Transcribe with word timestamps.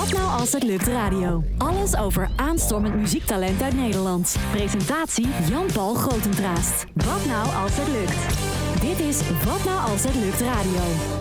Wat 0.00 0.12
nou 0.12 0.38
als 0.38 0.52
het 0.52 0.62
lukt 0.62 0.86
radio? 0.86 1.42
Alles 1.58 1.96
over 1.96 2.30
aanstormend 2.36 2.94
muziektalent 2.94 3.62
uit 3.62 3.74
Nederland. 3.74 4.36
Presentatie 4.50 5.28
Jan-Paul 5.48 5.94
Grotentraast. 5.94 6.84
Wat 6.94 7.26
nou 7.26 7.54
als 7.62 7.72
het 7.74 7.88
lukt? 7.88 8.40
Dit 8.80 9.06
is 9.06 9.20
Wat 9.44 9.64
nou 9.64 9.90
als 9.90 10.02
het 10.02 10.14
lukt 10.14 10.40
radio. 10.40 11.19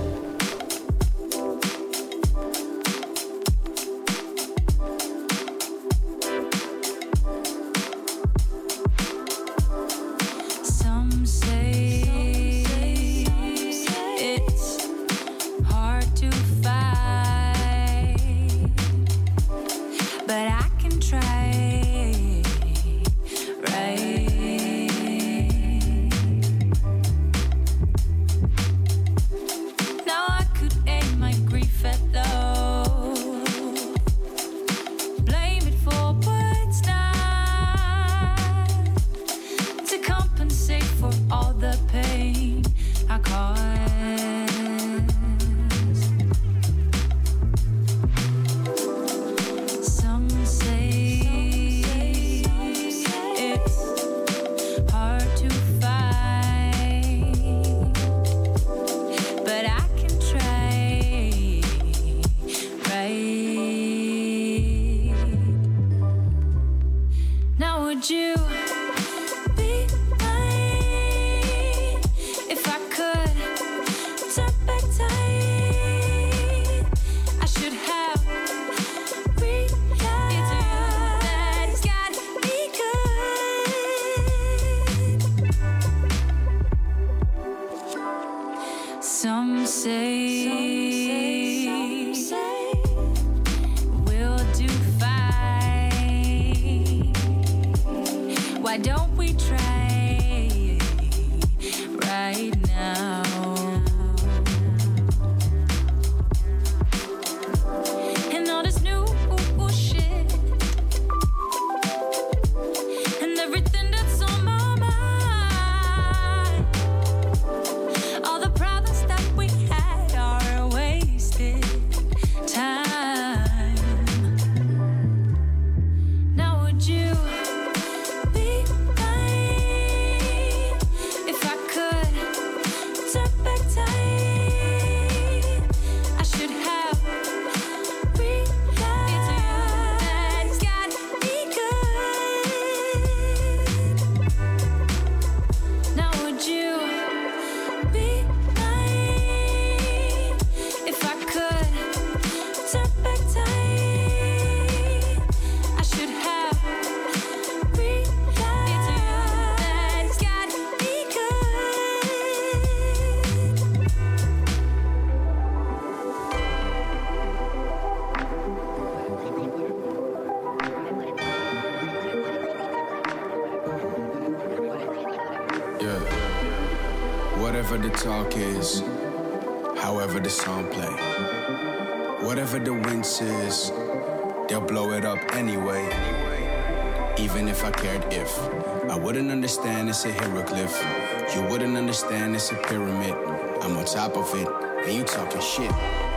And 194.85 194.93
you 194.93 195.03
talking 195.03 195.41
shit. 195.41 195.71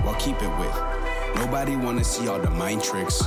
Well, 0.04 0.14
keep 0.18 0.36
it 0.42 0.58
with. 0.58 0.76
Nobody 1.36 1.76
wanna 1.76 2.04
see 2.04 2.28
all 2.28 2.38
the 2.38 2.50
mind 2.50 2.82
tricks. 2.82 3.22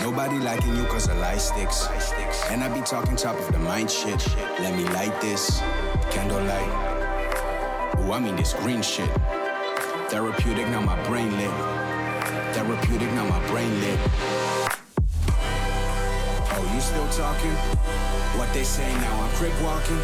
Nobody 0.00 0.38
liking 0.38 0.76
you 0.76 0.84
cause 0.84 1.06
the 1.06 1.14
light 1.14 1.40
sticks. 1.40 1.88
And 2.50 2.62
I 2.62 2.68
be 2.68 2.80
talking 2.80 3.16
top 3.16 3.38
of 3.38 3.50
the 3.52 3.58
mind 3.58 3.90
shit. 3.90 4.26
Let 4.60 4.76
me 4.76 4.84
light 4.84 5.18
this 5.20 5.60
candlelight. 6.10 6.68
Ooh, 8.00 8.12
I 8.12 8.20
mean 8.20 8.36
this 8.36 8.54
green 8.54 8.82
shit. 8.82 9.10
Therapeutic, 10.08 10.68
now 10.68 10.80
my 10.80 10.96
brain 11.06 11.36
lit. 11.36 11.50
Therapeutic, 12.54 13.12
now 13.12 13.28
my 13.28 13.46
brain 13.48 13.80
lit. 13.80 14.67
Still 16.88 17.04
talking? 17.12 17.52
What 18.40 18.48
they 18.54 18.64
say 18.64 18.88
now, 19.04 19.20
I'm 19.20 19.28
crip 19.36 19.52
walking? 19.60 20.00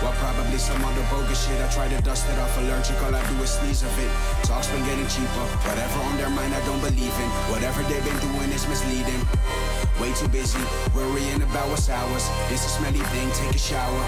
Well, 0.00 0.16
probably 0.16 0.56
some 0.56 0.82
other 0.82 1.04
bogus 1.12 1.44
shit. 1.44 1.60
I 1.60 1.68
try 1.68 1.86
to 1.86 2.00
dust 2.00 2.24
it 2.32 2.38
off 2.38 2.56
allergic, 2.64 2.96
all 3.04 3.14
I 3.14 3.20
do 3.28 3.42
is 3.44 3.50
sneeze 3.50 3.82
of 3.82 3.92
it. 4.00 4.08
Talk's 4.42 4.68
been 4.72 4.82
getting 4.88 5.06
cheaper. 5.06 5.44
Whatever 5.68 6.00
on 6.08 6.16
their 6.16 6.30
mind, 6.30 6.54
I 6.54 6.64
don't 6.64 6.80
believe 6.80 7.12
in. 7.12 7.28
Whatever 7.52 7.82
they've 7.92 8.02
been 8.08 8.20
doing 8.24 8.48
is 8.56 8.64
misleading. 8.66 9.20
Way 10.00 10.16
too 10.16 10.28
busy, 10.28 10.64
worrying 10.96 11.42
about 11.44 11.68
what's 11.68 11.90
ours. 11.90 12.24
This 12.48 12.64
a 12.64 12.70
smelly 12.72 13.04
thing, 13.12 13.28
take 13.36 13.54
a 13.54 13.60
shower. 13.60 14.04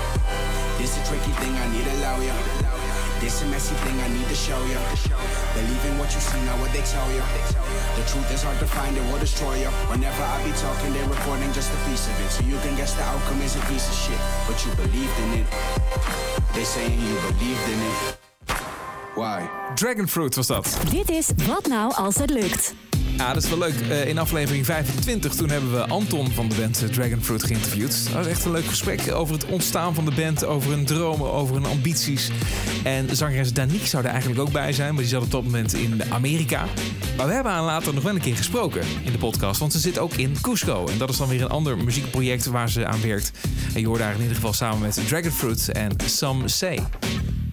This 0.81 0.97
a 0.97 1.05
tricky 1.05 1.37
thing, 1.37 1.53
I 1.53 1.69
need 1.69 1.85
a 1.85 1.97
lawyer. 2.01 2.66
This 3.27 3.43
a 3.43 3.47
messy 3.47 3.75
thing, 3.83 3.99
I 4.01 4.07
need 4.15 4.29
to 4.29 4.37
show 4.37 4.55
ya. 4.71 4.79
Believe 5.53 5.85
in 5.91 5.99
what 5.99 6.15
you 6.15 6.21
see, 6.21 6.39
not 6.47 6.61
what 6.61 6.73
they 6.73 6.83
tell 6.83 7.11
ya. 7.11 7.27
The 7.99 8.05
truth 8.07 8.31
is 8.31 8.45
hard 8.45 8.57
to 8.61 8.67
find, 8.67 8.97
it 8.97 9.03
will 9.11 9.19
destroy 9.19 9.67
ya. 9.67 9.71
Whenever 9.91 10.23
I 10.23 10.45
be 10.45 10.53
talking, 10.53 10.93
they're 10.93 11.11
recording 11.11 11.53
just 11.53 11.75
a 11.75 11.91
piece 11.91 12.07
of 12.07 12.15
it. 12.23 12.31
So 12.31 12.45
you 12.45 12.57
can 12.63 12.77
guess 12.77 12.95
the 12.95 13.03
outcome 13.03 13.43
is 13.43 13.57
a 13.57 13.61
piece 13.67 13.89
of 13.91 13.97
shit. 13.99 14.21
But 14.47 14.63
you 14.63 14.71
believed 14.79 15.19
in 15.27 15.43
it. 15.43 15.47
They 16.55 16.63
saying 16.63 17.01
you 17.03 17.19
believed 17.27 17.67
in 17.67 17.81
it. 17.91 18.19
Why? 19.17 19.51
Dragonfruit 19.75 20.37
was 20.37 20.47
dat. 20.47 20.79
Dit 20.91 21.11
is 21.11 21.31
Wat 21.47 21.67
nou 21.67 21.95
als 21.95 22.17
het 22.17 22.31
lukt. 22.31 22.75
Ja, 23.17 23.33
dat 23.33 23.43
is 23.43 23.49
wel 23.49 23.59
leuk. 23.59 23.81
Eh, 23.81 24.09
in 24.09 24.19
aflevering 24.19 24.65
25 24.65 25.35
toen 25.35 25.51
hebben 25.51 25.73
we 25.73 25.87
Anton 25.87 26.31
van 26.31 26.49
de 26.49 26.55
band 26.55 26.83
eh, 26.83 26.89
Dragonfruit 26.89 27.45
geïnterviewd. 27.45 28.05
Dat 28.05 28.13
was 28.13 28.27
echt 28.27 28.45
een 28.45 28.51
leuk 28.51 28.65
gesprek 28.65 29.13
over 29.13 29.35
het 29.35 29.45
ontstaan 29.45 29.95
van 29.95 30.05
de 30.05 30.11
band, 30.11 30.45
over 30.45 30.71
hun 30.71 30.85
dromen, 30.85 31.33
over 31.33 31.55
hun 31.55 31.65
ambities. 31.65 32.31
En 32.85 33.17
zangeres 33.17 33.53
Danique 33.53 33.87
zou 33.87 34.05
er 34.05 34.11
eigenlijk 34.11 34.41
ook 34.41 34.53
bij 34.53 34.73
zijn, 34.73 34.95
maar 34.95 35.03
die 35.03 35.13
zat 35.13 35.23
op 35.23 35.31
dat 35.31 35.45
moment 35.45 35.75
in 35.75 36.03
Amerika. 36.09 36.65
Maar 37.17 37.27
we 37.27 37.33
hebben 37.33 37.53
haar 37.53 37.63
later 37.63 37.95
nog 37.95 38.03
wel 38.03 38.15
een 38.15 38.21
keer 38.21 38.37
gesproken 38.37 38.83
in 39.05 39.13
de 39.13 39.19
podcast, 39.19 39.61
want 39.61 39.73
ze 39.73 39.79
zit 39.79 39.99
ook 39.99 40.15
in 40.15 40.37
Cusco. 40.41 40.87
En 40.87 40.99
dat 40.99 41.11
is 41.11 41.17
dan 41.17 41.29
weer 41.29 41.43
een 41.43 41.49
ander 41.49 41.77
muziekproject 41.77 42.47
waar 42.47 42.71
ze 42.71 42.87
aan 42.87 43.01
werkt. 43.03 43.31
En 43.75 43.81
je 43.81 43.87
hoort 43.87 43.99
daar 44.01 44.15
in 44.15 44.21
ieder 44.21 44.35
geval 44.35 44.53
samen 44.53 44.81
met 44.81 45.01
Dragonfruit 45.09 45.69
en 45.73 45.93
Some 46.07 46.49
Say. 46.49 46.79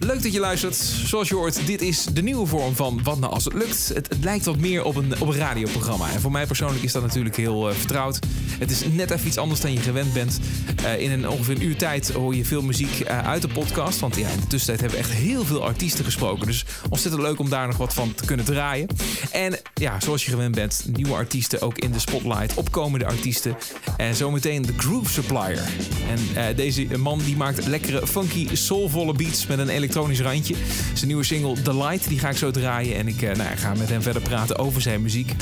Leuk 0.04 0.22
dat 0.22 0.32
je 0.32 0.40
luistert. 0.40 0.74
Zoals 1.04 1.28
je 1.28 1.34
hoort, 1.34 1.66
dit 1.66 1.82
is 1.82 2.04
de 2.04 2.22
nieuwe 2.22 2.46
vorm 2.46 2.74
van 2.74 3.00
Wat 3.02 3.18
nou 3.18 3.32
als 3.32 3.44
het 3.44 3.54
lukt. 3.54 3.88
Het, 3.88 4.08
het 4.08 4.24
lijkt 4.24 4.44
wat 4.44 4.56
meer 4.56 4.84
op 4.84 4.96
een, 4.96 5.20
op 5.20 5.28
een 5.28 5.36
radioprogramma. 5.36 6.10
En 6.10 6.20
voor 6.20 6.30
mij 6.30 6.46
persoonlijk 6.46 6.82
is 6.82 6.92
dat 6.92 7.02
natuurlijk 7.02 7.36
heel 7.36 7.68
eh, 7.68 7.74
vertrouwd. 7.74 8.18
Het 8.58 8.70
is 8.70 8.82
net 8.92 9.10
even 9.10 9.26
iets 9.26 9.38
anders 9.38 9.60
dan 9.60 9.72
je 9.72 9.80
gewend 9.80 10.12
bent. 10.12 10.40
Eh, 10.84 11.00
in 11.00 11.10
een 11.10 11.28
ongeveer 11.28 11.54
een 11.54 11.62
uur 11.62 11.76
tijd 11.76 12.12
hoor 12.12 12.34
je 12.34 12.44
veel 12.44 12.62
muziek 12.62 13.00
eh, 13.00 13.18
uit 13.26 13.42
de 13.42 13.48
podcast. 13.48 14.00
Want 14.00 14.16
ja, 14.16 14.28
in 14.28 14.40
de 14.40 14.46
tussentijd 14.46 14.80
hebben 14.80 14.98
we 14.98 15.04
echt 15.04 15.14
heel 15.14 15.44
veel 15.44 15.64
artiesten 15.64 16.04
gesproken. 16.04 16.46
Dus 16.46 16.64
ontzettend 16.90 17.22
leuk 17.22 17.38
om 17.38 17.48
daar 17.48 17.66
nog 17.66 17.76
wat 17.76 17.94
van 17.94 18.14
te 18.14 18.24
kunnen 18.24 18.44
draaien. 18.44 18.88
En 19.32 19.58
ja, 19.74 20.00
zoals 20.00 20.24
je 20.24 20.30
gewend 20.30 20.54
bent, 20.54 20.84
nieuwe 20.92 21.14
artiesten 21.14 21.60
ook 21.60 21.78
in 21.78 21.92
de 21.92 21.98
spotlight. 21.98 22.54
Opkomende 22.54 23.06
artiesten. 23.06 23.56
En 23.96 24.14
zometeen 24.14 24.62
de 24.62 24.72
Groove 24.76 25.12
Supplier. 25.12 25.62
En 26.08 26.56
deze 26.56 26.98
man 26.98 27.18
die 27.24 27.36
maakt 27.36 27.66
lekkere, 27.66 28.06
funky, 28.06 28.48
soulvolle 28.52 29.12
beats 29.12 29.46
met 29.46 29.58
een 29.58 29.68
randje. 29.94 30.54
Zijn 30.92 31.06
nieuwe 31.06 31.24
single 31.24 31.62
The 31.62 31.76
Light, 31.76 32.08
die 32.08 32.18
ga 32.18 32.28
ik 32.28 32.36
zo 32.36 32.50
draaien. 32.50 32.96
En 32.96 33.08
ik 33.08 33.22
eh, 33.22 33.36
nou, 33.36 33.56
ga 33.56 33.74
met 33.74 33.88
hem 33.88 34.02
verder 34.02 34.22
praten 34.22 34.58
over 34.58 34.80
zijn 34.80 35.02
muziek. 35.02 35.32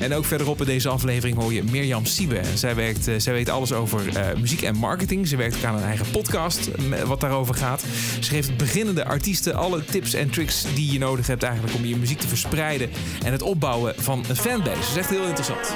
En 0.00 0.14
ook 0.14 0.24
verderop 0.24 0.60
in 0.60 0.66
deze 0.66 0.88
aflevering 0.88 1.36
hoor 1.36 1.52
je 1.52 1.62
Mirjam 1.62 2.06
Siebe. 2.06 2.40
Zij, 2.54 2.74
werkt, 2.74 3.08
eh, 3.08 3.14
zij 3.18 3.32
weet 3.32 3.48
alles 3.48 3.72
over 3.72 4.16
eh, 4.16 4.40
muziek 4.40 4.62
en 4.62 4.76
marketing. 4.76 5.28
Ze 5.28 5.36
werkt 5.36 5.56
ook 5.56 5.64
aan 5.64 5.76
een 5.76 5.82
eigen 5.82 6.10
podcast 6.10 6.70
wat 7.06 7.20
daarover 7.20 7.54
gaat. 7.54 7.84
Ze 8.20 8.30
geeft 8.30 8.56
beginnende 8.56 9.04
artiesten 9.04 9.54
alle 9.54 9.84
tips 9.84 10.14
en 10.14 10.30
tricks 10.30 10.64
die 10.74 10.92
je 10.92 10.98
nodig 10.98 11.26
hebt 11.26 11.42
eigenlijk 11.42 11.74
om 11.74 11.84
je 11.84 11.96
muziek 11.96 12.20
te 12.20 12.28
verspreiden 12.28 12.90
en 13.24 13.32
het 13.32 13.42
opbouwen 13.42 13.94
van 13.96 14.24
een 14.28 14.36
fanbase. 14.36 14.78
Dat 14.78 14.90
is 14.90 14.96
echt 14.96 15.10
heel 15.10 15.26
interessant. 15.26 15.74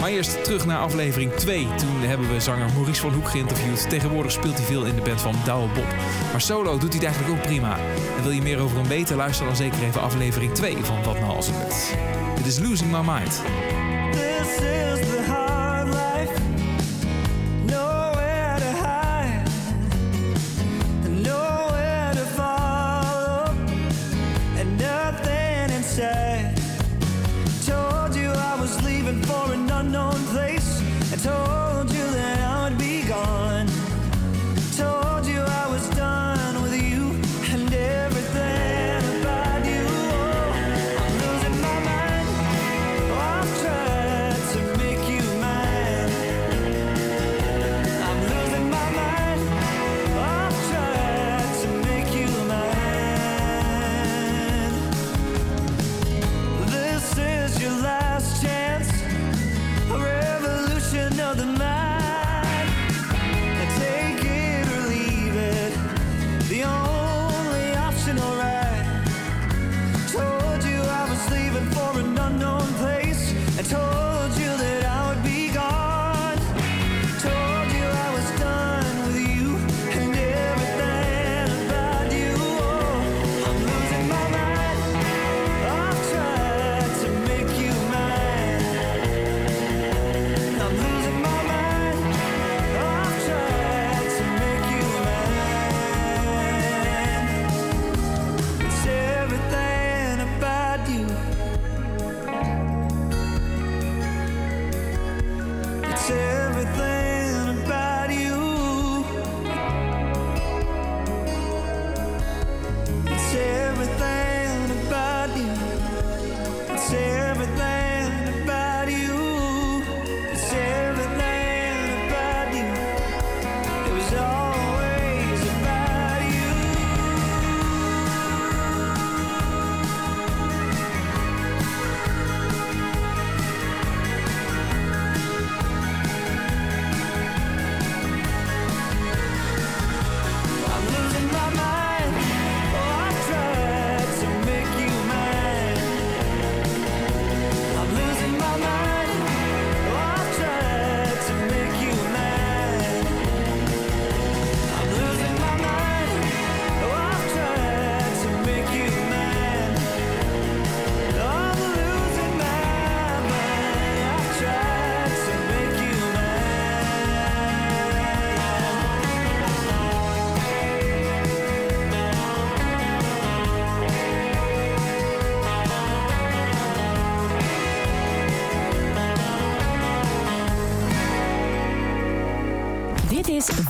Maar 0.00 0.10
eerst 0.10 0.44
terug 0.44 0.66
naar 0.66 0.78
aflevering 0.78 1.32
2. 1.32 1.66
Toen 1.76 2.00
hebben 2.00 2.32
we 2.32 2.40
zanger 2.40 2.72
Maurice 2.74 3.00
van 3.00 3.12
Hoek 3.12 3.28
geïnterviewd. 3.28 3.88
Tegenwoordig 3.88 4.32
speelt 4.32 4.56
hij 4.56 4.64
veel 4.64 4.84
in 4.84 4.94
de 4.94 5.02
band 5.02 5.20
van 5.20 5.34
Douwe 5.44 5.68
Bob. 5.74 5.94
Maar 6.30 6.40
solo 6.40 6.78
doet 6.78 6.92
hij 6.92 6.98
het 6.98 7.04
eigenlijk 7.04 7.34
ook 7.34 7.46
prima. 7.46 7.78
En 8.16 8.22
wil 8.22 8.32
je 8.32 8.42
meer 8.42 8.58
over 8.58 8.76
hem 8.76 8.88
weten? 8.88 9.16
Luister 9.16 9.46
dan 9.46 9.56
zeker 9.56 9.82
even 9.82 10.00
aflevering 10.00 10.54
2 10.54 10.76
van 10.84 11.02
Wat 11.02 11.20
Nou 11.20 11.36
Als 11.36 11.50
Het. 11.52 11.96
Dit 12.36 12.46
is 12.46 12.58
Losing 12.58 12.90
My 12.90 13.00
Mind. 13.12 13.42
This 14.12 14.60
is 14.60 15.13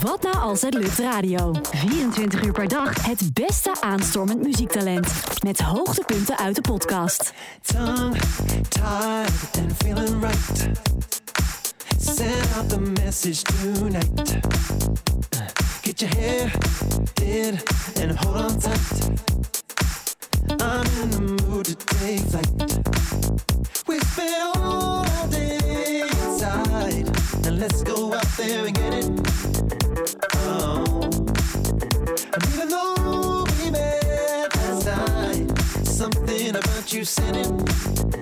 Wat 0.05 0.23
nou 0.23 0.37
als 0.37 0.61
het 0.61 0.75
lukt 0.75 0.99
radio. 0.99 1.55
24 1.71 2.43
uur 2.43 2.53
per 2.53 2.69
dag 2.69 3.07
het 3.07 3.35
beste 3.35 3.73
aanstormend 3.81 4.43
muziektalent. 4.43 5.09
Met 5.43 5.61
hoogtepunten 5.61 6.39
uit 6.39 6.55
de 6.55 6.61
podcast. 6.61 7.33
tongue 7.63 8.19
tied 8.69 9.63
and 9.63 9.73
feeling 9.77 10.21
right. 10.21 10.69
Send 11.99 12.55
out 12.57 12.69
the 12.69 12.81
message 12.81 13.43
tonight. 13.43 14.39
Get 15.83 16.01
your 16.01 16.17
hair 16.17 16.51
did 17.15 17.63
and 18.03 18.19
hold 18.19 18.37
on 18.37 18.59
tight. 18.59 19.11
I'm 20.49 21.03
in 21.03 21.11
the 21.11 21.45
mood 21.47 21.65
to 21.65 21.75
take 21.75 22.21
flight. 22.29 22.79
We 23.87 23.99
spent 24.13 24.57
all 24.57 25.07
day 25.31 26.01
inside, 26.01 27.09
and 27.47 27.59
let's 27.59 27.83
go 27.83 28.13
out 28.15 28.37
there 28.37 28.67
and 28.67 28.77
get 28.77 28.95
it. 28.95 29.24
You 37.05 37.09
said 37.09 38.14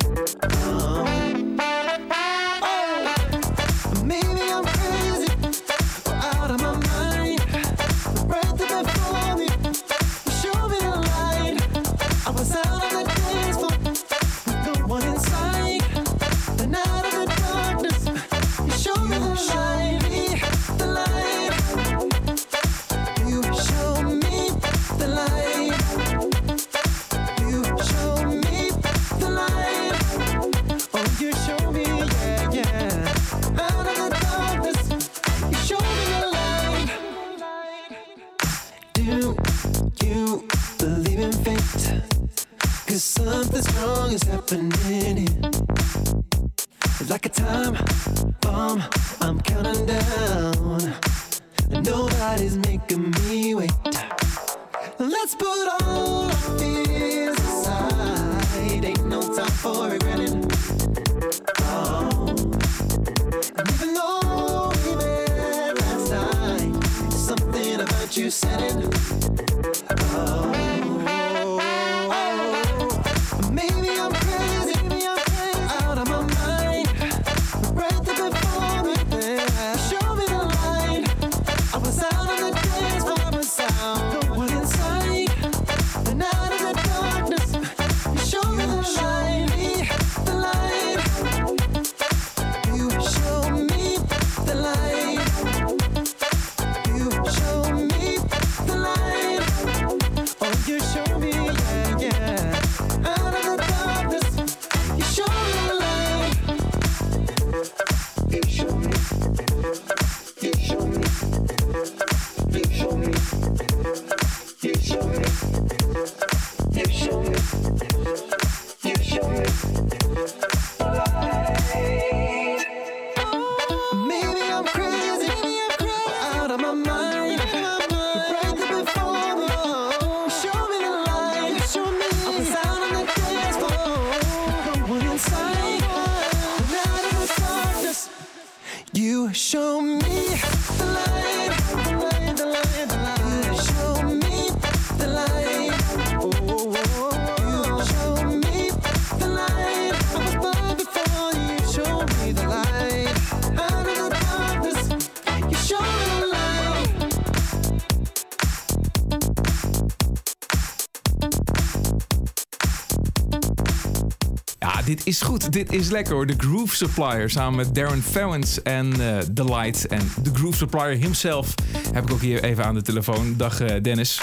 is 165.13 165.21
goed. 165.23 165.53
Dit 165.53 165.73
is 165.73 165.91
lekker 165.91 166.15
hoor. 166.15 166.27
De 166.27 166.35
Groove 166.37 166.77
Supplier 166.77 167.31
samen 167.31 167.55
met 167.57 167.75
Darren 167.75 168.03
Fowens 168.03 168.63
en 168.63 168.93
eh 168.93 169.19
The 169.35 169.45
Light. 169.45 169.87
En 169.87 170.11
de 170.23 170.31
Groove 170.35 170.57
Supplier 170.57 170.97
himself 170.97 171.55
heb 171.93 172.05
ik 172.05 172.13
ook 172.13 172.21
hier 172.21 172.45
even 172.45 172.65
aan 172.65 172.75
de 172.75 172.83
telefoon. 172.83 173.35
Dag 173.37 173.61
eh, 173.61 173.83
Dennis. 173.83 174.21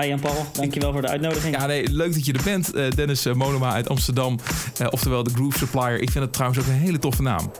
Hi 0.00 0.06
Jan-Paul, 0.06 0.46
dankjewel 0.52 0.92
voor 0.92 1.00
de 1.00 1.08
uitnodiging. 1.08 1.56
Ja, 1.56 1.66
nee, 1.66 1.88
leuk 1.90 2.14
dat 2.14 2.26
je 2.26 2.32
er 2.32 2.42
bent. 2.44 2.72
Eh, 2.74 2.90
Dennis 2.90 3.24
Monoma 3.24 3.72
uit 3.72 3.88
Amsterdam. 3.88 4.38
Oftewel 4.90 5.22
de 5.22 5.30
Groove 5.34 5.58
Supplier. 5.58 6.00
Ik 6.00 6.10
vind 6.10 6.24
het 6.24 6.32
trouwens 6.32 6.60
ook 6.60 6.66
een 6.66 6.72
hele 6.72 6.98
toffe 6.98 7.22
naam. 7.22 7.50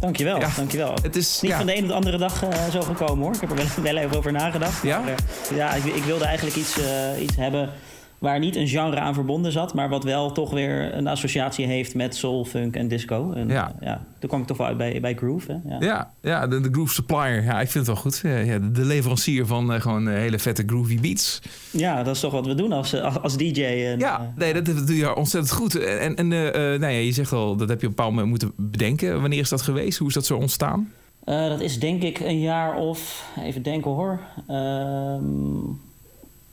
Dankjewel, 0.00 0.38
Ja, 0.40 0.48
dankjewel. 0.56 0.94
het 1.02 1.16
is- 1.16 1.38
niet 1.40 1.50
ja. 1.50 1.56
van 1.56 1.66
de 1.66 1.72
ene 1.72 1.82
op 1.82 1.88
de 1.88 1.94
andere 1.94 2.18
dag 2.18 2.44
zo 2.72 2.80
gekomen 2.80 3.24
hoor. 3.24 3.34
Ik 3.34 3.40
heb 3.40 3.50
er 3.50 3.56
wel, 3.56 3.66
wel 3.82 3.96
even 3.96 4.16
over 4.16 4.32
nagedacht. 4.32 4.82
Ja? 4.82 4.98
Maar, 5.00 5.14
ja, 5.54 5.74
ik, 5.74 5.84
ik 5.84 6.04
wilde 6.04 6.24
eigenlijk 6.24 6.56
iets, 6.56 6.76
iets 7.20 7.36
hebben 7.36 7.70
waar 8.18 8.38
niet 8.38 8.56
een 8.56 8.68
genre 8.68 8.98
aan 8.98 9.14
verbonden 9.14 9.52
zat, 9.52 9.74
maar 9.74 9.88
wat 9.88 10.04
wel 10.04 10.32
toch 10.32 10.50
weer 10.50 10.94
een 10.94 11.06
associatie 11.06 11.66
heeft 11.66 11.94
met 11.94 12.16
soul, 12.16 12.44
funk 12.44 12.76
en 12.76 12.88
disco. 12.88 13.32
En, 13.32 13.48
Ja. 13.48 13.74
ja, 13.80 14.04
toen 14.18 14.28
kwam 14.28 14.40
ik 14.40 14.46
toch 14.46 14.56
wel 14.56 14.66
uit 14.66 14.76
bij, 14.76 15.00
bij 15.00 15.14
groove. 15.14 15.60
Hè? 15.62 15.74
Ja. 15.74 15.80
Ja, 15.80 16.10
ja 16.20 16.46
de, 16.46 16.60
de 16.60 16.68
Groove 16.72 16.94
Supplier. 16.94 17.42
Ja, 17.44 17.60
ik 17.60 17.70
vind 17.70 17.86
het 17.86 17.94
wel 17.94 17.96
goed. 17.96 18.20
Ja, 18.22 18.58
de 18.58 18.84
leverancier 18.84 19.46
van 19.46 19.72
eh, 19.72 19.80
gewoon 19.80 20.08
eh, 20.08 20.14
hele 20.14 20.38
vette 20.38 20.62
groovy 20.66 21.00
beats. 21.00 21.40
Ja, 21.70 22.02
dat 22.02 22.14
is 22.14 22.20
toch 22.20 22.32
wat 22.32 22.46
we 22.46 22.54
doen 22.54 22.72
als, 22.72 22.92
eh, 22.92 23.04
als, 23.04 23.18
als 23.22 23.36
DJ. 23.36 23.62
En, 23.62 23.98
Ja, 23.98 24.32
nee, 24.36 24.52
dat, 24.52 24.66
dat 24.66 24.86
doe 24.86 24.96
je 24.96 25.14
ontzettend 25.14 25.54
goed. 25.54 25.78
En, 25.78 26.16
en 26.16 26.28
nou 26.28 26.80
ja, 26.80 26.88
je 26.88 27.12
zegt 27.12 27.32
al, 27.32 27.56
dat 27.56 27.68
heb 27.68 27.80
je 27.80 27.86
op 27.86 27.90
een 27.90 27.96
bepaald 27.96 28.10
moment 28.10 28.28
moeten 28.28 28.52
bedenken. 28.56 29.20
Wanneer 29.20 29.40
is 29.40 29.48
dat 29.48 29.62
geweest? 29.62 29.98
Hoe 29.98 30.08
is 30.08 30.14
dat 30.14 30.26
zo 30.26 30.36
ontstaan? 30.36 30.92
Dat 31.24 31.60
is 31.60 31.78
denk 31.80 32.02
ik 32.02 32.20
een 32.20 32.40
jaar 32.40 32.76
of, 32.76 33.24
even 33.44 33.62
denken 33.62 33.90
hoor. 33.90 34.20
Ehm, 34.46 35.22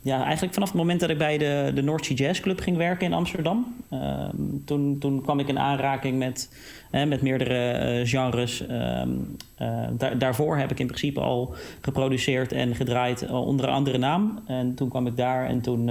ja, 0.06 0.24
eigenlijk 0.24 0.54
vanaf 0.54 0.70
het 0.70 0.78
moment 0.78 1.00
dat 1.00 1.10
ik 1.10 1.18
bij 1.18 1.38
de, 1.38 1.72
de 1.76 1.82
North 1.82 2.06
Jazz 2.06 2.40
Club 2.40 2.60
ging 2.60 2.78
werken 2.78 3.06
in 3.06 3.14
Amsterdam. 3.14 3.76
Ehm, 3.90 4.36
toen, 4.66 4.98
toen 5.00 5.22
kwam 5.22 5.40
ik 5.40 5.48
in 5.48 5.60
aanraking 5.60 6.18
met, 6.18 6.50
hè, 6.92 7.06
met 7.06 7.22
meerdere 7.22 7.72
eh, 7.72 8.08
genres. 8.08 8.68
Ehm, 8.68 9.10
eh, 9.56 9.88
daar, 9.98 10.18
daarvoor 10.18 10.58
heb 10.58 10.72
ik 10.72 10.80
in 10.80 10.88
principe 10.88 11.20
al 11.20 11.56
geproduceerd 11.82 12.52
en 12.52 12.76
gedraaid 12.76 13.22
eh, 13.22 13.48
onder 13.48 13.68
een 13.68 13.74
andere 13.74 13.98
naam. 13.98 14.40
En 14.48 14.76
toen 14.76 14.90
kwam 14.90 15.08
ik 15.08 15.18
daar 15.18 15.48
en 15.48 15.62
toen, 15.62 15.88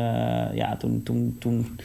ja, 0.55 0.77
toen, 0.79 1.03
toen, 1.03 1.37
toen 1.41 1.77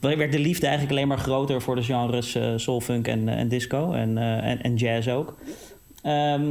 werd 0.00 0.32
de 0.32 0.38
liefde 0.38 0.66
eigenlijk 0.66 0.96
alleen 0.96 1.08
maar 1.08 1.18
groter 1.18 1.62
voor 1.62 1.76
de 1.76 1.82
genres 1.82 2.34
eh, 2.34 2.52
soul, 2.56 2.80
funk 2.80 3.08
en, 3.08 3.28
en 3.28 3.48
disco 3.48 3.92
en, 3.92 4.18
en, 4.18 4.62
en 4.62 4.76
jazz 4.76 5.08
ook. 5.08 5.36
Ehm, 6.02 6.42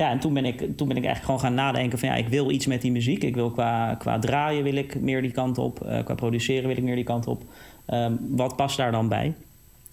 ja, 0.00 0.10
en 0.10 0.18
toen 0.18 0.34
ben, 0.34 0.44
ik, 0.44 0.58
toen 0.58 0.88
ben 0.88 0.96
ik 0.96 1.04
eigenlijk 1.04 1.24
gewoon 1.24 1.40
gaan 1.40 1.54
nadenken 1.54 1.98
van 1.98 2.08
ja, 2.08 2.14
ik 2.14 2.28
wil 2.28 2.50
iets 2.50 2.66
met 2.66 2.80
die 2.82 2.92
muziek. 2.92 3.22
Ik 3.24 3.34
wil 3.34 3.50
qua, 3.50 3.94
qua 3.94 4.18
draaien 4.18 4.62
wil 4.62 4.74
ik 4.74 5.00
meer 5.00 5.22
die 5.22 5.30
kant 5.30 5.58
op. 5.58 5.80
eh, 5.86 6.04
qua 6.04 6.14
produceren 6.14 6.68
wil 6.68 6.76
ik 6.76 6.82
meer 6.82 6.94
die 6.94 7.04
kant 7.04 7.26
op. 7.26 7.42
Ehm, 7.86 8.12
wat 8.28 8.56
past 8.56 8.76
daar 8.76 8.92
dan 8.92 9.08
bij? 9.08 9.34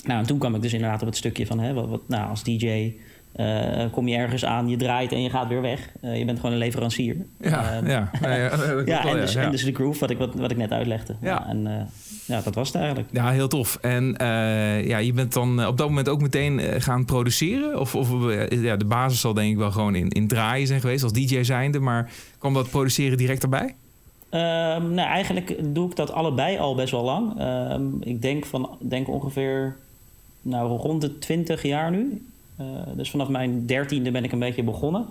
Nou, 0.06 0.20
en 0.20 0.26
toen 0.26 0.38
kwam 0.38 0.56
ik 0.56 0.62
dus 0.62 0.74
inderdaad 0.74 1.02
op 1.02 1.08
het 1.08 1.18
stukje 1.18 1.46
van 1.46 1.60
hè, 1.60 1.74
wat, 1.74 1.88
wat, 1.90 2.02
nou, 2.08 2.30
als 2.30 2.44
DJ 2.44 2.94
eh, 3.32 3.86
kom 3.92 4.08
je 4.08 4.16
ergens 4.16 4.46
aan, 4.46 4.70
je 4.70 4.78
draait 4.78 5.12
en 5.12 5.22
je 5.22 5.30
gaat 5.30 5.48
weer 5.48 5.62
weg. 5.62 5.90
Eh, 6.02 6.18
je 6.18 6.26
bent 6.26 6.38
gewoon 6.40 6.52
een 6.52 6.58
leverancier. 6.58 7.16
Ja, 7.40 7.72
Ehm, 7.74 7.88
ja. 7.88 8.10
ja, 8.22 9.06
en, 9.10 9.16
dus, 9.18 9.34
ja. 9.34 9.42
en 9.42 9.52
dus 9.52 9.64
de 9.64 9.74
groove, 9.74 10.00
wat 10.00 10.10
ik, 10.10 10.18
wat, 10.18 10.34
wat 10.36 10.52
ik 10.52 10.58
net 10.58 10.72
uitlegde. 10.72 11.16
Ja. 11.22 11.48
en 11.48 11.90
ja, 12.28 12.42
dat 12.42 12.56
was 12.56 12.68
het 12.68 12.78
eigenlijk. 12.78 13.10
Ja, 13.12 13.32
heel 13.32 13.48
tof. 13.48 13.78
En 13.82 14.18
eh, 14.18 14.88
ja, 14.88 14.98
je 14.98 15.14
bent 15.14 15.34
dan 15.34 15.62
eh, 15.62 15.68
op 15.68 15.78
dat 15.78 15.88
moment 15.88 16.10
ook 16.10 16.22
meteen 16.22 16.60
eh, 16.60 16.82
gaan 16.82 17.06
produceren? 17.06 17.80
Of, 17.80 17.96
of 17.96 18.10
ja, 18.50 18.76
de 18.76 18.86
basis 18.86 19.20
zal 19.20 19.34
denk 19.34 19.52
ik 19.52 19.58
wel 19.58 19.72
gewoon 19.72 19.96
in, 19.96 20.10
in 20.10 20.28
draaien 20.28 20.68
zijn 20.68 20.80
geweest 20.80 21.04
als 21.04 21.14
DJ 21.14 21.44
zijnde. 21.44 21.80
Maar 21.80 22.12
kwam 22.38 22.54
dat 22.54 22.70
produceren 22.70 23.18
direct 23.18 23.44
erbij? 23.44 23.76
Ehm, 24.30 24.94
nou, 24.94 25.10
eigenlijk 25.10 25.76
doe 25.76 25.90
ik 25.90 25.96
dat 25.96 26.12
allebei 26.12 26.58
al 26.58 26.76
best 26.76 26.92
wel 26.92 27.04
lang. 27.04 27.40
Ehm, 27.40 27.84
ik 28.00 28.22
denk, 28.22 28.46
van, 28.46 28.78
denk 28.80 29.08
ongeveer 29.08 29.78
nou, 30.42 30.78
rond 30.78 31.02
de 31.02 31.20
20 31.20 31.64
jaar 31.64 31.92
nu. 31.92 32.26
Dus 32.96 33.10
vanaf 33.10 33.28
mijn 33.28 33.66
dertiende 33.66 34.12
ben 34.12 34.24
ik 34.24 34.32
een 34.32 34.40
beetje 34.40 34.64
begonnen. 34.64 35.06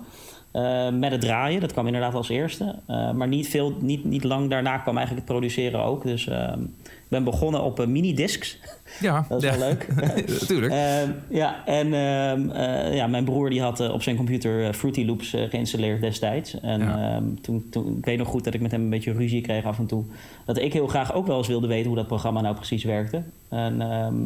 Eh, 0.57 0.89
met 0.91 1.11
het 1.11 1.21
draaien, 1.21 1.61
dat 1.61 1.73
kwam 1.73 1.87
inderdaad 1.87 2.15
als 2.15 2.29
eerste. 2.29 2.75
Eh, 2.87 3.13
maar 3.13 3.29
niet, 3.29 3.49
veel, 3.49 3.77
niet, 3.81 4.05
niet 4.05 4.25
lang 4.25 4.51
daarna 4.51 4.79
kwam 4.79 4.97
eigenlijk 4.97 5.27
het 5.27 5.37
produceren 5.37 5.83
ook. 5.85 6.03
Dus 6.03 6.29
ehm, 6.29 6.63
ik 6.85 7.13
ben 7.13 7.25
begonnen 7.25 7.63
op 7.63 7.81
uh, 7.81 7.87
minidiscs. 7.87 8.59
Ja, 9.01 9.25
Dat 9.29 9.43
is 9.43 9.51
ja. 9.51 9.59
wel 9.59 9.69
leuk. 9.69 9.87
Natuurlijk. 10.41 10.73
Ehm, 10.73 11.11
ja, 11.29 11.65
en 11.67 11.95
ehm, 11.95 12.51
eh, 12.51 12.95
ja, 12.95 13.07
mijn 13.07 13.25
broer 13.25 13.51
die 13.51 13.61
had 13.61 13.81
eh, 13.81 13.93
op 13.93 14.03
zijn 14.03 14.17
computer 14.17 14.67
eh, 14.67 14.73
Fruity 14.73 15.05
Loops 15.05 15.33
eh, 15.35 15.43
geïnstalleerd 15.49 16.01
destijds. 16.01 16.61
En 16.61 16.81
Ja. 16.81 17.23
toen, 17.43 17.67
toen, 17.71 17.97
ik 17.99 18.05
weet 18.05 18.19
nog 18.19 18.29
goed 18.29 18.45
dat 18.45 18.55
ik 18.55 18.61
met 18.61 18.71
hem 18.71 18.81
een 18.83 18.91
beetje 18.91 19.13
ruzie 19.13 19.41
kreeg 19.41 19.65
af 19.65 19.79
en 19.79 19.87
toe. 19.87 20.05
Dat 20.45 20.59
ik 20.59 20.73
heel 20.73 20.87
graag 20.87 21.15
ook 21.15 21.27
wel 21.27 21.39
eens 21.39 21.49
wilde 21.49 21.67
weten 21.67 21.87
hoe 21.87 21.97
dat 21.97 22.07
programma 22.07 22.41
nou 22.41 22.55
precies 22.55 22.85
werkte. 22.85 23.23
En, 23.49 23.77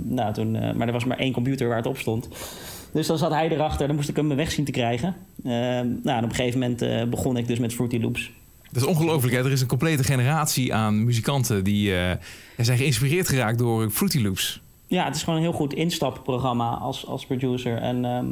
nou, 0.05 0.33
toen, 0.33 0.57
eh, 0.57 0.73
maar 0.73 0.87
er 0.87 0.93
was 0.93 1.05
maar 1.05 1.19
één 1.19 1.33
computer 1.33 1.69
waar 1.69 1.77
het 1.77 1.87
op 1.87 1.99
stond. 1.99 2.29
Dus 2.93 3.07
dan 3.07 3.19
zat 3.19 3.31
hij 3.31 3.49
erachter, 3.51 3.87
dan 3.87 3.97
moest 3.97 4.09
ik 4.09 4.17
hem 4.17 4.37
weg 4.37 4.51
zien 4.51 4.65
te 4.65 4.71
krijgen. 4.71 5.17
Ehm, 5.45 5.87
nou, 6.03 6.19
en 6.19 6.25
op 6.25 6.31
een 6.31 6.35
gegeven 6.35 6.59
moment 6.61 6.83
eh, 6.83 7.05
begon 7.05 7.37
ik 7.37 7.47
dus 7.47 7.59
met 7.59 7.73
Fruity 7.75 7.99
Loops. 7.99 8.31
Dat 8.73 8.83
is 8.83 8.89
ongelooflijk. 8.89 9.35
Hè? 9.35 9.45
Er 9.45 9.51
is 9.53 9.61
een 9.61 9.67
complete 9.67 10.05
generatie 10.05 10.75
aan 10.75 11.05
muzikanten 11.05 11.65
die 11.65 11.95
eh, 11.97 12.11
zijn 12.57 12.79
geïnspireerd 12.79 13.29
geraakt 13.29 13.59
door 13.59 13.91
Fruity 13.91 14.23
Loops. 14.23 14.61
Ja, 14.87 15.05
het 15.05 15.15
is 15.17 15.23
gewoon 15.23 15.39
een 15.39 15.45
heel 15.45 15.53
goed 15.55 15.75
instapprogramma 15.75 16.69
als, 16.75 17.07
als 17.07 17.27
producer. 17.27 17.77
En 17.77 18.05
ehm, 18.05 18.25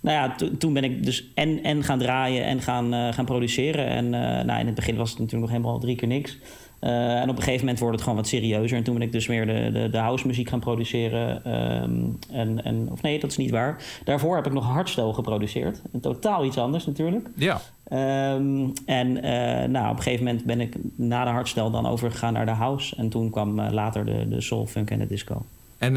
nou 0.00 0.16
ja, 0.16 0.34
to- 0.34 0.56
toen 0.58 0.72
ben 0.72 0.84
ik 0.84 1.04
dus 1.04 1.24
en, 1.34 1.62
en 1.62 1.84
gaan 1.84 1.98
draaien 1.98 2.44
en 2.44 2.60
gaan, 2.62 2.94
eh, 2.94 3.12
gaan 3.12 3.24
produceren. 3.24 3.86
En 3.86 4.10
nou, 4.46 4.60
in 4.60 4.66
het 4.66 4.74
begin 4.74 4.96
was 4.96 5.10
het 5.10 5.18
natuurlijk 5.18 5.50
nog 5.50 5.58
helemaal 5.60 5.80
drie 5.80 5.96
keer 5.96 6.08
niks. 6.08 6.38
Eh, 6.82 7.20
en 7.20 7.28
op 7.28 7.36
een 7.36 7.42
gegeven 7.42 7.60
moment 7.60 7.78
wordt 7.78 7.94
het 7.94 8.04
gewoon 8.04 8.18
wat 8.18 8.28
serieuzer. 8.28 8.76
En 8.76 8.82
toen 8.84 8.94
ben 8.94 9.02
ik 9.02 9.12
dus 9.12 9.26
meer 9.26 9.46
de, 9.46 9.70
de, 9.72 9.90
de 9.90 9.98
house 9.98 10.26
muziek 10.26 10.48
gaan 10.48 10.60
produceren. 10.60 11.44
Ehm, 11.44 11.92
en, 12.30 12.64
en, 12.64 12.88
of 12.90 13.02
nee, 13.02 13.18
dat 13.18 13.30
is 13.30 13.36
niet 13.36 13.50
waar. 13.50 13.82
Daarvoor 14.04 14.36
heb 14.36 14.46
ik 14.46 14.52
nog 14.52 14.64
hardstyle 14.64 15.12
geproduceerd. 15.12 15.80
En 15.92 16.00
totaal 16.00 16.44
iets 16.44 16.58
anders 16.58 16.86
natuurlijk. 16.86 17.28
Ja. 17.34 17.60
Ehm, 17.84 18.68
en 18.86 19.22
eh, 19.22 19.68
nou, 19.68 19.90
op 19.90 19.96
een 19.96 20.02
gegeven 20.02 20.24
moment 20.24 20.44
ben 20.44 20.60
ik 20.60 20.74
na 20.96 21.24
de 21.24 21.30
hardstyle 21.30 21.70
dan 21.70 21.86
overgegaan 21.86 22.32
naar 22.32 22.46
de 22.46 22.52
house. 22.52 22.96
En 22.96 23.08
toen 23.08 23.30
kwam 23.30 23.58
eh, 23.58 23.72
later 23.72 24.04
de, 24.04 24.28
de 24.28 24.40
soul, 24.40 24.66
funk 24.66 24.90
en 24.90 24.98
de 24.98 25.06
disco. 25.06 25.44
En 25.78 25.94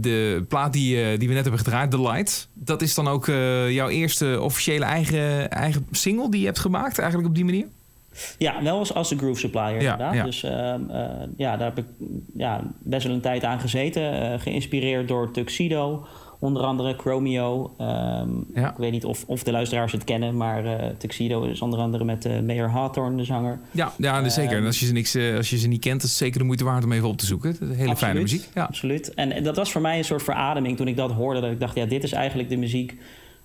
de 0.00 0.44
plaat 0.48 0.72
die, 0.72 1.18
die 1.18 1.28
we 1.28 1.34
net 1.34 1.42
hebben 1.42 1.60
gedraaid, 1.60 1.90
The 1.90 2.00
Light, 2.00 2.48
dat 2.52 2.82
is 2.82 2.94
dan 2.94 3.08
ook 3.08 3.26
jouw 3.68 3.88
eerste 3.88 4.40
officiële 4.40 4.84
eigen, 4.84 5.50
eigen 5.50 5.86
single 5.90 6.30
die 6.30 6.40
je 6.40 6.46
hebt 6.46 6.58
gemaakt, 6.58 6.98
eigenlijk 6.98 7.28
op 7.28 7.34
die 7.34 7.44
manier? 7.44 7.66
Ja, 8.38 8.62
wel 8.62 8.78
als, 8.78 8.94
als 8.94 9.08
de 9.08 9.16
groove 9.16 9.40
supplier 9.40 9.66
Ja, 9.82 9.92
inderdaad. 9.92 10.14
ja. 10.14 10.24
Dus 10.24 10.42
ehm, 10.42 10.90
eh, 10.90 11.04
ja, 11.36 11.56
daar 11.56 11.68
heb 11.74 11.78
ik 11.78 11.84
ja, 12.36 12.60
best 12.82 13.06
wel 13.06 13.14
een 13.14 13.20
tijd 13.20 13.44
aan 13.44 13.60
gezeten. 13.60 14.32
eh, 14.32 14.40
geïnspireerd 14.40 15.08
door 15.08 15.30
Tuxedo, 15.30 16.06
onder 16.38 16.62
andere 16.62 16.94
Chromeo. 16.98 17.74
Ehm, 17.78 18.28
Ja. 18.54 18.70
Ik 18.70 18.76
weet 18.76 18.92
niet 18.92 19.04
of, 19.04 19.24
of 19.26 19.42
de 19.42 19.50
luisteraars 19.52 19.92
het 19.92 20.04
kennen, 20.04 20.36
maar 20.36 20.64
eh, 20.64 20.86
Tuxedo 20.98 21.42
is 21.42 21.60
onder 21.60 21.78
andere 21.78 22.04
met 22.04 22.24
eh 22.24 22.40
Mayor 22.40 22.68
Hawthorne, 22.70 23.16
de 23.16 23.24
zanger. 23.24 23.60
Ja, 23.70 23.92
ja 23.98 24.28
zeker. 24.28 24.50
Ehm, 24.52 24.60
En 24.60 24.66
als 24.66 24.80
je, 24.80 24.86
ze 24.86 24.92
niks, 24.92 25.16
als 25.36 25.50
je 25.50 25.58
ze 25.58 25.68
niet 25.68 25.80
kent, 25.80 26.02
is 26.02 26.08
het 26.08 26.18
zeker 26.18 26.38
de 26.38 26.44
moeite 26.44 26.64
waard 26.64 26.84
om 26.84 26.92
even 26.92 27.08
op 27.08 27.16
te 27.16 27.26
zoeken. 27.26 27.56
Hele 27.72 27.96
fijne 27.96 28.20
muziek. 28.20 28.48
Ja. 28.54 28.62
Absoluut. 28.64 29.14
En, 29.14 29.32
en 29.32 29.42
dat 29.42 29.56
was 29.56 29.72
voor 29.72 29.80
mij 29.80 29.98
een 29.98 30.04
soort 30.04 30.22
verademing 30.22 30.76
toen 30.76 30.88
ik 30.88 30.96
dat 30.96 31.12
hoorde. 31.12 31.40
Dat 31.40 31.50
ik 31.50 31.60
dacht, 31.60 31.74
ja, 31.74 31.86
dit 31.86 32.02
is 32.02 32.12
eigenlijk 32.12 32.48
de 32.48 32.56
muziek 32.56 32.96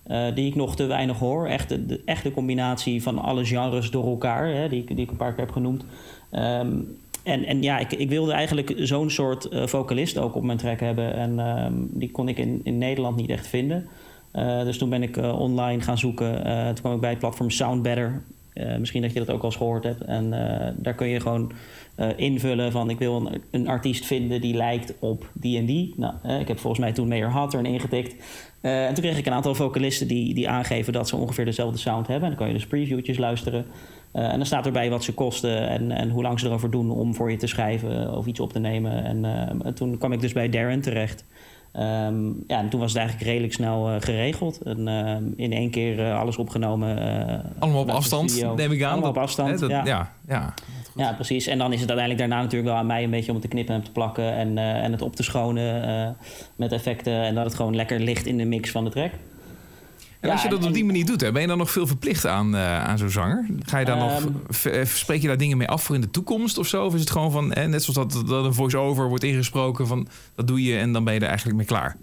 eh, 0.08 0.36
die 0.36 0.48
ik 0.48 0.56
nog 0.56 0.76
te 0.76 0.86
weinig 0.86 1.20
hoor. 1.20 1.48
Echt 1.48 1.70
de, 1.70 2.02
echt 2.06 2.24
de 2.24 2.32
combinatie 2.32 3.04
van 3.04 3.20
alle 3.20 3.46
genres 3.46 3.92
door 3.92 4.06
elkaar, 4.06 4.48
hè, 4.48 4.70
die, 4.70 4.84
die 4.86 5.04
ik 5.04 5.10
een 5.10 5.18
paar 5.18 5.34
keer 5.34 5.46
heb 5.46 5.54
genoemd. 5.54 5.86
Ehm, 6.32 6.78
en, 7.26 7.44
en 7.44 7.62
ja, 7.62 7.78
ik, 7.78 7.92
ik 7.92 8.10
wilde 8.10 8.32
eigenlijk 8.32 8.74
zo'n 8.78 9.10
soort 9.10 9.46
eh, 9.46 9.68
vocalist 9.68 10.18
ook 10.18 10.36
op 10.36 10.44
mijn 10.44 10.58
track 10.58 10.80
hebben. 10.80 11.14
En 11.14 11.40
ehm, 11.40 11.74
die 11.76 12.12
kon 12.12 12.28
ik 12.28 12.38
in, 12.38 12.62
in 12.64 12.78
Nederland 12.78 13.16
niet 13.16 13.30
echt 13.30 13.48
vinden. 13.48 13.88
Eh, 14.32 14.64
dus 14.64 14.78
toen 14.78 14.90
ben 14.90 15.04
ik 15.04 15.18
online 15.18 15.82
gaan 15.82 15.98
zoeken. 15.98 16.44
Toen 16.66 16.82
kwam 16.82 16.94
ik 16.94 17.00
bij 17.00 17.10
het 17.10 17.20
platform 17.20 17.50
Sound 17.50 17.82
Better. 17.82 18.22
Eh, 18.54 18.78
misschien 18.78 19.02
dat 19.02 19.14
je 19.14 19.20
dat 19.20 19.30
ook 19.30 19.42
al 19.42 19.46
eens 19.46 19.56
gehoord 19.56 19.84
hebt. 19.84 20.02
En 20.02 20.30
daar 20.78 20.94
kun 20.94 21.08
je 21.08 21.20
gewoon 21.20 21.52
eh, 21.96 22.10
invullen 22.16 22.72
van... 22.72 22.90
ik 22.90 23.00
wil 23.00 23.32
een, 23.52 23.68
artiest 23.68 24.06
vinden 24.06 24.42
die 24.42 24.54
lijkt 24.54 24.94
op 25.00 25.30
die 25.34 25.58
en 25.58 25.66
die. 25.66 25.94
Nou, 25.98 26.14
eh, 26.24 26.40
ik 26.40 26.48
heb 26.48 26.60
volgens 26.60 26.82
mij 26.82 26.92
toen 26.92 27.08
Mayor 27.08 27.30
Hawthorne 27.30 27.70
ingetikt. 27.70 28.16
Eh, 28.62 28.88
en 28.88 28.94
toen 28.94 29.04
kreeg 29.04 29.18
ik 29.18 29.26
een 29.26 29.34
aantal 29.34 29.56
vocalisten 29.56 30.08
die, 30.08 30.34
die 30.34 30.50
aangeven... 30.50 30.94
dat 30.94 31.08
ze 31.08 31.16
ongeveer 31.16 31.46
dezelfde 31.46 31.78
sound 31.78 32.08
hebben. 32.08 32.24
En 32.24 32.30
dan 32.30 32.38
kan 32.38 32.48
je 32.48 32.60
dus 32.60 32.68
previewtjes 32.68 33.18
luisteren. 33.18 33.66
En 34.12 34.38
dan 34.38 34.46
staat 34.46 34.66
erbij 34.66 34.90
wat 34.90 35.04
ze 35.04 35.14
kosten 35.14 35.70
en, 35.70 35.92
en 35.92 36.10
hoe 36.10 36.22
lang 36.22 36.40
ze 36.40 36.48
erover 36.48 36.72
doen... 36.72 36.92
om 36.92 37.16
voor 37.16 37.32
je 37.32 37.38
te 37.38 37.48
schrijven 37.48 38.18
of 38.18 38.26
iets 38.26 38.40
op 38.40 38.54
te 38.54 38.60
nemen. 38.60 39.24
En 39.24 39.74
toen 39.74 39.98
kwam 39.98 40.12
ik 40.12 40.22
dus 40.22 40.34
bij 40.34 40.50
Darren 40.50 40.82
terecht... 40.82 41.26
Ehm, 41.78 42.26
ja, 42.48 42.60
en 42.60 42.70
toen 42.70 42.80
was 42.80 42.90
het 42.92 43.00
eigenlijk 43.00 43.30
redelijk 43.30 43.54
snel 43.54 43.90
eh, 43.90 43.96
geregeld. 44.00 44.62
En, 44.62 44.88
ehm, 44.88 45.24
in 45.36 45.52
één 45.54 45.70
keer 45.70 46.00
eh, 46.06 46.20
alles 46.20 46.38
opgenomen. 46.38 46.98
eh, 47.28 47.40
Allemaal 47.60 47.82
op 47.82 47.90
afstand, 47.90 48.32
neem 48.56 48.72
ik 48.72 48.84
aan. 48.84 48.92
Allemaal 48.92 49.10
op 49.10 49.18
afstand, 49.18 49.60
dat- 49.60 49.70
ja. 49.70 49.86
ja, 49.86 50.12
ja. 50.28 50.54
Ja, 50.96 51.14
precies. 51.14 51.48
En 51.48 51.58
dan 51.58 51.74
is 51.74 51.80
het 51.82 51.90
uiteindelijk 51.90 52.20
daarna 52.30 52.44
natuurlijk 52.44 52.70
wel 52.72 52.80
aan 52.80 52.86
mij 52.86 53.04
een 53.04 53.10
beetje 53.10 53.28
om 53.32 53.34
het 53.38 53.42
te 53.42 53.48
knippen 53.52 53.76
en 53.76 53.84
te 53.84 53.92
plakken. 53.92 54.34
En, 54.34 54.58
en 54.58 54.92
het 54.92 55.02
op 55.02 55.16
te 55.16 55.24
schonen 55.24 56.16
met 56.56 56.72
effecten. 56.72 57.14
En 57.24 57.36
dat 57.36 57.46
het 57.46 57.56
gewoon 57.56 57.76
lekker 57.76 58.00
ligt 58.00 58.26
in 58.26 58.38
de 58.38 58.46
mix 58.46 58.72
van 58.72 58.84
de 58.84 58.90
track. 58.90 59.12
En 60.26 60.32
als 60.32 60.42
je 60.44 60.50
dat 60.50 60.66
op 60.66 60.74
die 60.74 60.86
manier 60.86 61.06
doet, 61.06 61.22
hè, 61.22 61.32
ben 61.32 61.42
je 61.42 61.48
dan 61.48 61.58
nog 61.58 61.72
veel 61.72 61.88
verplicht 61.88 62.26
aan, 62.26 62.56
eh, 62.56 62.84
aan 62.84 62.98
zo'n 62.98 63.10
zanger? 63.10 63.46
Ga 63.66 63.78
je 63.80 63.86
daar 63.86 63.98
nog, 63.98 64.12
Ehm. 64.64 64.74
eh, 64.76 64.86
spreek 64.86 65.22
je 65.22 65.28
daar 65.28 65.38
dingen 65.38 65.58
mee 65.58 65.68
af 65.68 65.84
voor 65.84 65.96
in 65.96 66.02
de 66.02 66.12
toekomst 66.12 66.58
of 66.58 66.68
zo? 66.68 66.86
Of 66.86 66.94
is 66.94 67.00
het 67.00 67.10
gewoon 67.10 67.32
van, 67.32 67.54
eh, 67.54 67.68
net 67.68 67.84
zoals 67.84 68.14
dat, 68.14 68.28
dat 68.28 68.46
een 68.46 68.54
voice-over 68.54 69.08
wordt 69.10 69.24
ingesproken, 69.24 69.88
van 69.88 70.08
dat 70.36 70.48
doe 70.48 70.64
je 70.64 70.78
en 70.78 70.94
dan 70.94 71.04
ben 71.04 71.14
je 71.14 71.20
er 71.20 71.28
eigenlijk 71.28 71.58
mee 71.58 71.66
klaar? 71.68 71.98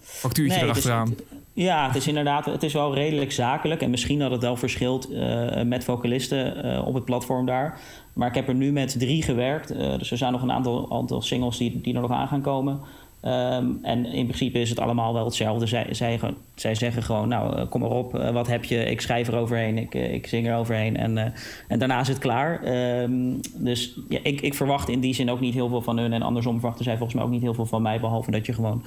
Factuurtje 0.00 0.58
Nee, 0.58 0.68
het 0.68 0.76
is- 0.76 0.84
erachteraan. 0.84 1.14
Ja, 1.54 1.86
het 1.86 1.96
is 1.96 2.06
inderdaad, 2.06 2.44
het 2.44 2.62
is 2.62 2.72
wel 2.72 2.94
redelijk 2.94 3.32
zakelijk. 3.32 3.80
En 3.80 3.90
misschien 3.90 4.18
dat 4.18 4.30
het 4.30 4.40
wel 4.40 4.56
verschilt 4.56 5.10
eh, 5.12 5.62
met 5.62 5.84
vocalisten 5.84 6.84
op 6.84 6.94
het 6.94 7.04
platform 7.04 7.46
daar. 7.46 7.78
Maar 8.12 8.28
ik 8.28 8.34
heb 8.34 8.48
er 8.48 8.54
nu 8.54 8.72
met 8.72 8.98
drie 8.98 9.22
gewerkt. 9.22 9.68
Dus 9.98 10.10
er 10.10 10.16
zijn 10.16 10.32
nog 10.32 10.42
een 10.42 10.52
aantal, 10.52 10.92
aantal 10.92 11.22
singles 11.22 11.56
die, 11.58 11.80
die 11.82 11.94
er 11.94 12.00
nog 12.00 12.10
aan 12.10 12.28
gaan 12.28 12.40
komen. 12.42 12.80
Ehm, 13.22 13.66
en 13.82 14.06
in 14.06 14.26
principe 14.26 14.58
is 14.58 14.70
het 14.70 14.80
allemaal 14.80 15.14
wel 15.14 15.24
hetzelfde. 15.24 15.66
Zij, 15.66 15.86
zij, 15.90 16.20
zij 16.54 16.74
zeggen 16.74 17.02
gewoon, 17.02 17.28
nou, 17.28 17.56
eh, 17.56 17.68
kom 17.68 17.80
maar 17.80 17.90
op, 17.90 18.18
eh, 18.18 18.30
wat 18.30 18.46
heb 18.46 18.64
je? 18.64 18.84
Ik 18.84 19.00
schrijf 19.00 19.28
er 19.28 19.36
overheen, 19.36 19.78
ik, 19.78 19.94
eh, 19.94 20.12
ik 20.12 20.26
zing 20.26 20.46
er 20.46 20.56
overheen. 20.56 20.96
En, 20.96 21.32
en 21.68 21.78
daarna 21.78 22.00
is 22.00 22.08
het 22.08 22.18
klaar. 22.18 22.62
Ehm, 22.62 23.12
dus 23.54 23.98
ja, 24.08 24.18
ik, 24.22 24.40
ik 24.40 24.54
verwacht 24.54 24.88
in 24.88 25.00
die 25.00 25.14
zin 25.14 25.30
ook 25.30 25.40
niet 25.40 25.54
heel 25.54 25.68
veel 25.68 25.82
van 25.82 25.98
hun. 25.98 26.12
En 26.12 26.22
andersom 26.22 26.52
verwachten 26.52 26.84
zij 26.84 26.96
volgens 26.96 27.14
mij 27.14 27.24
ook 27.24 27.30
niet 27.30 27.42
heel 27.42 27.54
veel 27.54 27.66
van 27.66 27.82
mij. 27.82 28.00
Behalve 28.00 28.30
dat 28.30 28.46
je 28.46 28.52
gewoon 28.52 28.84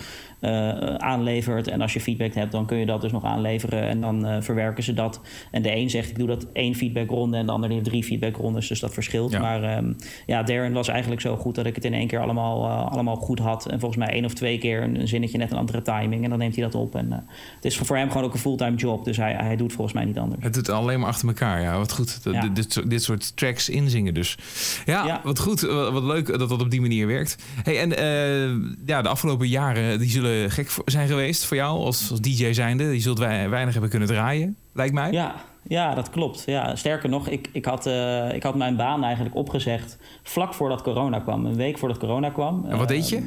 aanlevert. 0.97 1.67
En 1.67 1.81
als 1.81 1.93
je 1.93 1.99
feedback 1.99 2.33
hebt, 2.33 2.51
dan 2.51 2.65
kun 2.65 2.77
je 2.77 2.85
dat 2.85 3.01
dus 3.01 3.11
nog 3.11 3.23
aanleveren. 3.23 3.81
En 3.87 4.01
dan 4.01 4.43
verwerken 4.43 4.83
ze 4.83 4.93
dat. 4.93 5.21
En 5.51 5.61
de 5.61 5.75
een 5.75 5.89
zegt, 5.89 6.09
ik 6.09 6.17
doe 6.17 6.27
dat 6.27 6.51
één 6.51 6.75
feedbackronde. 6.75 7.37
En 7.37 7.45
de 7.45 7.51
ander 7.51 7.69
heeft 7.69 7.83
drie 7.83 8.03
feedbackrondes. 8.03 8.67
Dus 8.67 8.79
dat 8.79 8.93
verschilt. 8.93 9.31
Ja. 9.31 9.39
Maar 9.39 9.63
ehm, 9.63 9.93
ja, 10.25 10.43
Darren 10.43 10.73
was 10.73 10.87
eigenlijk 10.87 11.21
zo 11.21 11.35
goed 11.35 11.55
dat 11.55 11.65
ik 11.65 11.75
het 11.75 11.85
in 11.85 11.93
één 11.93 12.07
keer 12.07 12.21
allemaal, 12.21 12.67
allemaal 12.69 13.15
goed 13.15 13.39
had. 13.39 13.65
En 13.65 13.79
volgens 13.79 14.05
mij 14.05 14.13
één 14.25 14.33
of 14.33 14.39
twee 14.39 14.57
keer 14.57 14.83
een, 14.83 14.99
een 14.99 15.07
zinnetje 15.07 15.37
net 15.37 15.51
een 15.51 15.57
andere 15.57 15.81
timing. 15.81 16.23
En 16.23 16.29
dan 16.29 16.39
neemt 16.39 16.55
hij 16.55 16.63
dat 16.63 16.75
op. 16.75 16.95
En 16.95 17.11
eh, 17.11 17.17
het 17.55 17.65
is 17.65 17.77
voor 17.77 17.95
hem 17.97 18.07
gewoon 18.11 18.23
ook 18.23 18.33
een 18.33 18.39
fulltime 18.39 18.75
job. 18.75 19.05
Dus 19.05 19.17
hij, 19.17 19.33
hij 19.33 19.55
doet 19.55 19.73
volgens 19.73 19.95
mij 19.95 20.05
niet 20.05 20.17
anders. 20.17 20.43
Het 20.43 20.53
doet 20.53 20.69
alleen 20.69 20.99
maar 20.99 21.09
achter 21.09 21.27
elkaar, 21.27 21.61
ja. 21.61 21.77
Wat 21.77 21.91
goed. 21.93 22.19
Ja. 22.23 22.41
Dit, 22.41 22.55
dit, 22.55 22.71
soort- 22.73 22.89
dit 22.89 23.03
soort 23.03 23.37
tracks 23.37 23.69
inzingen 23.69 24.13
dus. 24.13 24.37
Ja, 24.85 25.05
Ja. 25.05 25.21
wat 25.23 25.39
goed. 25.39 25.61
Wat, 25.61 25.91
wat 25.91 26.03
leuk 26.03 26.27
dat 26.27 26.49
dat 26.49 26.61
op 26.61 26.69
die 26.71 26.81
manier 26.81 27.07
werkt. 27.07 27.35
Hey, 27.63 27.79
en 27.79 27.97
eh, 27.97 28.69
ja, 28.85 29.01
de 29.01 29.09
afgelopen 29.09 29.47
jaren 29.47 29.99
die 29.99 30.09
zullen 30.09 30.51
gek 30.51 30.69
zijn 30.85 31.07
geweest 31.07 31.45
voor 31.45 31.57
jou 31.57 31.79
als, 31.79 32.11
als 32.11 32.21
DJ 32.21 32.53
zijnde. 32.53 32.89
Die 32.91 33.01
zult 33.01 33.19
wij 33.19 33.49
weinig 33.49 33.71
hebben 33.73 33.89
kunnen 33.91 34.07
draaien, 34.07 34.55
lijkt 34.73 34.93
mij. 34.93 35.11
Ja, 35.11 35.35
ja, 35.67 35.95
dat 35.95 36.09
klopt. 36.09 36.43
Ja, 36.45 36.75
sterker 36.75 37.09
nog, 37.09 37.27
ik, 37.27 37.49
ik, 37.51 37.65
had, 37.65 37.85
eh, 37.85 38.33
ik 38.33 38.43
had 38.43 38.55
mijn 38.55 38.75
baan 38.75 39.03
eigenlijk 39.03 39.35
opgezegd 39.35 39.97
vlak 40.23 40.53
voordat 40.53 40.81
corona 40.81 41.19
kwam. 41.19 41.45
Een 41.45 41.55
week 41.55 41.77
voordat 41.77 41.97
corona 41.97 42.29
kwam. 42.29 42.65
En 42.69 42.77
wat 42.77 42.87
deed 42.87 43.09
je? 43.09 43.15
Ehm, 43.15 43.25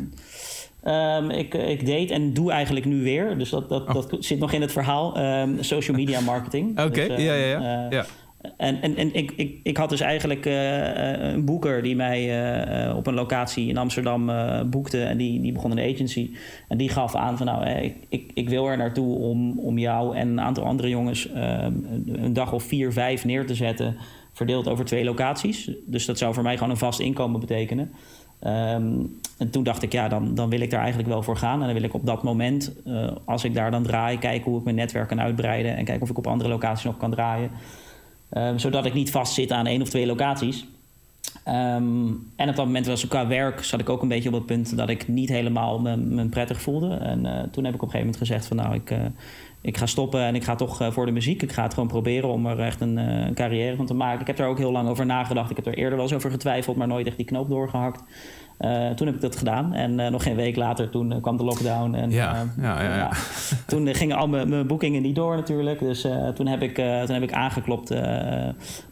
ehm, 0.82 1.30
ik, 1.30 1.54
ik 1.54 1.86
deed 1.86 2.10
en 2.10 2.32
doe 2.34 2.52
eigenlijk 2.52 2.86
nu 2.86 3.02
weer. 3.02 3.38
Dus 3.38 3.50
dat, 3.50 3.68
dat, 3.68 3.86
Oh. 3.88 3.94
dat 3.94 4.16
zit 4.18 4.38
nog 4.38 4.52
in 4.52 4.60
het 4.60 4.72
verhaal. 4.72 5.16
ehm, 5.16 5.50
social 5.62 5.96
media 5.96 6.20
marketing. 6.20 6.78
Oké, 6.86 7.06
Dus, 7.08 7.22
ja, 7.22 7.34
ja, 7.34 7.46
ja. 7.46 7.84
eh, 7.86 7.90
ja. 7.90 8.04
En, 8.56 8.82
en, 8.82 8.96
en 8.96 9.14
ik, 9.14 9.32
ik, 9.36 9.56
ik 9.62 9.76
had 9.76 9.88
dus 9.88 10.00
eigenlijk 10.00 10.46
eh, 10.46 11.12
eh, 11.14 11.32
een 11.32 11.44
boeker 11.44 11.82
die 11.82 11.96
mij 11.96 12.42
eh, 12.88 12.96
op 12.96 13.06
een 13.06 13.14
locatie 13.14 13.68
in 13.68 13.76
Amsterdam 13.76 14.30
boekte. 14.70 15.02
En 15.02 15.16
die, 15.16 15.40
die 15.40 15.52
begon 15.52 15.70
een 15.70 15.92
agency. 15.94 16.30
En 16.68 16.76
die 16.78 16.88
gaf 16.88 17.14
aan 17.14 17.36
van 17.36 17.46
nou, 17.46 17.68
ik, 17.68 17.94
ik, 18.08 18.30
ik 18.34 18.48
wil 18.48 18.66
er 18.68 18.76
naartoe 18.76 19.16
om, 19.18 19.58
om 19.58 19.78
jou 19.78 20.16
en 20.16 20.28
een 20.28 20.40
aantal 20.40 20.64
andere 20.64 20.88
jongens 20.88 21.28
een 21.34 22.32
dag 22.32 22.52
of 22.52 22.62
vier, 22.62 22.92
vijf 22.92 23.24
neer 23.24 23.46
te 23.46 23.54
zetten. 23.54 23.96
Verdeeld 24.32 24.68
over 24.68 24.84
twee 24.84 25.04
locaties. 25.04 25.70
Dus 25.86 26.06
dat 26.06 26.18
zou 26.18 26.34
voor 26.34 26.42
mij 26.42 26.54
gewoon 26.54 26.70
een 26.70 26.76
vast 26.76 27.00
inkomen 27.00 27.40
betekenen. 27.40 27.92
Ehm, 28.40 28.92
en 29.38 29.50
toen 29.50 29.62
dacht 29.62 29.82
ik, 29.82 29.92
ja, 29.92 30.08
dan, 30.08 30.34
dan 30.34 30.48
wil 30.48 30.60
ik 30.60 30.70
daar 30.70 30.80
eigenlijk 30.80 31.08
wel 31.08 31.22
voor 31.22 31.36
gaan. 31.36 31.60
En 31.60 31.64
dan 31.64 31.74
wil 31.74 31.82
ik 31.82 31.94
op 31.94 32.06
dat 32.06 32.22
moment, 32.22 32.72
eh, 32.84 33.08
als 33.24 33.44
ik 33.44 33.54
daar 33.54 33.70
dan 33.70 33.82
draai, 33.82 34.18
kijken 34.18 34.50
hoe 34.50 34.58
ik 34.58 34.64
mijn 34.64 34.76
netwerk 34.76 35.08
kan 35.08 35.20
uitbreiden. 35.20 35.76
En 35.76 35.84
kijken 35.84 36.02
of 36.02 36.10
ik 36.10 36.18
op 36.18 36.26
andere 36.26 36.50
locaties 36.50 36.84
nog 36.84 36.96
kan 36.96 37.10
draaien. 37.10 37.50
Ehm, 38.28 38.58
zodat 38.58 38.84
ik 38.84 38.94
niet 38.94 39.10
vastzit 39.10 39.52
aan 39.52 39.66
één 39.66 39.82
of 39.82 39.88
twee 39.88 40.06
locaties. 40.06 40.66
Ehm, 41.44 42.08
en 42.36 42.48
op 42.48 42.56
dat 42.56 42.64
moment 42.64 42.86
was 42.86 43.08
qua 43.08 43.26
werk 43.26 43.64
zat 43.64 43.80
ik 43.80 43.88
ook 43.88 44.02
een 44.02 44.08
beetje 44.08 44.28
op 44.28 44.34
het 44.34 44.46
punt 44.46 44.76
dat 44.76 44.88
ik 44.88 45.08
niet 45.08 45.28
helemaal 45.28 45.80
me, 45.80 45.96
me 45.96 46.26
prettig 46.26 46.62
voelde. 46.62 46.94
En 46.94 47.26
eh, 47.26 47.42
toen 47.50 47.64
heb 47.64 47.74
ik 47.74 47.82
op 47.82 47.88
een 47.88 47.94
gegeven 47.94 47.98
moment 47.98 48.16
gezegd 48.16 48.46
van 48.46 48.56
nou, 48.56 48.74
ik, 48.74 48.90
eh, 48.90 48.98
ik 49.60 49.76
ga 49.76 49.86
stoppen 49.86 50.20
en 50.20 50.34
ik 50.34 50.44
ga 50.44 50.54
toch 50.54 50.80
eh, 50.80 50.90
voor 50.90 51.06
de 51.06 51.12
muziek. 51.12 51.42
Ik 51.42 51.52
ga 51.52 51.62
het 51.62 51.74
gewoon 51.74 51.88
proberen 51.88 52.28
om 52.28 52.46
er 52.46 52.60
echt 52.60 52.80
een, 52.80 52.98
eh, 52.98 53.26
een 53.26 53.34
carrière 53.34 53.76
van 53.76 53.86
te 53.86 53.94
maken. 53.94 54.20
Ik 54.20 54.26
heb 54.26 54.36
daar 54.36 54.48
ook 54.48 54.58
heel 54.58 54.72
lang 54.72 54.88
over 54.88 55.06
nagedacht. 55.06 55.50
Ik 55.50 55.56
heb 55.56 55.66
er 55.66 55.74
eerder 55.74 55.94
wel 55.94 56.02
eens 56.02 56.14
over 56.14 56.30
getwijfeld, 56.30 56.76
maar 56.76 56.86
nooit 56.86 57.06
echt 57.06 57.16
die 57.16 57.26
knoop 57.26 57.48
doorgehakt. 57.48 58.02
Eh, 58.58 58.90
toen 58.90 59.06
heb 59.06 59.16
ik 59.16 59.22
dat 59.22 59.36
gedaan. 59.36 59.74
En 59.74 60.00
eh, 60.00 60.10
nog 60.10 60.22
geen 60.22 60.36
week 60.36 60.56
later 60.56 60.90
toen 60.90 61.12
eh, 61.12 61.22
kwam 61.22 61.36
de 61.36 61.44
lockdown. 61.44 61.94
En, 61.94 62.10
Ja, 62.10 62.46
ja, 62.60 62.82
ja, 62.82 62.96
ja. 62.96 63.10
toen 63.66 63.94
gingen 63.94 64.16
al 64.16 64.28
mijn, 64.28 64.66
boekingen 64.66 65.02
niet 65.02 65.14
door 65.14 65.36
natuurlijk. 65.36 65.78
Dus 65.78 66.06
toen, 66.34 66.46
heb 66.46 66.62
ik, 66.62 66.74
toen 66.74 67.14
heb 67.14 67.22
ik 67.22 67.32
aangeklopt 67.32 67.88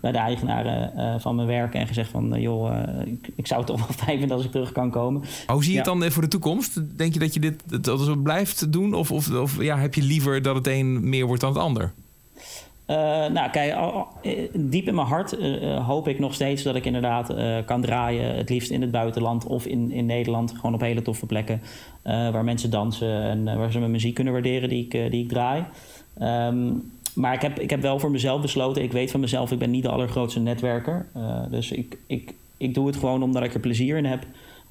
bij 0.01 0.13
de 0.13 0.19
eigenaren 0.19 1.21
van 1.21 1.35
mijn 1.35 1.49
werk. 1.49 1.75
En 1.75 1.87
gezegd 1.87 2.11
van, 2.11 2.41
joh, 2.41 2.75
ik, 3.05 3.29
ik 3.37 3.47
zou 3.47 3.61
het 3.61 3.69
toch 3.69 3.79
wel 3.87 3.97
fijn 4.05 4.19
vinden 4.19 4.37
als 4.37 4.47
ik 4.47 4.51
terug 4.51 4.73
kan 4.73 4.91
komen. 4.91 5.23
Hoe 5.47 5.63
zie 5.65 5.73
je 5.73 5.79
het 5.79 5.87
dan 5.87 6.11
voor 6.11 6.23
de 6.23 6.29
toekomst? 6.29 6.99
Denk 6.99 7.13
je 7.13 7.19
dat 7.19 7.35
je 7.35 7.41
dit 7.41 7.85
dat 7.85 8.23
blijft 8.23 8.73
doen? 8.73 8.95
Of, 8.95 9.13
of, 9.13 9.31
of 9.31 9.63
ja, 9.63 9.79
heb 9.79 9.95
je 9.95 10.03
liever 10.03 10.43
dat 10.43 10.55
het 10.55 10.67
een 10.67 11.09
meer 11.09 11.27
wordt 11.27 11.41
dan 11.41 11.53
het 11.53 11.63
ander? 11.63 11.93
Eh, 12.87 12.97
nou, 13.27 13.51
kijk, 13.51 13.73
al- 13.75 14.09
eh, 14.23 14.33
diep 14.55 14.87
in 14.87 14.95
mijn 14.95 15.07
hart 15.07 15.39
eh, 15.39 15.87
hoop 15.87 16.09
ik 16.09 16.19
nog 16.19 16.35
steeds 16.35 16.63
dat 16.63 16.75
ik 16.75 16.85
inderdaad 16.85 17.35
kan 17.65 17.81
draaien. 17.81 18.37
Het 18.37 18.49
liefst 18.51 18.71
in 18.71 18.81
het 18.81 18.91
buitenland 18.91 19.47
of 19.47 19.67
in, 19.67 19.91
in 19.91 20.07
Nederland. 20.07 20.53
Gewoon 20.55 20.75
op 20.75 20.81
hele 20.81 21.03
toffe 21.03 21.27
plekken. 21.27 21.61
waar 22.03 22.45
mensen 22.45 22.71
dansen 22.71 23.23
en 23.23 23.45
waar 23.45 23.73
ze 23.73 23.79
mijn 23.79 23.91
muziek 23.91 24.15
kunnen 24.15 24.33
waarderen 24.33 24.69
die 24.69 24.85
ik, 24.85 25.11
die 25.11 25.23
ik 25.23 25.29
draai. 25.29 25.65
Ehm, 26.19 26.73
maar 27.15 27.35
ik 27.35 27.43
heb, 27.43 27.59
ik 27.59 27.71
heb 27.71 27.81
wel 27.81 27.99
voor 27.99 28.11
mezelf 28.11 28.41
besloten. 28.41 28.83
Ik 28.83 28.93
weet 28.93 29.11
van 29.11 29.21
mezelf, 29.21 29.53
ik 29.53 29.59
ben 29.59 29.71
niet 29.71 29.83
de 29.83 29.89
allergrootste 29.89 30.41
netwerker. 30.41 31.07
Dus 31.51 31.73
ik, 31.73 31.99
ik, 32.07 32.35
ik 32.57 32.75
doe 32.75 32.87
het 32.87 32.97
gewoon 32.97 33.23
omdat 33.23 33.43
ik 33.45 33.55
er 33.55 33.61
plezier 33.61 33.97
in 33.97 34.05
heb. 34.05 34.25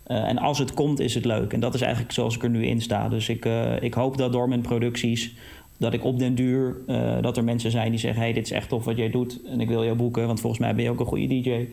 En 0.03 0.37
als 0.37 0.59
het 0.59 0.73
komt, 0.73 0.99
is 0.99 1.15
het 1.15 1.25
leuk. 1.25 1.53
En 1.53 1.59
dat 1.59 1.73
is 1.73 1.81
eigenlijk 1.81 2.13
zoals 2.13 2.35
ik 2.35 2.43
er 2.43 2.49
nu 2.49 2.65
in 2.65 2.81
sta. 2.81 3.09
Dus 3.09 3.29
ik, 3.29 3.47
ik 3.79 3.93
hoop 3.93 4.17
dat 4.17 4.31
door 4.31 4.49
mijn 4.49 4.61
producties, 4.61 5.35
dat 5.77 5.93
ik 5.93 6.03
op 6.03 6.19
den 6.19 6.35
duur, 6.35 6.75
eh, 6.87 7.21
dat 7.21 7.37
er 7.37 7.43
mensen 7.43 7.71
zijn 7.71 7.89
die 7.89 7.99
zeggen: 7.99 8.21
hey, 8.21 8.33
dit 8.33 8.45
is 8.45 8.51
echt 8.51 8.69
tof 8.69 8.85
wat 8.85 8.97
jij 8.97 9.09
doet. 9.09 9.39
En 9.45 9.61
ik 9.61 9.67
wil 9.67 9.83
jou 9.83 9.95
boeken, 9.95 10.27
want 10.27 10.39
volgens 10.39 10.61
mij 10.61 10.75
ben 10.75 10.83
je 10.83 10.89
ook 10.89 10.99
een 10.99 11.05
goede 11.05 11.27
DJ. 11.27 11.67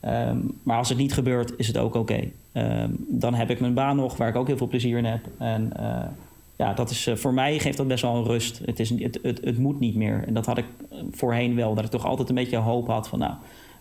Ehm, 0.00 0.38
maar 0.62 0.78
als 0.78 0.88
het 0.88 0.98
niet 0.98 1.12
gebeurt, 1.12 1.52
is 1.56 1.66
het 1.66 1.78
ook 1.78 1.94
oké. 1.94 2.30
Ehm, 2.52 2.90
dan 2.98 3.34
heb 3.34 3.50
ik 3.50 3.60
mijn 3.60 3.74
baan 3.74 3.96
nog, 3.96 4.16
waar 4.16 4.28
ik 4.28 4.36
ook 4.36 4.46
heel 4.46 4.56
veel 4.56 4.68
plezier 4.68 4.98
in 4.98 5.04
heb. 5.04 5.20
En 5.38 5.72
eh, 5.76 6.08
ja, 6.56 6.74
dat 6.74 6.90
is, 6.90 7.06
eh, 7.06 7.14
voor 7.14 7.34
mij 7.34 7.58
geeft 7.58 7.76
dat 7.76 7.88
best 7.88 8.02
wel 8.02 8.16
een 8.16 8.24
rust. 8.24 8.60
Het, 8.64 8.80
is, 8.80 8.90
het, 8.90 9.18
het, 9.22 9.40
het 9.44 9.58
moet 9.58 9.80
niet 9.80 9.94
meer. 9.94 10.24
En 10.26 10.34
dat 10.34 10.46
had 10.46 10.58
ik 10.58 10.64
voorheen 11.10 11.54
wel. 11.54 11.74
Dat 11.74 11.84
ik 11.84 11.90
toch 11.90 12.06
altijd 12.06 12.28
een 12.28 12.34
beetje 12.34 12.56
hoop 12.56 12.86
had 12.86 13.08
van... 13.08 13.18
nou, 13.18 13.34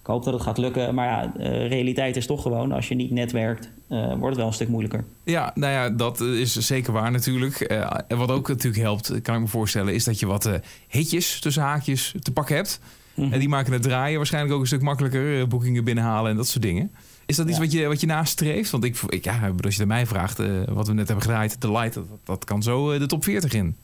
ik 0.04 0.10
hoop 0.10 0.24
dat 0.24 0.34
het 0.34 0.44
gaat 0.44 0.58
lukken. 0.58 0.96
Maar 0.96 1.08
ja, 1.08 1.32
de 1.38 1.66
realiteit 1.66 2.16
is 2.16 2.26
toch 2.26 2.42
gewoon... 2.42 2.72
als 2.72 2.88
je 2.88 2.96
niet 2.96 3.12
netwerkt, 3.12 3.70
eh, 3.90 4.08
wordt 4.08 4.26
het 4.26 4.36
wel 4.38 4.48
een 4.48 4.54
stuk 4.54 4.68
moeilijker. 4.68 5.04
Ja, 5.24 5.52
nou 5.56 5.74
ja, 5.74 5.90
dat 5.90 6.20
is 6.20 6.56
zeker 6.58 6.94
waar 6.94 7.12
natuurlijk. 7.12 7.60
Eh, 7.60 7.98
en 8.08 8.18
wat 8.18 8.32
ook 8.32 8.48
natuurlijk 8.48 8.84
helpt, 8.84 9.22
kan 9.22 9.36
ik 9.36 9.42
me 9.42 9.48
voorstellen, 9.48 9.94
is 9.94 10.04
dat 10.04 10.20
je 10.20 10.26
wat 10.26 10.46
eh, 10.46 10.54
hitjes 10.88 11.40
tussen 11.40 11.64
haakjes 11.64 12.14
te 12.22 12.32
pakken 12.32 12.56
hebt. 12.56 12.80
Mhm. 13.16 13.34
En 13.34 13.40
die 13.40 13.50
maken 13.50 13.74
het 13.74 13.82
draaien 13.82 14.18
waarschijnlijk 14.18 14.54
ook 14.54 14.62
een 14.62 14.68
stuk 14.68 14.82
makkelijker. 14.82 15.40
eh, 15.42 15.48
boekingen 15.48 15.84
binnenhalen 15.84 16.32
en 16.32 16.38
dat 16.38 16.48
soort 16.48 16.64
dingen. 16.64 16.92
Is 17.26 17.36
dat 17.36 17.48
iets 17.48 17.58
Ja. 17.58 17.64
wat, 17.64 17.72
je, 17.72 17.88
wat 17.88 18.02
je 18.02 18.08
nastreeft? 18.08 18.70
Want 18.72 18.84
ik, 18.84 18.98
ik, 19.08 19.24
ja, 19.24 19.32
als 19.34 19.52
je 19.62 19.68
het 19.70 19.82
aan 19.82 19.88
mij 19.88 20.06
vraagt, 20.06 20.40
eh, 20.40 20.48
wat 20.68 20.88
we 20.88 20.94
net 20.94 21.08
hebben 21.08 21.26
gedraaid, 21.26 21.60
The 21.60 21.72
Light, 21.72 21.94
dat, 21.94 22.06
dat 22.24 22.46
kan 22.46 22.64
zo 22.64 22.92
eh, 22.92 23.00
de 23.00 23.06
top 23.06 23.24
40 23.24 23.54
in. 23.54 23.76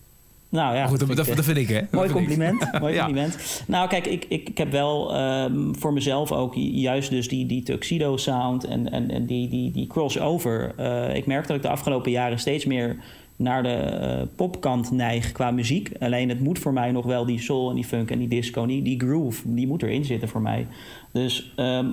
Nou 0.49 0.73
ja, 0.73 0.79
Maar 0.79 0.89
goed, 0.89 0.99
dat, 0.99 1.07
vind 1.07 1.17
dat, 1.17 1.27
ik, 1.27 1.35
dat 1.35 1.45
vind 1.45 1.57
ik, 1.57 1.67
hè? 1.67 1.81
Mooi 1.91 2.09
compliment. 2.09 2.59
Ja. 2.71 3.05
compliment. 3.05 3.63
Nou, 3.67 3.89
kijk, 3.89 4.07
ik, 4.07 4.25
ik, 4.29 4.49
ik 4.49 4.57
heb 4.57 4.71
wel 4.71 5.15
ehm, 5.15 5.73
voor 5.73 5.93
mezelf 5.93 6.31
ook 6.31 6.53
juist 6.55 7.09
dus 7.09 7.27
die, 7.27 7.45
die 7.45 7.63
tuxedo 7.63 8.17
sound 8.17 8.63
en, 8.63 8.91
en, 8.91 9.11
en 9.11 9.25
die, 9.25 9.49
die, 9.49 9.71
die 9.71 9.87
crossover. 9.87 10.73
Eh, 10.77 11.15
ik 11.15 11.25
merk 11.25 11.47
dat 11.47 11.55
ik 11.55 11.61
de 11.61 11.69
afgelopen 11.69 12.11
jaren 12.11 12.39
steeds 12.39 12.65
meer 12.65 12.97
naar 13.35 13.63
de 13.63 13.69
eh, 13.69 14.21
popkant 14.35 14.91
neig 14.91 15.31
qua 15.31 15.51
muziek. 15.51 15.91
Alleen 15.99 16.29
het 16.29 16.39
moet 16.39 16.59
voor 16.59 16.73
mij 16.73 16.91
nog 16.91 17.05
wel 17.05 17.25
die 17.25 17.39
soul 17.39 17.69
en 17.69 17.75
die 17.75 17.85
funk 17.85 18.11
en 18.11 18.19
die 18.19 18.27
disco, 18.27 18.65
die, 18.65 18.81
die 18.81 18.99
groove, 18.99 19.41
die 19.45 19.67
moet 19.67 19.83
erin 19.83 20.05
zitten 20.05 20.29
voor 20.29 20.41
mij. 20.41 20.67
Dus 21.11 21.53
ehm, 21.55 21.85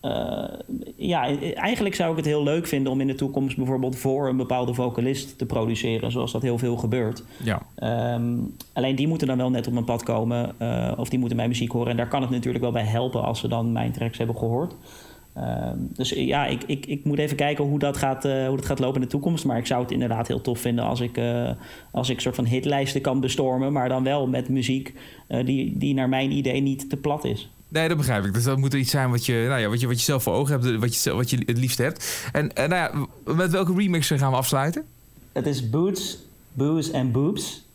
eh, 0.00 0.44
ja, 0.96 1.38
eigenlijk 1.54 1.94
zou 1.94 2.10
ik 2.10 2.16
het 2.16 2.26
heel 2.26 2.42
leuk 2.42 2.66
vinden 2.66 2.92
om 2.92 3.00
in 3.00 3.06
de 3.06 3.14
toekomst 3.14 3.56
bijvoorbeeld 3.56 3.96
voor 3.96 4.28
een 4.28 4.36
bepaalde 4.36 4.74
vocalist 4.74 5.38
te 5.38 5.46
produceren, 5.46 6.10
zoals 6.10 6.32
dat 6.32 6.42
heel 6.42 6.58
veel 6.58 6.76
gebeurt. 6.76 7.24
Ja. 7.42 7.62
Ehm, 7.74 8.36
alleen 8.72 8.96
die 8.96 9.08
moeten 9.08 9.26
dan 9.26 9.36
wel 9.36 9.50
net 9.50 9.66
op 9.66 9.72
mijn 9.72 9.84
pad 9.84 10.02
komen. 10.02 10.54
eh, 10.58 10.92
of 10.96 11.08
die 11.08 11.18
moeten 11.18 11.36
mijn 11.36 11.48
muziek 11.48 11.72
horen. 11.72 11.90
En 11.90 11.96
daar 11.96 12.08
kan 12.08 12.20
het 12.20 12.30
natuurlijk 12.30 12.64
wel 12.64 12.72
bij 12.72 12.84
helpen 12.84 13.22
als 13.22 13.40
ze 13.40 13.48
dan 13.48 13.72
mijn 13.72 13.92
tracks 13.92 14.18
hebben 14.18 14.36
gehoord. 14.36 14.74
Ehm, 15.34 15.76
dus 15.78 16.10
ja, 16.10 16.46
ik, 16.46 16.62
ik, 16.66 16.86
ik 16.86 17.04
moet 17.04 17.18
even 17.18 17.36
kijken 17.36 17.64
hoe 17.64 17.78
dat, 17.78 17.96
gaat, 17.96 18.24
eh, 18.24 18.46
hoe 18.46 18.56
dat 18.56 18.66
gaat 18.66 18.78
lopen 18.78 18.96
in 18.96 19.00
de 19.00 19.12
toekomst. 19.12 19.44
Maar 19.44 19.58
ik 19.58 19.66
zou 19.66 19.82
het 19.82 19.90
inderdaad 19.90 20.28
heel 20.28 20.40
tof 20.40 20.58
vinden 20.58 20.84
als 20.84 21.00
ik, 21.00 21.16
eh 21.16 21.50
als 21.90 22.08
ik 22.08 22.16
een 22.16 22.22
soort 22.22 22.34
van 22.34 22.44
hitlijsten 22.44 23.00
kan 23.00 23.20
bestormen. 23.20 23.72
Maar 23.72 23.88
dan 23.88 24.04
wel 24.04 24.26
met 24.26 24.48
muziek 24.48 24.94
die, 25.44 25.78
die 25.78 25.94
naar 25.94 26.08
mijn 26.08 26.30
idee 26.30 26.60
niet 26.60 26.90
te 26.90 26.96
plat 26.96 27.24
is. 27.24 27.48
Nee, 27.68 27.88
dat 27.88 27.96
begrijp 27.96 28.24
ik. 28.24 28.34
Dus 28.34 28.44
dat 28.44 28.58
moet 28.58 28.74
iets 28.74 28.90
zijn 28.90 29.10
wat 29.10 29.26
je, 29.26 29.44
nou 29.48 29.60
ja, 29.60 29.68
wat 29.68 29.80
je, 29.80 29.86
wat 29.86 29.98
je 29.98 30.04
zelf 30.04 30.22
voor 30.22 30.32
ogen 30.32 30.60
hebt, 30.60 30.80
wat 30.80 31.02
je, 31.02 31.14
wat 31.14 31.30
je 31.30 31.42
het 31.46 31.58
liefst 31.58 31.78
hebt. 31.78 32.28
En 32.32 32.52
eh, 32.54 32.68
nou 32.68 32.82
ja, 32.82 33.06
met 33.34 33.50
welke 33.50 33.74
remix 33.74 34.06
gaan 34.06 34.30
we 34.30 34.36
afsluiten? 34.36 34.84
Het 35.32 35.46
is 35.46 35.70
Boots, 35.70 36.18
Booze 36.52 36.92
and 36.92 37.12
Boobs. 37.12 37.66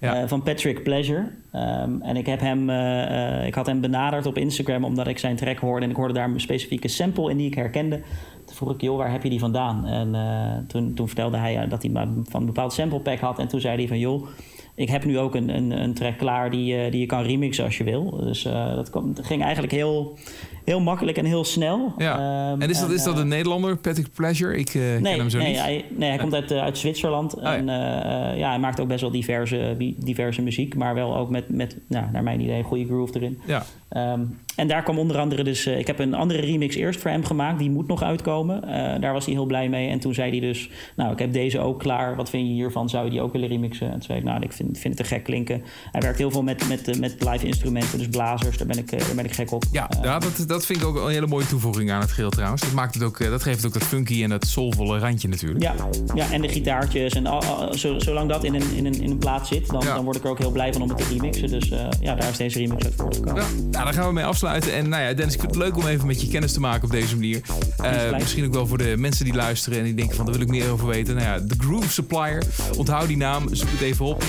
Ja. 0.00 0.22
eh, 0.22 0.28
van 0.28 0.42
Patrick 0.42 0.82
Pleasure. 0.82 1.28
Ehm, 1.52 2.00
en 2.00 2.16
ik, 2.16 2.26
heb 2.26 2.40
hem, 2.40 2.70
eh, 2.70 3.46
ik 3.46 3.54
had 3.54 3.66
hem 3.66 3.80
benaderd 3.80 4.26
op 4.26 4.36
Instagram 4.36 4.84
omdat 4.84 5.06
ik 5.06 5.18
zijn 5.18 5.36
track 5.36 5.58
hoorde. 5.58 5.84
En 5.84 5.90
ik 5.90 5.96
hoorde 5.96 6.14
daar 6.14 6.28
een 6.28 6.40
specifieke 6.40 6.88
sample 6.88 7.30
in 7.30 7.36
die 7.36 7.46
ik 7.46 7.54
herkende. 7.54 8.00
Toen 8.44 8.56
vroeg 8.56 8.72
ik, 8.74 8.80
joh, 8.80 8.96
waar 8.96 9.10
heb 9.10 9.22
je 9.22 9.30
die 9.30 9.38
vandaan? 9.38 9.86
En 9.86 10.64
toen, 10.68 10.94
toen 10.94 11.06
vertelde 11.06 11.36
hij 11.36 11.68
dat 11.68 11.82
hij 11.82 11.90
maar 11.90 12.06
van 12.28 12.40
een 12.40 12.46
bepaald 12.46 12.72
sample 12.72 13.00
pack 13.00 13.18
had. 13.18 13.38
En 13.38 13.48
toen 13.48 13.60
zei 13.60 13.76
hij 13.76 13.88
van, 13.88 13.98
joh, 13.98 14.26
ik 14.74 14.88
heb 14.88 15.04
nu 15.04 15.18
ook 15.18 15.34
een, 15.34 15.48
een, 15.48 15.70
een 15.70 15.94
track 15.94 16.18
klaar 16.18 16.50
die, 16.50 16.76
eh, 16.76 16.90
die 16.90 17.00
je 17.00 17.06
kan 17.06 17.22
remixen 17.22 17.64
als 17.64 17.78
je 17.78 17.84
wil. 17.84 18.10
Dus 18.10 18.44
eh, 18.44 18.74
dat 18.74 18.90
ging 19.20 19.42
eigenlijk 19.42 19.72
heel, 19.72 20.18
heel 20.64 20.80
makkelijk 20.80 21.16
en 21.16 21.24
heel 21.24 21.44
snel. 21.44 21.94
Ja. 21.98 22.12
Ehm, 22.50 22.60
en 22.62 22.70
is 22.70 22.80
dat, 22.80 22.90
is 22.90 23.02
dat 23.02 23.14
eh, 23.14 23.20
een 23.20 23.28
Nederlander, 23.28 23.76
Patrick 23.76 24.06
Pleasure? 24.14 24.56
Ik 24.56 24.68
eh, 24.68 24.72
ken 25.02 25.04
hem 25.04 25.30
zo 25.30 25.38
nee, 25.38 25.48
niet. 25.48 25.60
Hij, 25.60 25.84
nee, 25.96 26.08
hij 26.08 26.18
komt 26.18 26.34
uit, 26.34 26.50
eh, 26.50 26.62
uit 26.62 26.78
Zwitserland. 26.78 27.34
ja. 27.40 27.56
En 27.56 27.68
eh, 27.68 28.38
ja, 28.38 28.48
hij 28.48 28.58
maakt 28.58 28.80
ook 28.80 28.88
best 28.88 29.00
wel 29.00 29.10
diverse, 29.10 29.76
diverse 29.96 30.42
muziek. 30.42 30.74
Maar 30.74 30.94
wel 30.94 31.16
ook 31.16 31.30
met, 31.30 31.48
met 31.48 31.76
nou, 31.86 32.04
naar 32.12 32.22
mijn 32.22 32.40
idee, 32.40 32.58
een 32.58 32.64
goede 32.64 32.84
groove 32.84 33.12
erin. 33.16 33.38
Ja. 33.46 33.62
Ehm, 33.88 34.20
en 34.56 34.68
daar 34.68 34.82
kwam 34.82 34.98
onder 34.98 35.18
andere 35.18 35.44
dus... 35.44 35.66
eh, 35.66 35.78
ik 35.78 35.86
heb 35.86 35.98
een 35.98 36.14
andere 36.14 36.40
remix 36.40 36.74
eerst 36.76 37.00
voor 37.00 37.10
hem 37.10 37.24
gemaakt. 37.24 37.58
Die 37.58 37.70
moet 37.70 37.86
nog 37.88 38.02
uitkomen. 38.02 38.64
Eh, 38.64 39.00
daar 39.00 39.12
was 39.12 39.24
hij 39.24 39.34
heel 39.34 39.44
blij 39.46 39.68
mee. 39.68 39.88
En 39.88 39.98
toen 39.98 40.14
zei 40.14 40.30
hij 40.30 40.40
dus... 40.40 40.70
Nou, 40.96 41.12
ik 41.12 41.18
heb 41.18 41.32
deze 41.32 41.58
ook 41.58 41.78
klaar. 41.78 42.16
Wat 42.16 42.30
vind 42.30 42.46
je 42.46 42.52
hiervan? 42.52 42.88
Zou 42.88 43.04
je 43.04 43.10
die 43.10 43.20
ook 43.20 43.32
willen 43.32 43.48
remixen? 43.48 43.86
En 43.86 43.92
toen 43.92 44.02
zei 44.02 44.18
ik, 44.18 44.24
nou, 44.24 44.42
ik 44.42 44.52
vind, 44.52 44.78
vind 44.78 44.98
het 44.98 45.08
te 45.08 45.14
gek 45.14 45.24
klinken. 45.24 45.62
Hij 45.92 46.00
werkt 46.00 46.18
heel 46.18 46.30
veel 46.30 46.42
met, 46.42 46.68
met, 46.68 46.88
eh, 46.88 46.98
met 46.98 47.16
live 47.30 47.46
instrumenten. 47.46 47.98
Dus 47.98 48.08
blazers, 48.08 48.58
daar 48.58 48.66
ben 48.66 48.78
ik, 48.78 48.92
eh, 48.92 48.98
daar 48.98 49.14
ben 49.14 49.24
ik 49.24 49.32
gek 49.32 49.52
op. 49.52 49.62
Ja, 49.72 49.90
Eh, 49.90 49.98
ja 50.02 50.18
dat, 50.18 50.44
dat 50.52 50.66
vind 50.66 50.80
ik 50.80 50.86
ook 50.86 50.96
een 50.96 51.08
hele 51.10 51.26
mooie 51.26 51.46
toevoeging 51.46 51.90
aan 51.90 52.00
het 52.00 52.10
geheel 52.10 52.30
trouwens. 52.30 52.62
Dat, 52.62 52.72
maakt 52.72 52.94
het 52.94 53.02
ook, 53.02 53.20
eh, 53.20 53.30
dat 53.30 53.42
geeft 53.42 53.56
het 53.56 53.66
ook 53.66 53.72
dat 53.72 53.82
funky 53.88 54.22
en 54.22 54.30
dat 54.30 54.46
soulvolle 54.46 54.98
randje 54.98 55.28
natuurlijk. 55.28 55.62
Ja, 55.62 55.74
ja, 56.14 56.30
en 56.30 56.42
de 56.42 56.48
gitaartjes. 56.48 57.12
En 57.12 57.26
al- 57.26 57.44
al- 57.44 57.74
zo- 57.74 57.98
zolang 57.98 58.28
dat 58.28 58.44
in 58.44 58.54
een, 58.54 58.74
in, 58.76 58.86
een, 58.86 59.02
in 59.02 59.10
een 59.10 59.18
plaat 59.18 59.46
zit, 59.46 59.66
dan, 59.68 59.80
Ja. 59.84 59.94
dan 59.94 60.04
word 60.04 60.16
ik 60.16 60.24
er 60.24 60.30
ook 60.30 60.38
heel 60.38 60.50
blij 60.50 60.72
van 60.72 60.82
om 60.82 60.88
het 60.88 60.98
te 60.98 61.04
remixen. 61.08 61.48
Dus 61.48 61.70
eh, 61.70 61.86
ja, 62.00 62.14
daar 62.14 62.30
is 62.30 62.36
deze 62.36 62.58
remix 62.58 62.84
uit 62.84 62.94
voortgekomen. 62.96 63.42
Ja, 63.42 63.48
nou, 63.70 63.84
daar 63.84 63.92
gaan 63.94 64.06
we 64.06 64.12
mee 64.12 64.24
afsluiten. 64.24 64.72
En 64.72 64.88
nou 64.88 65.02
ja, 65.02 65.12
Dennis, 65.12 65.34
ik 65.34 65.40
vind 65.40 65.54
het 65.54 65.62
leuk 65.64 65.76
om 65.76 65.86
even 65.86 66.06
met 66.06 66.20
je 66.20 66.28
kennis 66.28 66.52
te 66.52 66.60
maken 66.60 66.84
op 66.84 66.90
deze 66.90 67.14
manier. 67.14 67.40
Eh, 67.76 68.12
misschien 68.18 68.44
ook 68.44 68.52
wel 68.52 68.66
voor 68.66 68.78
de 68.78 68.94
mensen 68.98 69.24
die 69.24 69.34
luisteren 69.34 69.78
en 69.78 69.84
die 69.84 69.94
denken 69.94 70.16
van, 70.16 70.24
daar 70.24 70.34
wil 70.34 70.42
ik 70.42 70.48
meer 70.50 70.70
over 70.70 70.86
weten. 70.86 71.14
Nou 71.14 71.26
ja, 71.26 71.38
de 71.38 71.54
Groove 71.58 71.90
Supplier. 71.90 72.42
Onthoud 72.76 73.06
die 73.08 73.16
naam, 73.16 73.54
zoek 73.54 73.68
het 73.70 73.80
even 73.80 74.04
op. 74.04 74.24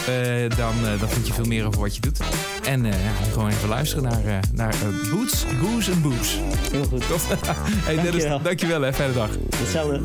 Dan, 0.58 0.74
dan 1.00 1.10
vind 1.10 1.28
je 1.28 1.34
veel 1.34 1.46
meer 1.46 1.66
over 1.66 1.80
wat 1.82 1.96
je 1.96 2.02
doet. 2.02 2.20
En 2.64 2.86
ja, 2.86 2.92
gewoon 3.32 3.50
even 3.50 3.70
luisteren 3.70 4.04
naar, 4.04 4.40
naar 4.54 4.74
Boots, 5.12 5.46
Booze 5.62 5.92
en 5.92 6.02
Boobs. 6.14 6.38
Heel 6.72 6.86
goed. 6.86 7.08
Tof. 7.08 7.28
hey 7.86 7.96
Dennis, 7.96 8.12
Dankjewel. 8.12 8.42
dankjewel 8.42 8.82
hè. 8.82 8.94
Fijne 8.94 9.14
dag. 9.14 9.30
Hetzelfde. 9.56 10.02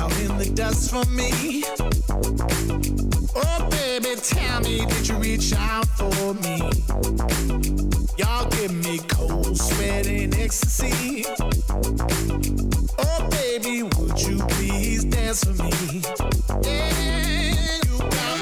Out 0.00 0.12
in 0.28 0.36
the 0.38 0.52
dust 0.52 0.88
for 0.90 1.04
me. 1.10 1.64
Oh, 3.34 3.68
baby, 3.68 4.14
tell 4.20 4.60
me, 4.60 4.86
did 4.86 5.06
you 5.06 5.18
reach 5.18 5.52
out 5.54 5.86
for 5.96 6.34
me? 6.34 6.56
Y'all 8.16 8.48
give 8.48 8.72
me 8.72 8.98
cold 9.06 9.58
sweat 9.58 10.06
and 10.06 10.34
ecstasy. 10.34 11.24
Oh, 12.96 13.28
baby, 13.28 13.82
would 13.82 14.20
you 14.20 14.36
please 14.46 15.04
dance 15.04 15.44
for 15.44 15.62
me? 15.62 16.02
Yeah, 16.62 17.78
you 17.84 17.98
got 17.98 18.41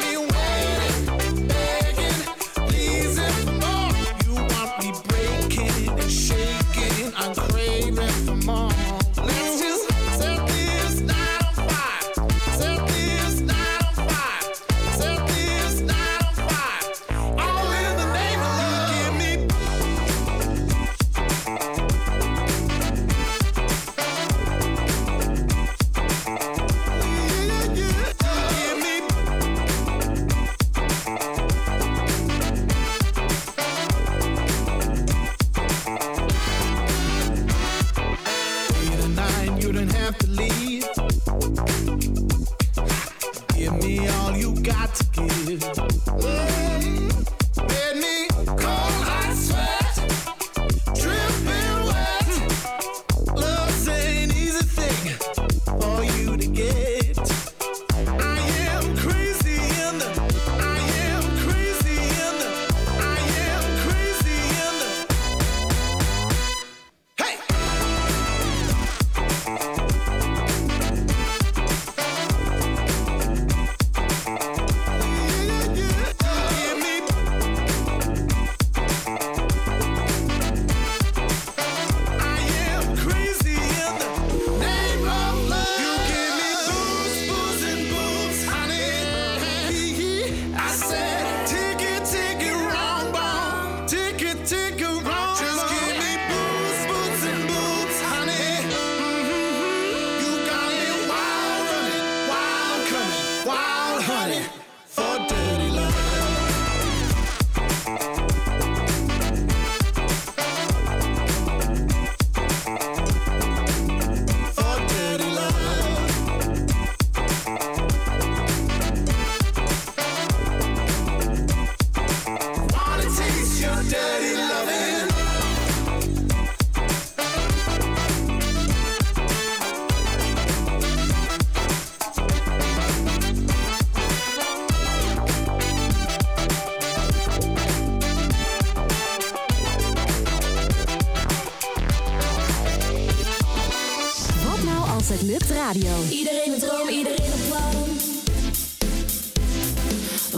radio. 145.54 145.90
Iedereen 146.08 146.52
een 146.52 146.58
droom, 146.60 146.88
iedereen 146.88 147.32
een 147.32 147.48
plan. 147.48 147.86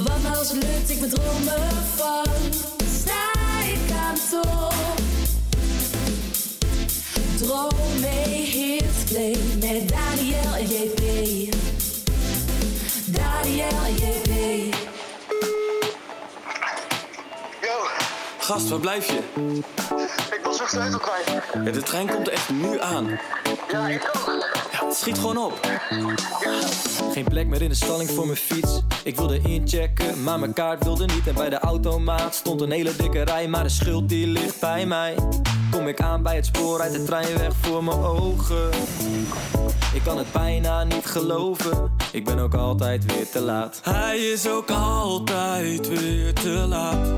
Wat 0.04 0.22
nou 0.22 0.36
als 0.36 0.48
het 0.48 0.62
lukt, 0.62 0.90
ik 0.90 0.98
mijn 0.98 1.10
dromen 1.10 1.72
van. 1.96 2.26
Sta 3.00 3.30
ik 3.64 3.96
aan 3.96 4.14
de 4.14 4.28
top. 4.30 4.74
Droom 7.36 8.00
mee, 8.00 8.44
hits 8.44 9.10
play 9.10 9.36
met 9.60 9.88
Daniel 9.88 10.54
en 10.54 10.66
JP. 10.66 11.54
Daniel 13.04 13.84
en 13.86 13.94
JP. 13.94 14.74
Yo, 17.60 17.86
Gast, 18.38 18.68
waar 18.68 18.80
blijf 18.80 19.06
je? 19.06 19.18
ik 20.30 20.40
was 20.44 20.58
mijn 20.58 20.70
sleutel 20.70 20.98
kwijt. 20.98 21.42
Ja, 21.64 21.70
de 21.70 21.82
trein 21.82 22.08
komt 22.08 22.28
echt 22.28 22.50
nu 22.50 22.80
aan. 22.80 23.18
Ja, 23.68 23.88
ik 23.88 24.10
ook. 24.16 24.31
Schiet 25.02 25.18
gewoon 25.18 25.38
op. 25.38 25.60
Geen 27.12 27.24
plek 27.24 27.46
meer 27.46 27.62
in 27.62 27.68
de 27.68 27.74
stalling 27.74 28.10
voor 28.10 28.26
mijn 28.26 28.38
fiets. 28.38 28.80
Ik 29.04 29.16
wilde 29.16 29.40
inchecken, 29.40 30.22
maar 30.22 30.38
mijn 30.38 30.52
kaart 30.52 30.84
wilde 30.84 31.04
niet. 31.04 31.26
En 31.26 31.34
bij 31.34 31.50
de 31.50 31.58
automaat 31.58 32.34
stond 32.34 32.60
een 32.60 32.70
hele 32.70 32.96
dikke 32.96 33.22
rij. 33.22 33.48
Maar 33.48 33.62
de 33.62 33.68
schuld 33.68 34.08
die 34.08 34.26
ligt 34.26 34.60
bij 34.60 34.86
mij. 34.86 35.14
Kom 35.70 35.88
ik 35.88 36.00
aan 36.00 36.22
bij 36.22 36.36
het 36.36 36.46
spoor, 36.46 36.80
uit 36.80 36.92
de 36.92 37.02
trein 37.02 37.38
weg 37.38 37.52
voor 37.60 37.84
mijn 37.84 37.98
ogen. 37.98 38.70
Ik 39.94 40.02
kan 40.04 40.18
het 40.18 40.32
bijna 40.32 40.84
niet 40.84 41.06
geloven. 41.06 41.90
Ik 42.12 42.24
ben 42.24 42.38
ook 42.38 42.54
altijd 42.54 43.04
weer 43.04 43.30
te 43.30 43.40
laat. 43.40 43.80
Hij 43.82 44.18
is 44.18 44.48
ook 44.48 44.70
altijd 44.70 45.88
weer 45.88 46.34
te 46.34 46.48
laat. 46.48 47.08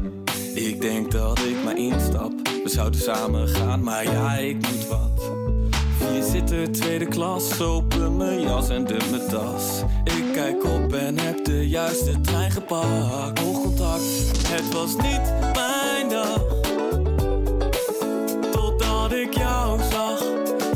Ik 0.55 0.81
denk 0.81 1.11
dat 1.11 1.39
ik 1.39 1.65
maar 1.65 1.77
instap. 1.77 2.33
We 2.63 2.71
zouden 2.71 3.01
samen 3.01 3.49
gaan, 3.49 3.83
maar 3.83 4.05
ja, 4.05 4.35
ik 4.35 4.55
moet 4.55 4.87
wat. 4.87 5.14
Vier 6.15 6.23
zitten 6.23 6.73
tweede 6.73 7.07
klas, 7.07 7.61
open 7.61 8.17
mijn 8.17 8.41
jas 8.41 8.69
en 8.69 8.85
dump 8.85 9.11
mijn 9.11 9.29
tas. 9.29 9.83
Ik 10.05 10.33
kijk 10.33 10.65
op 10.65 10.93
en 10.93 11.19
heb 11.19 11.45
de 11.45 11.69
juiste 11.69 12.21
trein 12.21 12.51
gepakt. 12.51 13.43
Oogcontact, 13.45 14.03
het 14.49 14.73
was 14.73 14.97
niet 14.97 15.53
mijn 15.53 16.09
dag. 16.09 16.43
Totdat 18.53 19.13
ik 19.13 19.35
jou 19.35 19.81
zag. 19.91 20.19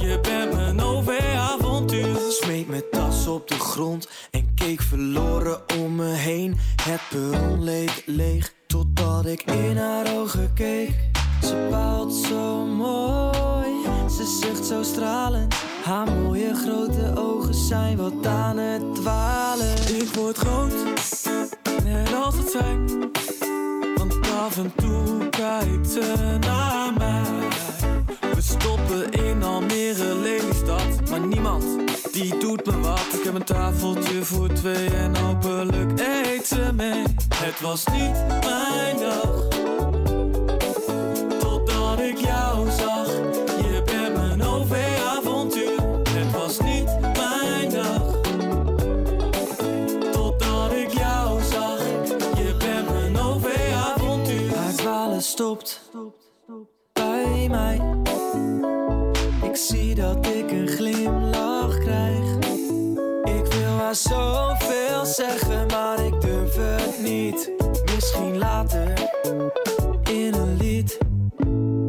Je 0.01 0.19
bent 0.23 0.53
mijn 0.53 0.81
OV-avontuur. 0.81 2.19
Smeet 2.31 2.69
mijn 2.69 2.85
tas 2.91 3.27
op 3.27 3.49
de 3.49 3.59
grond 3.59 4.09
en 4.31 4.55
keek 4.55 4.81
verloren 4.81 5.61
om 5.81 5.95
me 5.95 6.13
heen. 6.13 6.57
Het 6.83 7.01
perron 7.11 7.65
leek 7.65 8.03
leeg, 8.07 8.53
totdat 8.67 9.27
ik 9.27 9.43
in 9.43 9.77
haar 9.77 10.17
ogen 10.17 10.53
keek. 10.55 11.18
Ze 11.43 11.67
bouwt 11.71 12.15
zo 12.15 12.65
mooi, 12.65 14.09
ze 14.11 14.39
zucht 14.41 14.67
zo 14.67 14.83
stralend. 14.83 15.55
Haar 15.85 16.13
mooie 16.13 16.55
grote 16.55 17.13
ogen 17.17 17.55
zijn 17.55 17.97
wat 17.97 18.27
aan 18.27 18.59
het 18.59 18.95
dwalen. 18.95 19.73
Ik 19.73 20.09
word 20.15 20.37
groot, 20.39 20.73
net 21.85 22.15
als 22.25 22.37
het 22.37 22.51
zijn. 22.51 23.11
Want 23.97 24.15
af 24.31 24.57
en 24.57 24.73
toe 24.77 25.29
kijkt 25.29 25.91
ze 25.91 26.37
naar 26.41 26.93
mij. 26.99 27.49
We 28.35 28.41
stoppen 28.41 29.11
in 29.11 29.43
Almere, 29.43 30.15
Lelystad. 30.15 31.11
Maar 31.11 31.21
niemand, 31.21 31.65
die 32.13 32.39
doet 32.39 32.67
me 32.67 32.81
wat. 32.81 33.07
Ik 33.13 33.25
heb 33.25 33.35
een 33.35 33.45
tafeltje 33.45 34.25
voor 34.25 34.49
twee 34.49 34.89
en 34.89 35.17
hopelijk 35.17 36.01
eet 36.01 36.47
ze 36.47 36.71
mee. 36.75 37.03
Het 37.35 37.61
was 37.61 37.87
niet 37.87 38.27
mijn 38.45 38.97
dag. 38.99 39.58
Mij. 57.49 57.81
Ik 59.43 59.57
zie 59.57 59.95
dat 59.95 60.27
ik 60.27 60.51
een 60.51 60.69
glimlach 60.69 61.79
krijg. 61.79 62.37
Ik 63.25 63.53
wil 63.53 63.77
haar 63.79 63.95
zoveel 63.95 65.05
zeggen, 65.05 65.67
maar 65.67 66.05
ik 66.05 66.21
durf 66.21 66.57
het 66.57 67.03
niet. 67.03 67.51
Misschien 67.95 68.39
later 68.39 68.93
in 70.11 70.35
een 70.35 70.57
lied. 70.57 70.99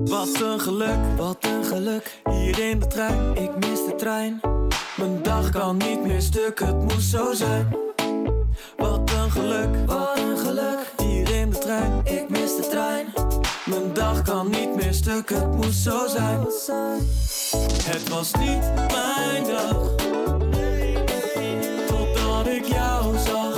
Wat 0.09 0.41
een 0.41 0.59
geluk, 0.59 0.99
wat 1.17 1.37
een 1.39 1.63
geluk. 1.63 2.21
Hier 2.29 2.59
in 2.59 2.79
de 2.79 2.87
trein, 2.87 3.35
ik 3.35 3.55
mis 3.59 3.85
de 3.85 3.93
trein. 3.97 4.39
Mijn 4.97 5.23
dag 5.23 5.49
kan 5.49 5.77
niet 5.77 6.03
meer 6.03 6.21
stuk, 6.21 6.59
het 6.59 6.81
moest 6.81 7.09
zo 7.09 7.33
zijn. 7.33 7.75
Wat 8.77 9.11
een 9.11 9.31
geluk, 9.31 9.69
wat 9.85 10.17
een 10.17 10.37
geluk. 10.37 10.93
Hier 10.97 11.35
in 11.35 11.49
de 11.49 11.57
trein, 11.57 12.01
ik 12.03 12.29
mis 12.29 12.55
de 12.55 12.67
trein. 12.69 13.18
Mijn 13.69 13.93
dag 13.93 14.21
kan 14.21 14.49
niet 14.49 14.75
meer 14.75 14.93
stuk, 14.93 15.29
het 15.29 15.55
moest 15.55 15.79
zo 15.79 16.07
zijn. 16.07 16.39
Het 17.83 18.09
was 18.09 18.31
niet 18.33 18.73
mijn 18.75 19.43
dag. 19.43 19.95
Totdat 21.87 22.47
ik 22.47 22.65
jou 22.65 23.17
zag. 23.17 23.55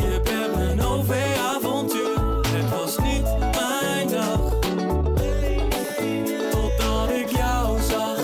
Je 0.00 0.20
bent 0.24 0.54
mijn 0.54 0.80
OV-avontuur. 0.82 2.40
Het 2.48 2.70
was 2.70 2.98
niet 2.98 3.22
mijn 3.38 4.08
dag. 4.08 4.58
Totdat 6.50 7.10
ik 7.10 7.28
jou 7.28 7.80
zag. 7.80 8.20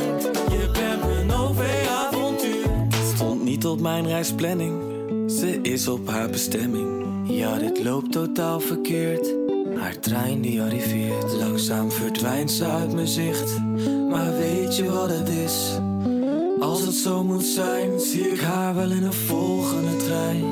Je 0.50 0.68
bent 0.72 1.06
mijn 1.06 1.32
OV-avontuur. 1.32 2.68
Stond 3.14 3.44
niet 3.44 3.66
op 3.66 3.80
mijn 3.80 4.06
reisplanning. 4.06 4.82
Ze 5.30 5.58
is 5.62 5.88
op 5.88 6.08
haar 6.08 6.30
bestemming. 6.30 7.04
Ja, 7.24 7.58
dit 7.58 7.84
loopt 7.84 8.12
totaal 8.12 8.60
verkeerd. 8.60 9.45
Haar 9.78 9.98
trein 9.98 10.40
die 10.40 10.62
arriveert. 10.62 11.32
Langzaam 11.32 11.90
verdwijnt 11.90 12.50
ze 12.50 12.64
uit 12.64 12.92
mijn 12.94 13.06
zicht. 13.06 13.58
Maar 14.10 14.32
weet 14.36 14.76
je 14.76 14.90
wat 14.90 15.10
het 15.10 15.28
is? 15.28 15.78
Als 16.60 16.80
het 16.80 16.94
zo 16.94 17.24
moet 17.24 17.44
zijn, 17.44 18.00
zie 18.00 18.28
ik 18.28 18.40
haar 18.40 18.74
wel 18.74 18.90
in 18.90 19.02
een 19.02 19.12
volgende 19.12 19.96
trein. 19.96 20.44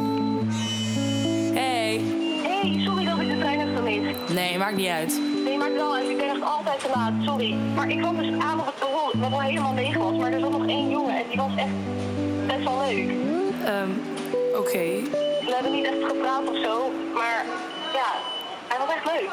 Hey. 1.55 2.01
Hey, 2.43 2.83
sorry 2.85 3.05
dat 3.05 3.21
ik 3.21 3.29
de 3.29 3.39
trein 3.39 3.59
heb 3.59 3.77
gemist. 3.77 4.33
Nee, 4.35 4.59
maakt 4.59 4.77
niet 4.77 4.89
uit. 4.89 5.21
Nee, 5.45 5.59
maakt 5.59 5.75
wel 5.75 5.95
uit. 5.95 6.09
Ik 6.09 6.17
ben 6.17 6.29
echt 6.29 6.43
altijd 6.43 6.81
te 6.81 6.91
laat. 6.95 7.13
Sorry. 7.25 7.55
Maar 7.75 7.91
ik 7.91 7.99
kwam 7.99 8.17
dus 8.17 8.39
aan 8.39 8.61
op 8.61 8.67
het 8.67 8.75
perron, 8.75 9.21
wat 9.21 9.33
al 9.33 9.41
helemaal 9.41 9.75
leeg 9.75 9.97
was. 9.97 10.17
Maar 10.17 10.33
er 10.33 10.41
zat 10.41 10.51
nog 10.51 10.67
één 10.67 10.91
jongen 10.91 11.17
en 11.17 11.25
die 11.29 11.37
was 11.37 11.55
echt 11.57 11.75
best 12.47 12.65
wel 12.65 12.79
leuk. 12.87 13.11
Ehm, 13.65 13.91
oké. 14.59 14.87
We 15.47 15.53
hebben 15.55 15.73
niet 15.73 15.85
echt 15.85 16.13
gepraat 16.13 16.49
of 16.49 16.57
zo, 16.63 16.91
maar 17.15 17.45
ja, 17.93 18.09
was 18.87 18.95
echt 18.95 19.05
leuk. 19.05 19.31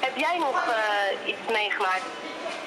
Heb 0.00 0.16
jij 0.16 0.38
nog 0.38 0.64
eh, 0.66 1.28
iets 1.28 1.52
meegemaakt? 1.52 2.04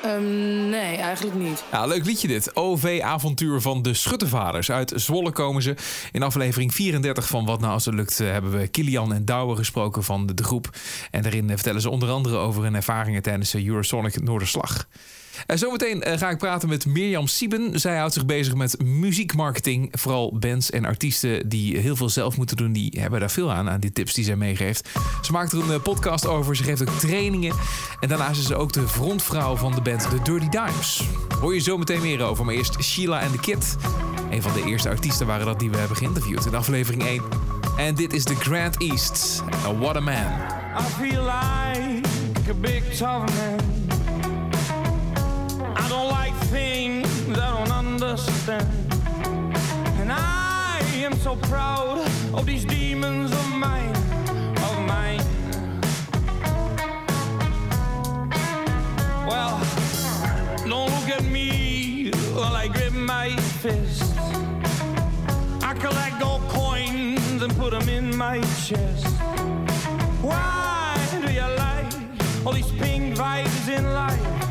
Ehm, 0.04 0.70
nee, 0.70 0.96
eigenlijk 0.98 1.36
niet. 1.36 1.64
Ja, 1.72 1.86
leuk 1.86 2.06
liedje 2.06 2.28
dit. 2.28 2.56
OV-avontuur 2.56 3.62
van 3.62 3.82
de 3.82 3.94
Schuttenvaders. 3.94 4.72
Uit 4.72 4.94
Zwolle 4.96 5.32
komen 5.32 5.62
ze. 5.62 5.76
In 6.12 6.24
aflevering 6.24 6.74
34 6.74 7.28
van 7.28 7.46
Wat 7.46 7.60
Nou 7.60 7.74
Als 7.74 7.86
Het 7.86 7.94
Lukt... 7.94 8.20
eh, 8.20 8.32
hebben 8.32 8.52
we 8.52 8.68
Kilian 8.68 9.14
en 9.14 9.26
Douwe 9.26 9.56
gesproken 9.56 10.04
van 10.04 10.26
de, 10.26 10.34
de 10.34 10.44
groep. 10.44 10.70
En 11.12 11.22
daarin 11.22 11.50
eh, 11.50 11.56
vertellen 11.56 11.82
ze 11.82 11.90
onder 11.90 12.10
andere 12.10 12.38
over 12.38 12.64
hun 12.64 12.76
ervaringen... 12.76 13.22
tijdens 13.22 13.52
de 13.52 13.66
Eurosonic 13.66 14.22
Noorderslag. 14.22 14.88
En 15.46 15.58
zometeen 15.58 16.04
eh, 16.04 16.18
ga 16.18 16.30
ik 16.30 16.38
praten 16.38 16.70
met 16.70 16.86
Mirjam 16.86 17.28
Sieben. 17.28 17.80
Zij 17.80 17.98
houdt 17.98 18.14
zich 18.14 18.26
bezig 18.26 18.56
met 18.56 18.84
muziekmarketing. 18.84 19.90
Vooral 19.92 20.38
bands 20.40 20.70
en 20.70 20.86
artiesten 20.86 21.50
die 21.50 21.78
heel 21.78 21.96
veel 21.96 22.10
zelf 22.10 22.38
moeten 22.38 22.58
doen... 22.58 22.72
die 22.72 22.98
hebben 23.00 23.20
daar 23.20 23.32
veel 23.32 23.52
aan, 23.52 23.70
aan 23.70 23.80
die 23.80 23.92
tips 23.92 24.14
die 24.14 24.24
zij 24.24 24.36
meegeeft. 24.36 24.90
Ze 25.22 25.32
maakt 25.32 25.52
er 25.52 25.60
een 25.60 25.72
eh, 25.72 25.82
podcast 25.82 26.28
over. 26.28 26.56
Ze 26.56 26.64
geeft 26.64 26.82
ook 26.82 27.00
trainingen. 27.00 27.56
En 28.00 28.10
daarnaast 28.10 28.40
is 28.40 28.48
ze 28.48 28.56
ook 28.56 28.74
de 28.74 28.88
frontvrouw 28.88 29.56
van 29.56 29.76
de 29.76 29.82
band 29.82 30.02
The 30.02 30.22
Dirty 30.24 30.50
Dimes. 30.50 31.04
Hoor 31.40 31.54
je 31.54 31.60
zo 31.60 31.78
meteen 31.78 32.02
meer 32.02 32.22
over. 32.22 32.46
Maar 32.46 32.56
eerst 32.56 32.84
Sheila 32.84 33.20
and 33.20 33.32
the 33.32 33.40
Kid. 33.40 33.76
Een 34.30 34.42
van 34.42 34.54
de 34.54 34.64
eerste 34.66 34.90
artiesten 34.90 35.28
waren 35.28 35.46
dat 35.46 35.60
die 35.60 35.70
we 35.70 35.78
hebben 35.78 35.98
geïnterviewd 35.98 36.46
in 36.46 36.56
aflevering 36.56 37.04
1. 37.04 37.22
En 37.78 37.96
dit 37.96 38.14
is 38.14 38.24
The 38.24 38.36
Grand 38.36 38.82
East. 38.82 39.44
What 39.80 39.96
a 39.96 40.00
Man. 40.00 40.16
I 40.80 40.84
feel 40.84 41.24
like 41.24 42.50
a 42.50 42.54
big 42.54 42.84
tough 42.84 43.26
man. 43.26 43.85
I 45.86 45.88
don't 45.88 46.10
like 46.10 46.34
things 46.50 47.08
I 47.38 47.58
don't 47.58 47.72
understand. 47.72 48.68
And 50.00 50.12
I 50.12 50.82
am 50.96 51.14
so 51.14 51.36
proud 51.36 52.00
of 52.34 52.48
these 52.48 52.66
demons 52.66 53.32
of 53.32 53.54
mine, 53.54 53.96
of 54.68 54.80
mine. 54.88 55.22
Well, 59.28 59.60
don't 60.68 60.90
look 60.90 61.10
at 61.18 61.24
me 61.24 62.10
while 62.34 62.56
I 62.56 62.68
grip 62.68 62.94
my 62.94 63.36
fist. 63.62 64.18
I 65.62 65.76
collect 65.76 66.20
gold 66.20 66.42
coins 66.50 67.44
and 67.44 67.56
put 67.58 67.72
them 67.72 67.88
in 67.90 68.18
my 68.18 68.42
chest. 68.66 69.06
Why 70.24 70.98
do 71.12 71.32
you 71.32 71.48
like 71.66 71.94
all 72.44 72.54
these 72.54 72.72
pink 72.72 73.16
vibes 73.16 73.70
in 73.70 73.94
life? 73.94 74.45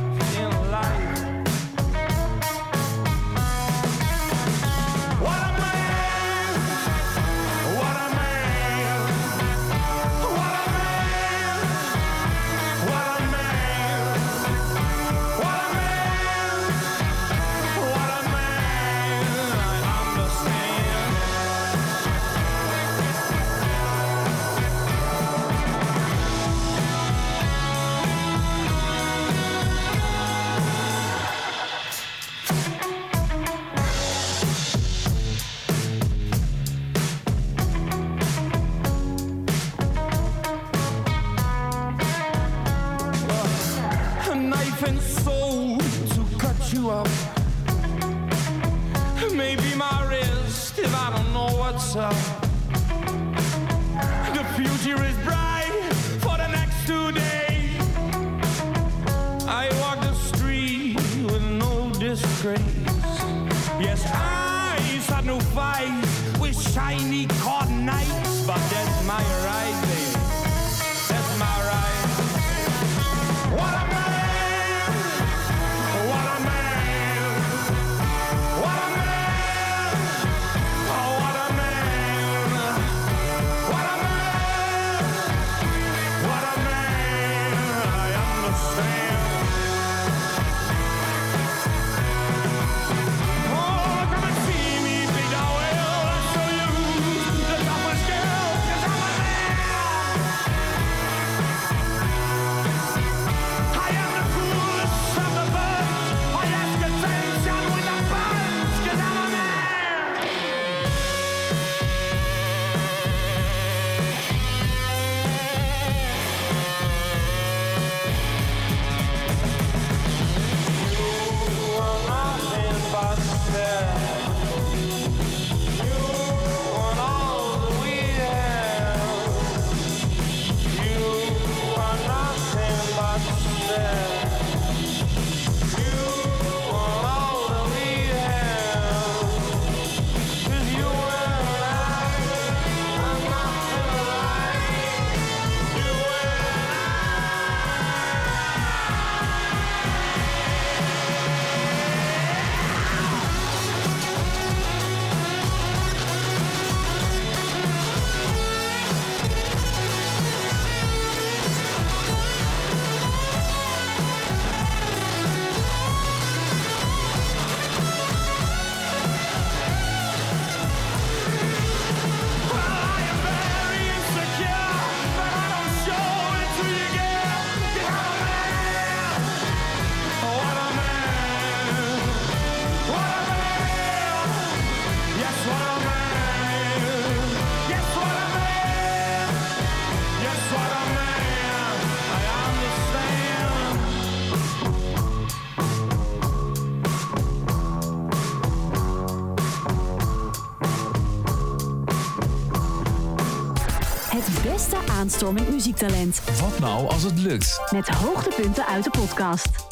aanstormend 205.04 205.50
muziektalent. 205.50 206.20
Wat 206.40 206.58
nou 206.58 206.88
als 206.88 207.02
het 207.02 207.18
lukt? 207.18 207.60
Met 207.70 207.88
hoogtepunten 207.88 208.66
uit 208.66 208.84
de 208.84 208.90
podcast. 208.90 209.63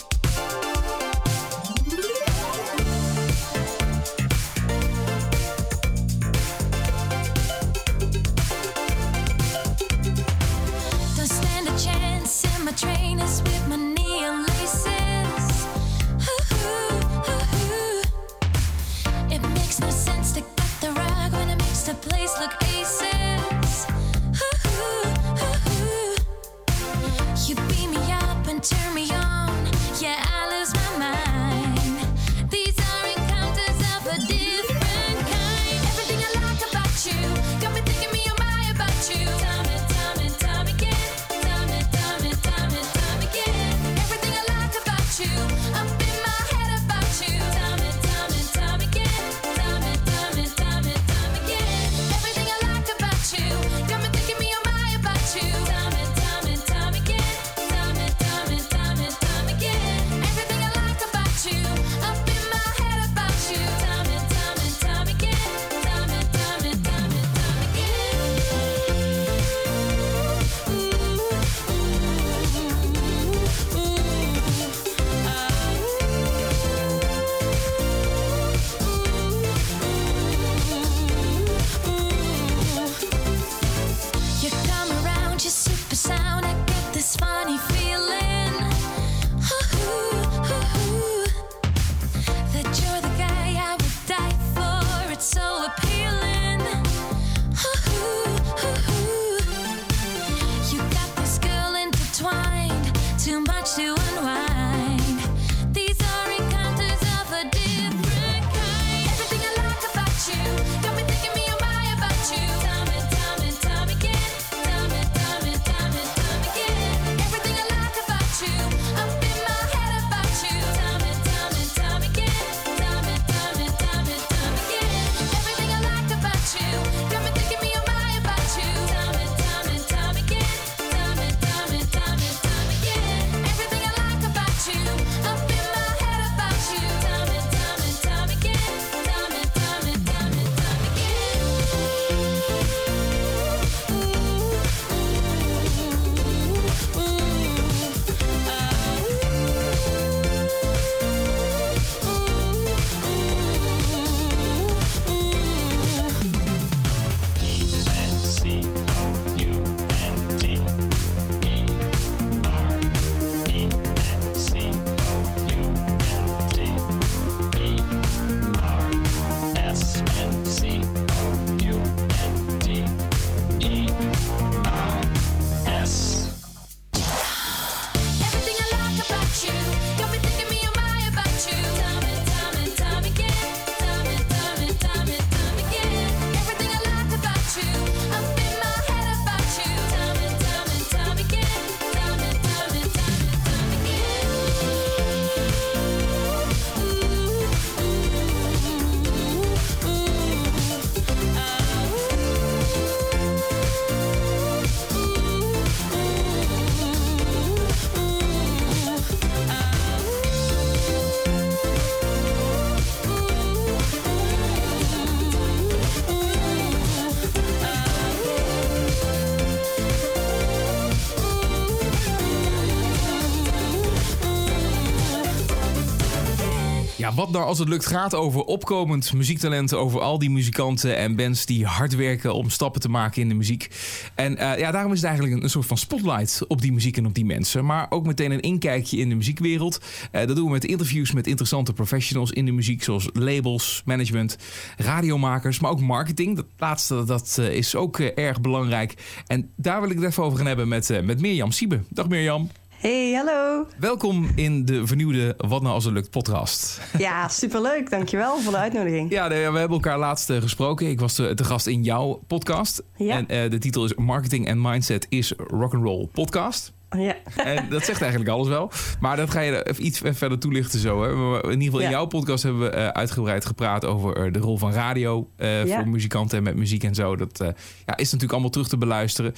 Wat 227.14 227.30
nou 227.30 227.44
als 227.44 227.58
het 227.58 227.68
lukt 227.68 227.86
gaat 227.86 228.14
over 228.14 228.40
opkomend 228.40 229.12
muziektalenten, 229.12 229.78
over 229.78 230.00
al 230.00 230.18
die 230.18 230.30
muzikanten 230.30 230.96
en 230.96 231.16
bands 231.16 231.46
die 231.46 231.66
hard 231.66 231.94
werken 231.94 232.34
om 232.34 232.50
stappen 232.50 232.80
te 232.80 232.88
maken 232.88 233.22
in 233.22 233.28
de 233.28 233.34
muziek. 233.34 233.70
En 234.14 234.36
eh, 234.36 234.58
ja, 234.58 234.70
daarom 234.70 234.92
is 234.92 234.98
het 234.98 235.08
eigenlijk 235.08 235.42
een, 235.42 235.50
soort 235.50 235.66
van 235.66 235.76
spotlight 235.76 236.44
op 236.48 236.60
die 236.60 236.72
muziek 236.72 236.96
en 236.96 237.06
op 237.06 237.14
die 237.14 237.24
mensen. 237.24 237.64
Maar 237.64 237.86
ook 237.90 238.06
meteen 238.06 238.30
een 238.30 238.40
inkijkje 238.40 238.96
in 238.96 239.08
de 239.08 239.14
muziekwereld. 239.14 239.80
Eh, 240.10 240.26
dat 240.26 240.36
doen 240.36 240.44
we 240.44 240.50
met 240.50 240.64
interviews 240.64 241.12
met 241.12 241.26
interessante 241.26 241.72
professionals 241.72 242.30
in 242.30 242.44
de 242.44 242.52
muziek, 242.52 242.82
zoals 242.82 243.08
labels, 243.12 243.82
management, 243.84 244.36
radiomakers, 244.76 245.60
maar 245.60 245.70
ook 245.70 245.80
marketing. 245.80 246.36
Dat 246.36 246.46
laatste 246.58 247.04
dat, 247.04 247.36
eh, 247.40 247.54
is 247.54 247.74
ook 247.74 247.98
erg 247.98 248.40
belangrijk. 248.40 248.94
En 249.26 249.50
daar 249.56 249.80
wil 249.80 249.90
ik 249.90 249.96
het 249.96 250.04
even 250.04 250.22
over 250.22 250.38
gaan 250.38 250.46
hebben 250.46 250.68
met, 250.68 251.00
met 251.04 251.20
Mirjam 251.20 251.50
Siebe. 251.50 251.80
Dag 251.88 252.08
Mirjam. 252.08 252.50
Hey, 252.82 253.12
hallo. 253.12 253.66
Welkom 253.78 254.30
in 254.34 254.64
de 254.64 254.86
vernieuwde 254.86 255.34
Wat 255.36 255.62
nou 255.62 255.74
als 255.74 255.84
het 255.84 255.94
lukt 255.94 256.10
podcast. 256.10 256.80
Ja, 256.98 257.28
superleuk. 257.28 257.90
Dankjewel 257.90 258.38
voor 258.38 258.52
de 258.52 258.58
uitnodiging. 258.58 259.10
Ja, 259.10 259.28
nee, 259.28 259.50
we 259.50 259.58
hebben 259.58 259.76
elkaar 259.76 259.98
laatst 259.98 260.30
eh, 260.30 260.40
gesproken. 260.40 260.88
Ik 260.88 261.00
was 261.00 261.14
te, 261.14 261.34
te 261.34 261.44
gast 261.44 261.66
in 261.66 261.82
jouw 261.82 262.22
podcast. 262.26 262.82
Ja. 262.96 263.16
En 263.16 263.28
eh, 263.28 263.50
de 263.50 263.58
titel 263.58 263.84
is 263.84 263.94
Marketing 263.94 264.50
and 264.50 264.58
Mindset 264.58 265.06
is 265.08 265.32
Rock'n'Roll 265.36 266.08
Podcast. 266.12 266.72
Ja. 266.98 267.14
En 267.36 267.68
dat 267.70 267.84
zegt 267.84 268.00
eigenlijk 268.00 268.30
alles 268.30 268.48
wel. 268.48 268.70
Maar 269.00 269.16
dat 269.16 269.30
ga 269.30 269.40
je 269.40 269.68
even 269.68 269.86
iets 269.86 270.00
verder 270.04 270.38
toelichten 270.38 270.78
zo. 270.80 271.02
Hè. 271.02 271.08
In 271.44 271.50
ieder 271.50 271.64
geval 271.64 271.78
in 271.80 271.84
Ja. 271.84 271.90
jouw 271.90 272.06
podcast 272.06 272.42
hebben 272.42 272.62
we 272.62 272.68
eh, 272.68 272.88
uitgebreid 272.88 273.44
gepraat 273.44 273.84
over 273.84 274.16
eh, 274.16 274.32
de 274.32 274.38
rol 274.38 274.58
van 274.58 274.72
radio 274.72 275.28
eh, 275.36 275.66
Ja. 275.66 275.76
voor 275.76 275.88
muzikanten 275.88 276.38
en 276.38 276.44
met 276.44 276.56
muziek 276.56 276.84
en 276.84 276.94
zo. 276.94 277.16
Dat 277.16 277.38
ja, 277.86 277.96
is 277.96 278.04
natuurlijk 278.04 278.32
allemaal 278.32 278.50
terug 278.50 278.68
te 278.68 278.76
beluisteren. 278.78 279.34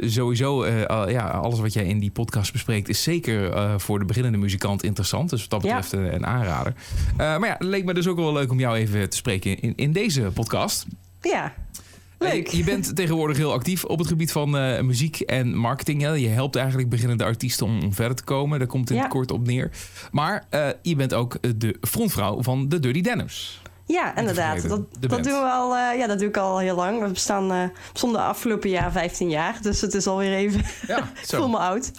Sowieso, 0.00 0.66
ja, 1.08 1.26
alles 1.28 1.60
wat 1.60 1.72
jij 1.72 1.84
in 1.84 1.98
die 1.98 2.10
podcast 2.10 2.52
bespreekt 2.52 2.88
is 2.88 3.02
zeker 3.02 3.52
voor 3.80 3.98
de 3.98 4.04
beginnende 4.04 4.38
muzikant 4.38 4.82
interessant. 4.82 5.30
Dus 5.30 5.40
wat 5.40 5.50
dat 5.50 5.60
betreft 5.60 5.92
een, 5.92 6.14
een 6.14 6.26
aanrader. 6.26 6.74
Maar 7.16 7.46
ja, 7.46 7.52
het 7.58 7.62
leek 7.62 7.84
me 7.84 7.94
dus 7.94 8.06
ook 8.06 8.16
wel 8.16 8.32
leuk 8.32 8.50
om 8.50 8.58
jou 8.60 8.76
even 8.76 9.10
te 9.10 9.16
spreken 9.16 9.60
in, 9.60 9.72
in 9.76 9.92
deze 9.92 10.20
podcast. 10.34 10.86
Ja. 11.20 11.52
Leuk. 12.18 12.46
Je 12.46 12.64
bent 12.64 12.96
tegenwoordig 12.96 13.36
heel 13.36 13.52
actief 13.52 13.84
op 13.84 13.98
het 13.98 14.08
gebied 14.08 14.32
van 14.32 14.56
eh, 14.56 14.80
muziek 14.80 15.20
en 15.20 15.54
marketing. 15.56 16.02
Hè? 16.02 16.08
Je 16.12 16.28
helpt 16.28 16.56
eigenlijk 16.56 16.88
beginnende 16.88 17.24
artiesten 17.24 17.66
om, 17.66 17.92
verder 17.94 18.16
te 18.16 18.24
komen. 18.24 18.58
Daar 18.58 18.68
komt 18.68 18.82
het 18.82 18.90
in 18.90 18.96
Ja. 18.96 19.02
het 19.02 19.12
kort 19.12 19.30
op 19.30 19.46
neer. 19.46 19.70
Maar 20.10 20.44
eh, 20.50 20.68
je 20.82 20.96
bent 20.96 21.14
ook 21.14 21.34
eh, 21.40 21.50
de 21.56 21.76
frontvrouw 21.80 22.42
van 22.42 22.68
de 22.68 22.78
Dirty 22.80 23.00
Denims. 23.00 23.62
Ja, 23.86 24.16
inderdaad. 24.16 24.68
Dat, 24.68 24.80
dat 25.00 25.24
doen 25.24 25.32
we 25.32 25.50
al, 25.52 25.76
eh, 25.76 25.98
ja, 25.98 26.06
dat 26.06 26.18
doe 26.18 26.28
ik 26.28 26.36
al 26.36 26.58
heel 26.58 26.76
lang. 26.76 27.00
We 27.02 27.08
bestaan 27.08 27.52
eh 27.52 27.64
bestonden 27.92 28.20
afgelopen 28.20 28.70
jaar 28.70 28.92
15 28.92 29.30
jaar. 29.30 29.58
Dus 29.62 29.80
het 29.80 29.94
is 29.94 30.06
alweer 30.06 30.34
even. 30.34 30.62
Ja, 30.86 30.98
ik 31.22 31.26
voel 31.26 31.48
me 31.48 31.58
oud. 31.58 31.90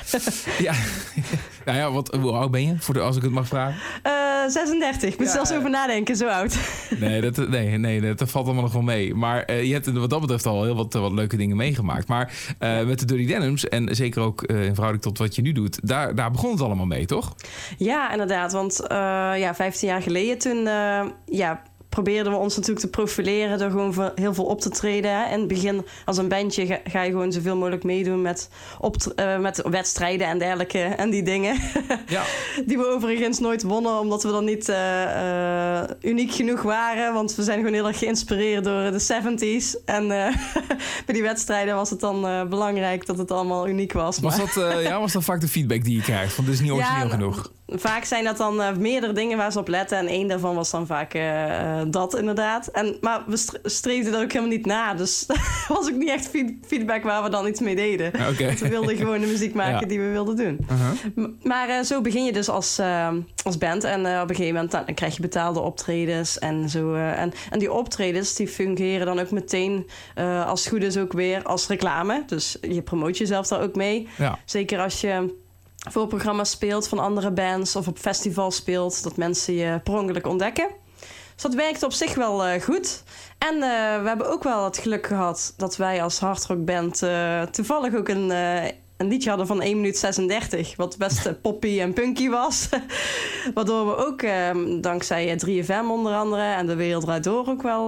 Ja, 0.60 0.74
nou 1.66 1.78
ja, 1.78 1.92
wat, 1.92 2.16
hoe 2.22 2.32
oud 2.32 2.52
ben 2.52 2.66
je? 2.68 2.76
Voor 2.80 2.94
de, 2.94 3.00
als 3.00 3.16
ik 3.16 3.22
het 3.22 3.32
mag 3.32 3.48
vragen. 3.48 3.76
Eh 4.04 4.14
36. 4.48 5.12
Ik 5.12 5.18
moet 5.18 5.28
Ja. 5.28 5.34
zelfs 5.34 5.54
over 5.54 5.70
nadenken, 5.70 6.16
zo 6.16 6.28
oud. 6.28 6.58
Nee, 7.00 7.22
dat, 7.22 7.50
nee, 7.50 7.78
nee, 7.78 8.02
dat 8.16 8.30
valt 8.32 8.46
allemaal 8.46 8.64
nog 8.64 8.74
wel 8.74 8.82
mee. 8.82 9.16
Maar 9.16 9.44
eh, 9.44 9.64
je 9.64 9.74
hebt 9.74 9.92
wat 9.92 10.10
dat 10.10 10.22
betreft 10.22 10.46
al 10.46 10.64
heel 10.64 10.76
wat, 10.76 10.96
eh, 10.96 11.02
wat 11.02 11.12
leuke 11.12 11.38
dingen 11.38 11.56
meegemaakt. 11.58 12.08
Maar 12.08 12.34
eh, 12.60 12.86
met 12.86 13.00
de 13.00 13.06
Dirty 13.06 13.26
Denims, 13.26 13.68
en 13.70 13.96
zeker 13.96 14.22
ook 14.22 14.44
eh, 14.44 14.64
in 14.66 14.74
verhouding 14.74 15.04
tot 15.04 15.18
wat 15.18 15.36
je 15.36 15.42
nu 15.42 15.52
doet... 15.52 15.80
daar, 15.88 16.16
daar 16.16 16.32
begon 16.32 16.52
het 16.52 16.62
allemaal 16.62 16.86
mee, 16.86 17.06
toch? 17.06 17.36
Ja, 17.78 18.12
inderdaad. 18.12 18.52
Want 18.52 18.88
eh, 18.88 18.98
ja, 19.38 19.56
15 19.56 19.88
jaar 19.88 20.02
geleden 20.02 20.38
toen 20.38 20.68
eh, 20.68 21.06
ja, 21.26 21.62
probeerden 21.96 22.32
we 22.32 22.38
ons 22.38 22.56
natuurlijk 22.56 22.86
te 22.86 22.90
profileren 22.92 23.58
door 23.58 23.70
gewoon 23.70 24.12
heel 24.16 24.34
veel 24.34 24.44
op 24.46 24.62
te 24.62 24.70
treden. 24.70 25.12
Hè. 25.18 25.32
In 25.34 25.40
het 25.40 25.48
begin 25.48 25.86
als 26.06 26.18
een 26.18 26.28
bandje 26.28 26.66
ga, 26.66 26.78
ga 26.84 27.02
je 27.02 27.12
gewoon 27.12 27.32
zoveel 27.32 27.56
mogelijk 27.56 27.84
meedoen 27.84 28.22
met, 28.22 28.50
opt- 28.80 29.14
eh, 29.14 29.38
met 29.40 29.62
wedstrijden 29.70 30.28
en 30.28 30.38
dergelijke 30.38 30.80
en 30.80 31.10
die 31.10 31.24
dingen. 31.24 31.56
Ja. 32.08 32.24
Die 32.66 32.78
we 32.78 32.88
overigens 32.88 33.40
nooit 33.40 33.64
wonnen 33.64 34.00
omdat 34.00 34.24
we 34.24 34.30
dan 34.30 34.46
niet 34.46 34.70
eh, 34.70 35.80
eh, 35.82 35.90
uniek 36.02 36.34
genoeg 36.34 36.62
waren. 36.62 37.14
Want 37.14 37.36
we 37.36 37.44
zijn 37.44 37.58
gewoon 37.58 37.74
heel 37.74 37.88
erg 37.88 37.98
geïnspireerd 38.00 38.64
door 38.64 38.92
de 38.92 39.02
70s. 39.04 39.84
En 39.86 40.08
bij 41.06 41.14
die 41.14 41.22
wedstrijden 41.22 41.76
was 41.76 41.90
het 41.90 42.00
dan 42.00 42.22
belangrijk 42.50 43.06
dat 43.06 43.18
het 43.18 43.32
allemaal 43.32 43.68
uniek 43.68 43.94
was. 43.94 44.20
Was 44.20 44.38
Maar- 44.38 44.52
dat, 44.56 44.84
ja, 44.84 45.00
was 45.00 45.12
dat 45.14 45.24
vaak 45.24 45.42
de 45.42 45.48
feedback 45.48 45.84
die 45.84 45.96
je 45.96 46.02
krijgt? 46.02 46.34
Van 46.34 46.46
dit 46.46 46.54
is 46.54 46.60
niet 46.60 46.72
origineel 46.78 47.02
Ja, 47.02 47.08
nou, 47.08 47.20
genoeg. 47.20 47.52
Vaak 47.68 48.04
zijn 48.04 48.24
dat 48.24 48.38
dan 48.38 48.62
eh, 48.62 48.76
meerdere 48.76 49.14
dingen 49.14 49.38
waar 49.38 49.52
ze 49.52 49.60
op 49.60 49.68
letten. 49.68 49.98
En 49.98 50.08
één 50.08 50.28
daarvan 50.28 50.56
was 50.56 50.72
dan 50.72 50.86
vaak 50.86 51.14
eh, 51.14 51.80
eh, 51.80 51.88
dat 51.88 52.18
inderdaad. 52.18 52.68
En, 52.68 52.98
maar 53.02 53.24
we 53.28 53.38
stre- 53.38 53.60
streefden 53.64 54.14
er 54.14 54.22
ook 54.24 54.32
helemaal 54.32 54.56
niet 54.56 54.66
na. 54.66 54.94
Dus 54.94 55.26
was 55.68 55.88
ook 55.92 55.96
niet 55.98 56.10
echt 56.10 56.28
feed- 56.28 56.54
feedback 56.68 57.04
waar 57.04 57.24
we 57.24 57.30
dan 57.30 57.48
iets 57.48 57.60
mee 57.60 57.76
deden. 57.76 58.08
Oké. 58.30 58.46
Want 58.46 58.60
we 58.60 58.70
wilden 58.70 58.98
gewoon 58.98 59.20
de 59.20 59.28
muziek 59.28 59.54
maken 59.64 59.80
Ja. 59.80 59.86
die 59.88 60.00
we 60.00 60.08
wilden 60.10 60.36
doen. 60.36 60.66
M- 61.16 61.48
Maar 61.48 61.84
zo 61.84 62.02
begin 62.02 62.24
je 62.26 62.34
dus 62.34 62.50
als, 62.50 62.80
als 63.44 63.58
band. 63.58 63.84
En 63.84 64.00
op 64.00 64.30
een 64.30 64.36
gegeven 64.36 64.54
moment 64.54 64.72
dan, 64.72 64.84
dan 64.86 64.96
krijg 64.96 65.16
je 65.16 65.22
betaalde 65.22 65.60
optredens. 65.60 66.40
En, 66.40 66.70
zo, 66.70 66.94
en, 66.96 67.32
en 67.50 67.60
die 67.60 67.72
optredens 67.74 68.36
die 68.36 68.48
fungeren 68.48 69.06
dan 69.06 69.20
ook 69.20 69.32
meteen 69.32 69.88
als 70.46 70.64
het 70.64 70.74
goed 70.74 70.84
is 70.84 70.98
ook 70.98 71.14
weer 71.14 71.44
als 71.44 71.68
reclame. 71.68 72.24
Dus 72.28 72.58
je 72.62 72.82
promoot 72.82 73.18
jezelf 73.18 73.48
daar 73.48 73.62
ook 73.62 73.76
mee. 73.76 74.08
Ja. 74.18 74.40
Zeker 74.46 74.80
als 74.80 75.02
je 75.02 75.44
voor 75.92 76.08
programma's 76.08 76.50
speelt 76.50 76.88
van 76.88 77.00
andere 77.00 77.32
bands 77.32 77.76
of 77.76 77.88
op 77.88 77.98
festivals 77.98 78.56
speelt, 78.56 79.04
dat 79.04 79.18
mensen 79.18 79.54
je 79.54 79.80
per 79.84 79.94
ongeluk 79.94 80.28
ontdekken. 80.28 80.68
Dus 81.34 81.44
dat 81.44 81.54
werkt 81.54 81.84
op 81.84 81.92
zich 81.92 82.16
wel 82.16 82.46
eh, 82.46 82.62
goed. 82.62 83.04
En 83.38 83.54
eh, 83.54 84.02
we 84.02 84.08
hebben 84.08 84.30
ook 84.30 84.44
wel 84.44 84.64
het 84.64 84.78
geluk 84.78 85.08
gehad 85.08 85.54
dat 85.58 85.78
wij 85.78 86.04
als 86.04 86.20
hardrockband 86.20 87.02
eh 87.04 87.42
toevallig 87.42 87.96
ook 87.96 88.08
een, 88.10 88.30
een 88.98 89.08
liedje 89.08 89.30
hadden 89.30 89.48
van 89.48 89.62
1 89.62 89.76
minuut 89.76 89.98
36, 89.98 90.76
wat 90.76 90.98
best 90.98 91.42
poppy 91.42 91.80
en 91.80 91.94
punky 91.94 92.30
was. 92.30 92.70
Waardoor 93.54 93.86
we 93.88 94.06
ook 94.06 94.22
eh, 94.22 94.50
dankzij 94.82 95.40
3FM 95.46 95.90
onder 95.90 96.14
andere 96.14 96.42
en 96.42 96.66
de 96.66 96.76
Wereld 96.76 97.04
Draait 97.04 97.24
Door 97.24 97.48
ook 97.48 97.62
wel 97.62 97.86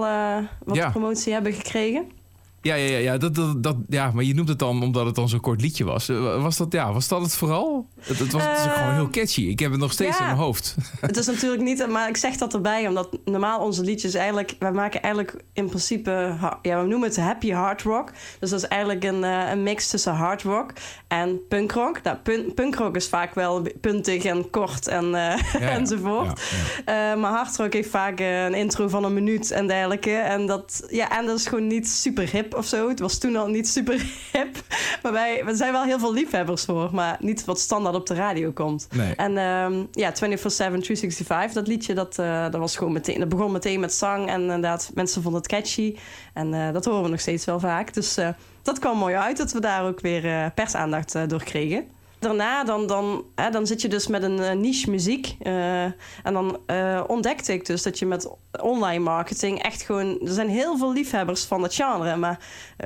wat 0.64 0.76
Ja. 0.76 0.90
promotie 0.90 1.32
hebben 1.32 1.52
gekregen. 1.52 2.17
Ja, 2.62 2.74
ja, 2.74 2.90
ja, 2.90 2.98
ja, 2.98 3.18
dat, 3.18 3.34
dat, 3.34 3.62
dat, 3.62 3.76
ja, 3.88 4.10
maar 4.14 4.24
je 4.24 4.34
noemt 4.34 4.48
het 4.48 4.58
dan 4.58 4.82
omdat 4.82 5.06
het 5.06 5.14
dan 5.14 5.28
zo'n 5.28 5.40
kort 5.40 5.60
liedje 5.60 5.84
was. 5.84 6.08
Eh, 6.08 6.42
Was 6.42 6.56
dat, 6.56 6.72
ja, 6.72 6.92
was 6.92 7.08
dat 7.08 7.22
het 7.22 7.36
vooral? 7.36 7.86
Het, 8.00 8.18
het 8.18 8.32
was 8.32 8.42
het 8.42 8.58
is 8.58 8.64
ook 8.64 8.72
gewoon 8.76 8.94
heel 8.94 9.08
catchy. 9.10 9.42
Ik 9.42 9.58
heb 9.58 9.70
het 9.70 9.80
nog 9.80 9.92
steeds 9.92 10.18
ja. 10.18 10.20
in 10.20 10.26
mijn 10.26 10.38
hoofd. 10.38 10.76
Het 11.00 11.16
is 11.16 11.26
natuurlijk 11.26 11.62
niet, 11.62 11.86
maar 11.88 12.08
ik 12.08 12.16
zeg 12.16 12.36
dat 12.36 12.54
erbij, 12.54 12.88
omdat 12.88 13.18
normaal 13.24 13.60
onze 13.60 13.82
liedjes 13.82 14.14
eigenlijk, 14.14 14.56
wij 14.58 14.72
maken 14.72 15.02
eigenlijk 15.02 15.44
in 15.52 15.66
principe, 15.68 16.36
ja, 16.62 16.80
we 16.82 16.88
noemen 16.88 17.08
het 17.08 17.16
happy 17.16 17.50
hard 17.50 17.82
rock. 17.82 18.12
Dus 18.38 18.50
dat 18.50 18.62
is 18.62 18.68
eigenlijk 18.68 19.04
een, 19.04 19.24
eh, 19.24 19.50
een 19.50 19.62
mix 19.62 19.88
tussen 19.88 20.12
hard 20.12 20.42
rock 20.42 20.72
en 21.08 21.46
punkrock. 21.48 22.02
Nou, 22.02 22.16
pun- 22.16 22.54
punkrock 22.54 22.96
is 22.96 23.08
vaak 23.08 23.34
wel 23.34 23.66
puntig 23.80 24.24
en 24.24 24.50
kort 24.50 24.88
en, 24.88 25.04
eh, 25.04 25.60
ja. 25.60 25.68
enzovoort. 25.78 26.42
Maar 26.86 27.30
hard 27.30 27.56
rock 27.56 27.72
heeft 27.72 27.90
vaak 27.90 28.20
een 28.20 28.54
intro 28.54 28.88
van 28.88 29.04
een 29.04 29.14
minuut 29.14 29.50
en 29.50 29.66
dergelijke. 29.66 30.10
En 30.10 30.46
dat, 30.46 30.86
ja, 30.90 31.18
en 31.18 31.26
dat 31.26 31.38
is 31.38 31.46
gewoon 31.46 31.66
niet 31.66 31.88
super 31.88 32.30
hip 32.30 32.47
of 32.54 32.66
zo. 32.66 32.88
Het 32.88 33.00
was 33.00 33.18
toen 33.18 33.36
al 33.36 33.46
niet 33.46 33.68
super 33.68 33.94
hip. 34.32 34.56
Maar 35.02 35.12
wij, 35.12 35.44
we 35.44 35.54
zijn 35.54 35.72
wel 35.72 35.82
heel 35.82 35.98
veel 35.98 36.12
liefhebbers 36.12 36.64
voor, 36.64 36.88
maar 36.92 37.16
niet 37.20 37.44
wat 37.44 37.60
standaard 37.60 37.94
op 37.94 38.06
de 38.06 38.14
radio 38.14 38.50
komt. 38.50 38.88
Nee. 38.92 39.14
En 39.14 39.38
ehm, 39.38 39.84
ja, 39.92 40.12
24-7, 40.12 40.14
365, 40.16 41.52
dat 41.52 41.66
liedje, 41.66 41.94
dat, 41.94 42.18
eh, 42.18 42.42
dat, 42.42 42.56
was 42.56 42.76
gewoon 42.76 42.92
meteen, 42.92 43.18
dat 43.18 43.28
begon 43.28 43.52
meteen 43.52 43.80
met 43.80 43.94
zang. 43.94 44.28
En 44.28 44.40
inderdaad, 44.40 44.90
mensen 44.94 45.22
vonden 45.22 45.40
het 45.40 45.50
catchy. 45.50 45.96
En 46.32 46.54
eh, 46.54 46.72
dat 46.72 46.84
horen 46.84 47.02
we 47.02 47.08
nog 47.08 47.20
steeds 47.20 47.44
wel 47.44 47.60
vaak. 47.60 47.94
Dus 47.94 48.16
eh, 48.16 48.28
dat 48.62 48.78
kwam 48.78 48.98
mooi 48.98 49.14
uit 49.14 49.36
dat 49.36 49.52
we 49.52 49.60
daar 49.60 49.84
ook 49.84 50.00
weer 50.00 50.52
persaandacht 50.54 51.28
door 51.28 51.44
kregen. 51.44 51.86
Daarna 52.18 52.64
dan, 52.64 52.86
dan, 52.86 53.24
hè, 53.34 53.50
dan 53.50 53.66
zit 53.66 53.80
je 53.80 53.88
dus 53.88 54.06
met 54.06 54.22
een 54.22 54.38
eh, 54.38 54.56
niche 54.56 54.90
muziek. 54.90 55.36
eh, 55.38 55.82
en 55.82 56.32
dan 56.32 56.58
eh, 56.66 57.04
ontdekte 57.06 57.52
ik 57.52 57.66
dus 57.66 57.82
dat 57.82 57.98
je 57.98 58.06
met 58.06 58.30
online 58.60 59.04
marketing 59.04 59.62
echt 59.62 59.82
gewoon... 59.82 60.20
Er 60.20 60.32
zijn 60.32 60.48
heel 60.48 60.78
veel 60.78 60.92
liefhebbers 60.92 61.44
van 61.44 61.62
het 61.62 61.74
genre, 61.74 62.16
maar 62.16 62.38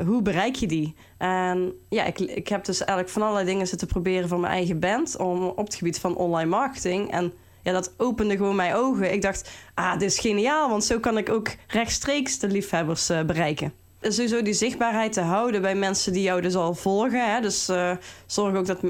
hoe 0.04 0.22
bereik 0.22 0.54
je 0.54 0.66
die? 0.66 0.94
En 1.18 1.72
ja, 1.88 2.04
ik, 2.04 2.18
ik 2.18 2.48
heb 2.48 2.64
dus 2.64 2.78
eigenlijk 2.78 3.10
van 3.10 3.22
allerlei 3.22 3.46
dingen 3.46 3.66
zitten 3.66 3.88
proberen 3.88 4.28
voor 4.28 4.40
mijn 4.40 4.52
eigen 4.52 4.80
band... 4.80 5.16
Om, 5.16 5.44
op 5.44 5.64
het 5.64 5.74
gebied 5.74 5.98
van 5.98 6.16
online 6.16 6.50
marketing. 6.50 7.10
En 7.10 7.32
ja, 7.62 7.72
dat 7.72 7.94
opende 7.96 8.36
gewoon 8.36 8.56
mijn 8.56 8.74
ogen. 8.74 9.12
Ik 9.12 9.22
dacht, 9.22 9.50
ah, 9.74 9.92
dit 9.92 10.10
is 10.10 10.18
geniaal, 10.18 10.68
want 10.68 10.84
zo 10.84 10.98
kan 10.98 11.18
ik 11.18 11.28
ook 11.28 11.48
rechtstreeks 11.66 12.38
de 12.38 12.48
liefhebbers 12.48 13.06
bereiken 13.06 13.81
sowieso 14.02 14.42
die 14.42 14.52
zichtbaarheid 14.52 15.12
te 15.12 15.20
houden 15.20 15.62
bij 15.62 15.74
mensen 15.74 16.12
die 16.12 16.22
jou 16.22 16.40
dus 16.40 16.54
al 16.54 16.74
volgen. 16.74 17.32
Hè? 17.34 17.40
Dus 17.40 17.68
eh, 17.68 17.92
zorg 18.26 18.56
ook 18.56 18.66
dat 18.66 18.80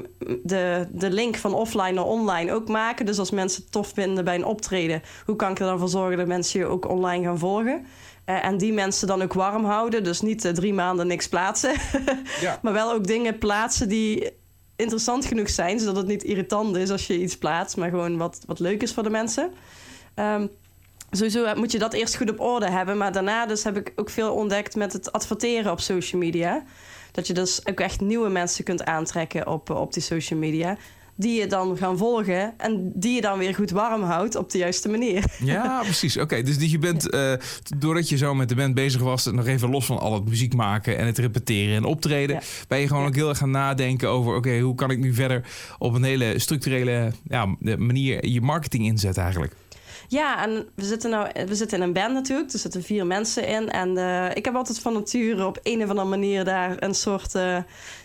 de, 0.43 0.87
de 0.91 1.11
link 1.11 1.35
van 1.35 1.53
offline 1.53 1.91
naar 1.91 2.05
online 2.05 2.53
ook 2.53 2.67
maken. 2.67 3.05
Dus 3.05 3.19
als 3.19 3.31
mensen 3.31 3.61
het 3.61 3.71
tof 3.71 3.91
vinden 3.93 4.25
bij 4.25 4.35
een 4.35 4.45
optreden, 4.45 5.01
hoe 5.25 5.35
kan 5.35 5.51
ik 5.51 5.59
er 5.59 5.65
dan 5.65 5.79
voor 5.79 5.89
zorgen 5.89 6.17
dat 6.17 6.27
mensen 6.27 6.59
je 6.59 6.65
ook 6.65 6.89
online 6.89 7.25
gaan 7.25 7.39
volgen? 7.39 7.85
Eh, 8.25 8.45
en 8.45 8.57
die 8.57 8.73
mensen 8.73 9.07
dan 9.07 9.21
ook 9.21 9.33
warm 9.33 9.65
houden. 9.65 10.03
Dus 10.03 10.21
niet 10.21 10.45
eh, 10.45 10.51
drie 10.51 10.73
maanden 10.73 11.07
niks 11.07 11.27
plaatsen. 11.27 11.73
maar 12.61 12.73
wel 12.73 12.91
ook 12.91 13.07
dingen 13.07 13.37
plaatsen 13.37 13.89
die 13.89 14.31
interessant 14.75 15.25
genoeg 15.25 15.49
zijn, 15.49 15.79
zodat 15.79 15.95
het 15.95 16.07
niet 16.07 16.23
irritant 16.23 16.75
is 16.75 16.89
als 16.89 17.07
je 17.07 17.21
iets 17.21 17.37
plaatst, 17.37 17.77
maar 17.77 17.89
gewoon 17.89 18.17
wat, 18.17 18.41
wat 18.45 18.59
leuk 18.59 18.81
is 18.81 18.93
voor 18.93 19.03
de 19.03 19.09
mensen. 19.09 19.51
Ehm, 20.13 20.47
Sowieso 21.15 21.55
moet 21.55 21.71
je 21.71 21.79
dat 21.79 21.93
eerst 21.93 22.15
goed 22.15 22.29
op 22.29 22.39
orde 22.39 22.69
hebben. 22.69 22.97
Maar 22.97 23.11
daarna 23.11 23.45
dus 23.45 23.63
heb 23.63 23.77
ik 23.77 23.91
ook 23.95 24.09
veel 24.09 24.33
ontdekt 24.33 24.75
met 24.75 24.93
het 24.93 25.11
adverteren 25.11 25.71
op 25.71 25.79
social 25.79 26.21
media. 26.21 26.63
Dat 27.11 27.27
je 27.27 27.33
dus 27.33 27.67
ook 27.67 27.79
echt 27.79 28.01
nieuwe 28.01 28.29
mensen 28.29 28.63
kunt 28.63 28.83
aantrekken 28.83 29.47
op, 29.47 29.69
op 29.69 29.93
die 29.93 30.03
social 30.03 30.39
media. 30.39 30.77
die 31.15 31.39
je 31.39 31.47
dan 31.47 31.77
gaan 31.77 31.97
volgen 31.97 32.53
en 32.57 32.91
die 32.95 33.15
je 33.15 33.21
dan 33.21 33.37
weer 33.37 33.55
goed 33.55 33.71
warm 33.71 34.03
houdt 34.03 34.35
op 34.35 34.51
de 34.51 34.57
juiste 34.57 34.89
manier. 34.89 35.23
Ja, 35.43 35.81
precies. 35.81 36.17
Oké, 36.17 36.41
dus 36.41 36.71
je 36.71 36.79
bent, 36.79 37.09
eh, 37.09 37.33
doordat 37.77 38.09
je 38.09 38.17
zo 38.17 38.33
met 38.33 38.49
de 38.49 38.55
band 38.55 38.75
bezig 38.75 39.01
was, 39.01 39.25
nog 39.25 39.47
even 39.47 39.69
los 39.69 39.85
van 39.85 39.99
al 39.99 40.13
het 40.13 40.25
muziek 40.25 40.53
maken 40.53 40.97
en 40.97 41.05
het 41.05 41.17
repeteren 41.17 41.75
en 41.75 41.83
optreden, 41.83 42.41
ben 42.67 42.79
je 42.79 42.87
gewoon 42.87 43.05
ook 43.05 43.15
heel 43.15 43.29
erg 43.29 43.37
gaan 43.37 43.51
nadenken 43.51 44.09
over, 44.09 44.35
oké, 44.35 44.59
hoe 44.59 44.75
kan 44.75 44.91
ik 44.91 44.99
nu 44.99 45.13
verder 45.13 45.41
op 45.77 45.93
een 45.93 46.03
hele 46.03 46.39
structurele 46.39 47.11
ja, 47.27 47.55
manier 47.77 48.27
je 48.27 48.41
marketing 48.41 48.85
inzetten 48.85 49.23
eigenlijk? 49.23 49.53
Ja, 50.07 50.43
en 50.43 50.67
we 50.75 50.83
zitten, 50.85 51.09
nou, 51.09 51.27
we 51.47 51.55
zitten 51.55 51.77
in 51.77 51.83
een 51.83 51.93
band 51.93 52.13
natuurlijk. 52.13 52.51
Er 52.53 52.59
zitten 52.59 52.83
vier 52.83 53.05
mensen 53.07 53.47
in. 53.47 53.69
En 53.69 53.97
eh, 53.97 54.35
ik 54.35 54.45
heb 54.45 54.55
altijd 54.55 54.79
van 54.79 54.93
nature 54.93 55.45
op 55.45 55.59
een 55.63 55.83
of 55.83 55.89
andere 55.89 56.07
manier 56.07 56.43
daar 56.43 56.75
een 56.79 56.95
soort... 56.95 57.35
eh, 57.35 57.57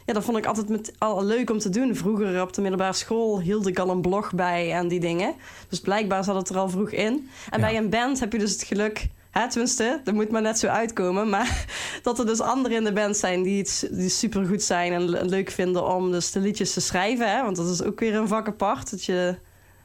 ja, 0.07 0.12
dat 0.14 0.24
vond 0.24 0.36
ik 0.38 0.46
altijd 0.46 0.68
met, 0.68 0.92
al 0.99 1.24
leuk 1.24 1.51
om 1.51 1.59
te 1.59 1.68
doen. 1.68 1.96
Vroeger 1.96 2.42
op 2.42 2.53
de 2.53 2.61
middelbare 2.61 2.92
school 2.92 3.40
hield 3.40 3.66
ik 3.66 3.78
al 3.78 3.90
een 3.90 4.01
blog 4.01 4.32
bij 4.34 4.72
en 4.72 4.88
die 4.88 5.01
dingen. 5.01 5.34
Dus 5.68 5.80
blijkbaar 5.80 6.24
zat 6.24 6.34
het 6.36 6.49
er 6.49 6.57
al 6.59 6.68
vroeg 6.68 6.90
in. 6.90 7.28
En 7.51 7.61
bij 7.61 7.76
een 7.76 7.90
band 7.90 8.20
heb 8.20 8.32
je 8.32 8.38
dus 8.38 8.53
het 8.53 8.62
geluk... 8.62 9.09
Hè, 9.30 9.49
tenminste, 9.51 10.01
dat 10.05 10.14
moet 10.14 10.30
maar 10.30 10.42
net 10.42 10.59
zo 10.59 10.66
uitkomen. 10.66 11.28
Maar 11.28 11.64
dat 12.03 12.18
er 12.18 12.26
dus 12.26 12.40
anderen 12.40 12.76
in 12.76 12.84
de 12.84 12.92
band 12.92 13.16
zijn 13.16 13.42
die, 13.42 13.59
het, 13.59 13.88
die 13.92 14.09
supergoed 14.09 14.62
zijn... 14.62 14.92
en 14.92 15.09
le- 15.09 15.22
leuk 15.24 15.51
vinden 15.51 15.86
om 15.94 16.11
dus 16.11 16.30
de 16.32 16.40
liedjes 16.40 16.72
te 16.72 16.80
schrijven. 16.80 17.30
Hè? 17.36 17.42
Want 17.42 17.57
dat 17.57 17.68
is 17.68 17.82
ook 17.82 18.01
weer 18.01 18.14
een 18.14 18.28
vak 18.28 18.46
apart. 18.46 18.90
Dat 18.90 19.05
je 19.05 19.34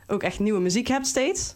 ook 0.08 0.24
echt 0.24 0.40
nieuwe 0.40 0.60
muziek 0.60 0.88
hebt 0.88 1.08
steeds. 1.08 1.56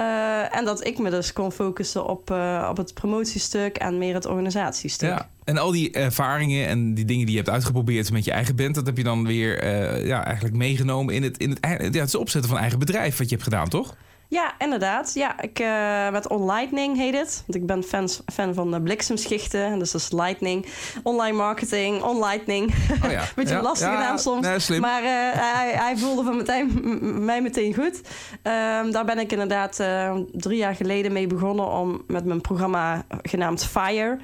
Eh, 0.00 0.56
en 0.56 0.64
dat 0.64 0.86
ik 0.86 0.98
me 0.98 1.10
dus 1.10 1.32
kon 1.32 1.52
focussen 1.52 2.06
op, 2.06 2.30
eh, 2.30 2.66
op 2.70 2.76
het 2.76 2.94
promotiestuk 2.94 3.76
en 3.76 3.98
meer 3.98 4.14
het 4.14 4.26
organisatiestuk. 4.26 5.08
Ja. 5.08 5.30
En 5.44 5.58
al 5.58 5.70
die 5.70 5.90
ervaringen 5.90 6.66
en 6.66 6.94
die 6.94 7.04
dingen 7.04 7.26
die 7.26 7.34
je 7.34 7.40
hebt 7.40 7.52
uitgeprobeerd 7.52 8.12
met 8.12 8.24
je 8.24 8.30
eigen 8.30 8.56
band, 8.56 8.74
dat 8.74 8.86
heb 8.86 8.96
je 8.96 9.02
dan 9.02 9.26
weer 9.26 9.58
eh, 9.58 10.06
ja, 10.06 10.24
eigenlijk 10.24 10.56
meegenomen 10.56 11.14
in 11.14 11.22
het, 11.22 11.36
in 11.36 11.50
het, 11.50 11.94
ja, 11.94 12.00
het 12.00 12.14
opzetten 12.14 12.50
van 12.50 12.60
eigen 12.60 12.78
bedrijf 12.78 13.16
wat 13.16 13.28
je 13.28 13.34
hebt 13.34 13.48
gedaan, 13.48 13.68
toch? 13.68 13.96
Ja, 14.30 14.54
inderdaad. 14.58 15.14
Ja, 15.14 15.40
ik, 15.40 15.58
eh, 15.58 16.10
met 16.10 16.28
OnLightning 16.28 16.96
heet 16.96 17.14
het. 17.14 17.42
Want 17.46 17.58
ik 17.58 17.66
ben 17.66 17.82
fans, 17.82 18.20
fan 18.32 18.54
van 18.54 18.70
de 18.70 18.82
bliksemschichten. 18.82 19.78
Dus 19.78 19.90
dat 19.90 20.00
is 20.00 20.12
Lightning. 20.12 20.66
Online 21.02 21.36
marketing, 21.36 22.02
OnLightning. 22.02 22.74
Oh 23.04 23.10
ja. 23.10 23.24
Beetje 23.36 23.54
Ja, 23.54 23.62
lastige 23.62 23.90
ja, 23.90 23.98
naam 23.98 24.18
soms. 24.18 24.46
nee, 24.46 24.58
slim. 24.58 24.80
Maar 24.80 25.02
eh, 25.02 25.10
hij, 25.32 25.72
hij 25.72 25.96
voelde 25.96 26.22
van 26.22 26.36
meteen, 26.36 27.24
mij 27.24 27.42
meteen 27.42 27.74
goed. 27.74 28.00
Ehm, 28.42 28.90
daar 28.90 29.04
ben 29.04 29.18
ik 29.18 29.32
inderdaad 29.32 29.80
eh, 29.80 30.16
drie 30.32 30.58
jaar 30.58 30.74
geleden 30.74 31.12
mee 31.12 31.26
begonnen... 31.26 31.66
om 31.70 32.02
met 32.06 32.24
mijn 32.24 32.40
programma 32.40 33.04
genaamd 33.22 33.66
Fire... 33.66 34.18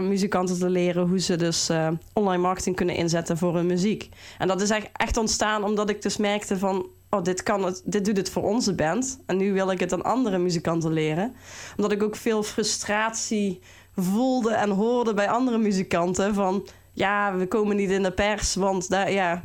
muzikanten 0.00 0.58
te 0.58 0.70
leren 0.70 1.08
hoe 1.08 1.20
ze 1.20 1.36
dus 1.36 1.70
online 2.12 2.42
marketing 2.42 2.76
kunnen 2.76 2.94
inzetten 2.94 3.38
voor 3.38 3.54
hun 3.54 3.66
muziek. 3.66 4.08
En 4.38 4.48
dat 4.48 4.60
is 4.60 4.70
echt, 4.70 4.88
echt 4.92 5.16
ontstaan 5.16 5.64
omdat 5.64 5.90
ik 5.90 6.02
dus 6.02 6.16
merkte 6.16 6.58
van... 6.58 6.86
Oh, 7.10 7.22
dit, 7.22 7.42
kan 7.42 7.64
het, 7.64 7.82
dit 7.84 8.04
doet 8.04 8.16
het 8.16 8.30
voor 8.30 8.42
onze 8.42 8.74
band. 8.74 9.18
En 9.26 9.36
nu 9.36 9.52
wil 9.52 9.70
ik 9.70 9.80
het 9.80 9.92
aan 9.92 10.02
andere 10.02 10.38
muzikanten 10.38 10.92
leren. 10.92 11.34
Omdat 11.76 11.92
ik 11.92 12.02
ook 12.02 12.16
veel 12.16 12.42
frustratie 12.42 13.60
voelde 13.94 14.52
en 14.52 14.70
hoorde 14.70 15.14
bij 15.14 15.28
andere 15.28 15.58
muzikanten. 15.58 16.34
Van 16.34 16.66
ja, 16.92 17.36
we 17.36 17.46
komen 17.46 17.76
niet 17.76 17.90
in 17.90 18.02
de 18.02 18.12
pers. 18.12 18.54
Want 18.54 18.88
daar, 18.88 19.12
ja, 19.12 19.44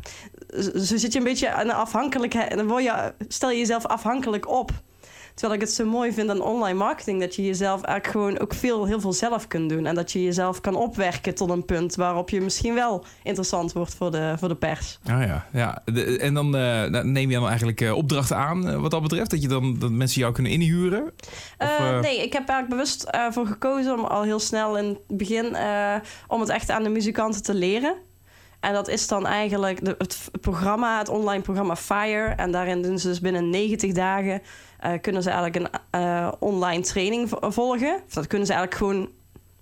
zo 0.59 0.97
zit 0.97 1.13
je 1.13 1.17
een 1.17 1.23
beetje 1.23 1.51
aan 1.51 1.67
de 1.67 1.73
afhankelijkheid. 1.73 2.51
En 2.51 2.57
dan 2.57 2.67
word 2.67 2.83
je, 2.83 3.13
stel 3.27 3.49
je 3.49 3.57
jezelf 3.57 3.85
afhankelijk 3.85 4.49
op. 4.49 4.71
Terwijl 5.33 5.59
ik 5.59 5.65
het 5.67 5.75
zo 5.75 5.85
mooi 5.85 6.13
vind 6.13 6.29
aan 6.29 6.41
online 6.41 6.77
marketing, 6.77 7.19
dat 7.19 7.35
je 7.35 7.45
jezelf 7.45 7.81
eigenlijk 7.81 8.07
gewoon 8.07 8.39
ook 8.39 8.53
veel, 8.53 8.85
heel 8.85 8.99
veel 9.01 9.13
zelf 9.13 9.47
kunt 9.47 9.69
doen. 9.69 9.85
En 9.85 9.95
dat 9.95 10.11
je 10.11 10.23
jezelf 10.23 10.61
kan 10.61 10.75
opwerken 10.75 11.35
tot 11.35 11.49
een 11.49 11.65
punt 11.65 11.95
waarop 11.95 12.29
je 12.29 12.41
misschien 12.41 12.73
wel 12.73 13.05
interessant 13.23 13.73
wordt 13.73 13.95
voor 13.95 14.11
de, 14.11 14.35
voor 14.39 14.47
de 14.47 14.55
pers. 14.55 14.99
Ah 15.05 15.21
ja, 15.25 15.45
ja. 15.51 15.81
De- 15.85 16.17
en 16.17 16.33
dan 16.33 16.45
eh, 16.55 16.61
nou, 16.61 17.07
neem 17.07 17.29
je 17.29 17.35
dan 17.35 17.47
eigenlijk 17.47 17.81
eh, 17.81 17.95
opdrachten 17.95 18.37
aan 18.37 18.69
eh, 18.69 18.81
wat 18.81 18.91
dat 18.91 19.01
betreft? 19.01 19.29
Dat 19.29 19.41
je 19.41 19.47
dan 19.47 19.79
dat 19.79 19.91
mensen 19.91 20.21
jou 20.21 20.33
kunnen 20.33 20.51
inhuren? 20.51 21.11
Of, 21.57 22.01
nee, 22.01 22.23
ik 22.23 22.33
heb 22.33 22.47
eigenlijk 22.47 22.69
bewust 22.69 23.07
voor 23.31 23.47
gekozen 23.47 23.93
om 23.93 24.05
al 24.05 24.23
heel 24.23 24.39
snel 24.39 24.77
in 24.77 24.85
het 24.85 25.17
begin 25.17 25.55
om 26.27 26.39
het 26.39 26.49
echt 26.49 26.69
aan 26.69 26.83
de 26.83 26.89
muzikanten 26.89 27.43
te 27.43 27.53
leren. 27.53 27.95
En 28.63 28.73
dat 28.73 28.87
is 28.87 29.07
dan 29.07 29.25
eigenlijk 29.25 29.85
de, 29.85 29.95
het 29.97 30.29
programma, 30.41 30.97
het 30.97 31.09
online 31.09 31.41
programma 31.41 31.75
Fire. 31.75 32.33
En 32.35 32.51
daarin 32.51 32.81
doen 32.81 32.99
ze 32.99 33.07
dus 33.07 33.19
binnen 33.19 33.49
90 33.49 33.91
dagen 33.91 34.41
kunnen 35.01 35.23
ze 35.23 35.29
eigenlijk 35.29 35.73
een 35.73 35.79
eh, 36.01 36.31
online 36.39 36.81
training 36.83 37.29
vo- 37.29 37.51
volgen. 37.51 37.95
Of 38.07 38.13
dat 38.13 38.27
kunnen 38.27 38.47
ze 38.47 38.53
eigenlijk 38.53 38.81
gewoon 38.83 39.09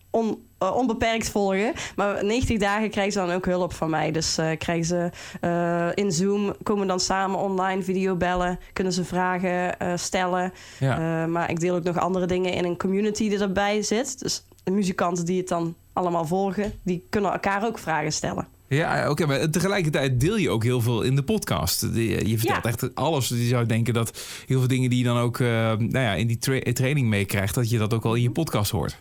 on- 0.09 0.45
eh, 0.57 0.75
onbeperkt 0.75 1.29
volgen. 1.29 1.73
Maar 1.95 2.25
90 2.25 2.57
dagen 2.57 2.89
krijgen 2.89 3.13
ze 3.13 3.19
dan 3.19 3.31
ook 3.31 3.45
hulp 3.45 3.73
van 3.73 3.89
mij. 3.89 4.11
Dus 4.11 4.37
eh, 4.37 4.57
krijgen 4.57 4.85
ze 4.85 5.09
eh, 5.41 5.87
in 5.93 6.11
Zoom, 6.11 6.53
komen 6.63 6.87
dan 6.87 6.99
samen 6.99 7.39
online 7.39 7.81
videobellen. 7.83 8.59
Kunnen 8.73 8.93
ze 8.93 9.03
vragen 9.05 9.79
eh, 9.79 9.91
stellen. 9.95 10.53
Ja. 10.79 11.21
Eh, 11.23 11.27
maar 11.29 11.49
ik 11.49 11.59
deel 11.59 11.75
ook 11.75 11.83
nog 11.83 11.97
andere 11.99 12.25
dingen 12.25 12.53
in 12.53 12.65
een 12.65 12.77
community 12.77 13.29
die 13.29 13.39
erbij 13.39 13.81
zit. 13.81 14.19
Dus 14.19 14.45
de 14.63 14.71
muzikanten 14.71 15.25
die 15.25 15.37
het 15.37 15.47
dan 15.47 15.75
allemaal 15.93 16.25
volgen, 16.25 16.73
die 16.83 17.05
kunnen 17.09 17.31
elkaar 17.31 17.65
ook 17.65 17.77
vragen 17.79 18.13
stellen. 18.13 18.47
Ja, 18.77 19.09
oké, 19.09 19.25
maar 19.25 19.49
tegelijkertijd 19.49 20.19
deel 20.19 20.37
je 20.37 20.49
ook 20.49 20.63
heel 20.63 20.81
veel 20.81 21.01
in 21.01 21.15
de 21.15 21.23
podcast. 21.23 21.93
Die- 21.93 22.27
Je 22.27 22.37
vertelt 22.37 22.63
Ja. 22.63 22.69
echt 22.69 22.95
alles. 22.95 23.27
Je 23.27 23.47
zou 23.47 23.65
denken 23.65 23.93
dat 23.93 24.21
heel 24.47 24.59
veel 24.59 24.67
dingen 24.67 24.89
die 24.89 24.99
je 24.99 25.05
dan 25.05 25.17
ook 25.17 25.39
eh, 25.39 25.47
nou 25.77 25.99
ja, 25.99 26.13
in 26.13 26.27
die 26.27 26.37
tra- 26.37 26.71
training 26.73 27.07
meekrijgt, 27.07 27.55
dat 27.55 27.69
je 27.69 27.77
dat 27.77 27.93
ook 27.93 28.05
al 28.05 28.13
in 28.15 28.21
je 28.21 28.31
podcast 28.31 28.71
hoort. 28.71 28.97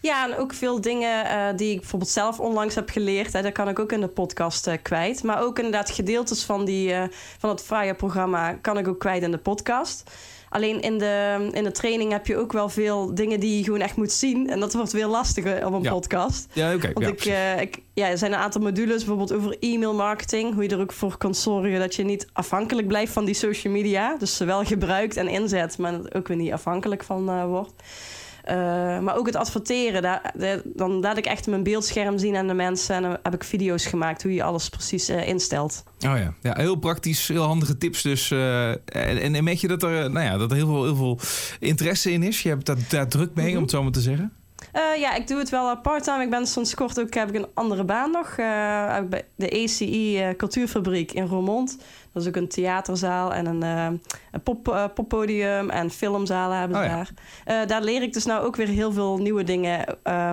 Ja, 0.00 0.28
en 0.30 0.36
ook 0.38 0.54
veel 0.54 0.80
dingen 0.80 1.24
eh, 1.24 1.56
die 1.56 1.70
ik 1.72 1.80
bijvoorbeeld 1.80 2.10
zelf 2.10 2.40
onlangs 2.40 2.74
heb 2.74 2.90
geleerd. 2.90 3.32
Hè, 3.32 3.42
dat 3.42 3.52
kan 3.52 3.68
ik 3.68 3.78
ook 3.78 3.92
in 3.92 4.00
de 4.00 4.08
podcast 4.08 4.66
eh, 4.66 4.74
kwijt. 4.82 5.22
Maar 5.22 5.42
ook 5.42 5.56
inderdaad 5.56 5.90
gedeeltes 5.90 6.42
van, 6.42 6.64
die, 6.64 6.92
eh, 6.92 7.02
van 7.38 7.50
het 7.50 7.62
Fire-programma 7.62 8.52
kan 8.52 8.78
ik 8.78 8.88
ook 8.88 8.98
kwijt 8.98 9.22
in 9.22 9.30
de 9.30 9.38
podcast. 9.38 10.10
Alleen 10.54 10.80
in 10.80 10.98
de, 10.98 11.48
in 11.52 11.64
de 11.64 11.72
training 11.72 12.10
heb 12.12 12.26
je 12.26 12.36
ook 12.36 12.52
wel 12.52 12.68
veel 12.68 13.14
dingen 13.14 13.40
die 13.40 13.58
je 13.58 13.64
gewoon 13.64 13.80
echt 13.80 13.96
moet 13.96 14.12
zien. 14.12 14.50
En 14.50 14.60
dat 14.60 14.74
wordt 14.74 14.92
weer 14.92 15.06
lastiger 15.06 15.66
op 15.66 15.72
een 15.72 15.82
Ja. 15.82 15.90
podcast. 15.90 16.46
Ja, 16.52 16.74
oké. 16.74 16.90
Want 16.92 17.06
ja, 17.06 17.12
ik, 17.12 17.54
eh, 17.56 17.60
ik, 17.60 17.78
ja, 17.94 18.08
er 18.08 18.18
zijn 18.18 18.32
een 18.32 18.38
aantal 18.38 18.60
modules, 18.60 18.96
bijvoorbeeld 19.04 19.32
over 19.32 19.56
e-mail 19.60 19.94
marketing. 19.94 20.54
Hoe 20.54 20.62
je 20.62 20.68
er 20.68 20.80
ook 20.80 20.92
voor 20.92 21.16
kan 21.16 21.34
zorgen 21.34 21.78
dat 21.78 21.94
je 21.94 22.04
niet 22.04 22.26
afhankelijk 22.32 22.86
blijft 22.88 23.12
van 23.12 23.24
die 23.24 23.34
social 23.34 23.72
media. 23.72 24.16
Dus 24.18 24.36
ze 24.36 24.44
wel 24.44 24.64
gebruikt 24.64 25.16
en 25.16 25.28
inzet, 25.28 25.78
maar 25.78 26.00
ook 26.12 26.28
weer 26.28 26.36
niet 26.36 26.52
afhankelijk 26.52 27.04
van 27.04 27.28
eh, 27.28 27.44
wordt. 27.46 27.72
Eh, 28.44 28.98
maar 28.98 29.16
ook 29.16 29.26
het 29.26 29.36
adverteren, 29.36 30.02
daar, 30.02 30.32
dan 30.64 31.00
laat 31.00 31.16
ik 31.16 31.26
echt 31.26 31.46
mijn 31.46 31.62
beeldscherm 31.62 32.18
zien 32.18 32.36
aan 32.36 32.46
de 32.46 32.54
mensen. 32.54 32.94
En 32.94 33.02
dan 33.02 33.16
heb 33.22 33.34
ik 33.34 33.44
video's 33.44 33.86
gemaakt 33.86 34.22
hoe 34.22 34.34
je 34.34 34.42
alles 34.42 34.68
precies 34.68 35.08
eh, 35.08 35.28
instelt. 35.28 35.84
Oh 36.06 36.16
ja. 36.18 36.34
ja, 36.40 36.54
heel 36.56 36.76
praktisch, 36.76 37.28
heel 37.28 37.42
handige 37.42 37.76
tips. 37.76 38.02
Dus, 38.02 38.30
eh, 38.30 38.70
en, 38.70 38.78
en, 39.20 39.34
en 39.34 39.44
merk 39.44 39.58
je 39.58 39.68
dat 39.68 39.82
er, 39.82 40.10
nou 40.10 40.26
ja, 40.26 40.36
dat 40.36 40.50
er 40.50 40.56
heel, 40.56 40.66
veel, 40.66 40.84
heel 40.84 40.96
veel 40.96 41.18
interesse 41.58 42.12
in 42.12 42.22
is? 42.22 42.42
Je 42.42 42.48
hebt 42.48 42.66
daar, 42.66 42.76
daar 42.88 43.08
druk 43.08 43.34
mee, 43.34 43.56
om 43.56 43.62
het 43.62 43.70
zo 43.70 43.82
maar 43.82 43.92
te 43.92 44.00
zeggen? 44.00 44.32
Ja, 44.98 45.14
ik 45.14 45.28
doe 45.28 45.38
het 45.38 45.50
wel 45.50 45.78
part-time. 45.80 46.22
Ik 46.22 46.30
ben 46.30 46.46
sinds 46.46 46.74
kort 46.74 47.00
ook 47.00 47.14
heb 47.14 47.28
ik 47.28 47.34
een 47.34 47.46
andere 47.54 47.84
baan 47.84 48.10
nog. 48.10 48.34
Bij 49.08 49.24
de 49.36 49.62
ACI 49.62 50.18
eh, 50.18 50.36
Cultuurfabriek 50.36 51.12
in 51.12 51.26
Roermond. 51.26 51.78
Dat 52.14 52.22
is 52.22 52.28
ook 52.28 52.36
een 52.36 52.48
theaterzaal 52.48 53.32
en 53.32 53.46
een, 53.46 53.62
eh, 53.62 53.86
een 54.30 54.42
pop, 54.42 54.68
eh, 54.68 54.84
poppodium 54.94 55.70
en 55.70 55.90
filmzalen 55.90 56.58
hebben 56.58 56.76
ze 56.76 56.82
Oh 56.82 56.88
ja. 56.88 56.96
daar. 56.96 57.10
Eh, 57.44 57.68
daar 57.68 57.82
leer 57.82 58.02
ik 58.02 58.12
dus 58.12 58.24
nou 58.24 58.44
ook 58.44 58.56
weer 58.56 58.68
heel 58.68 58.92
veel 58.92 59.18
nieuwe 59.18 59.44
dingen 59.44 59.84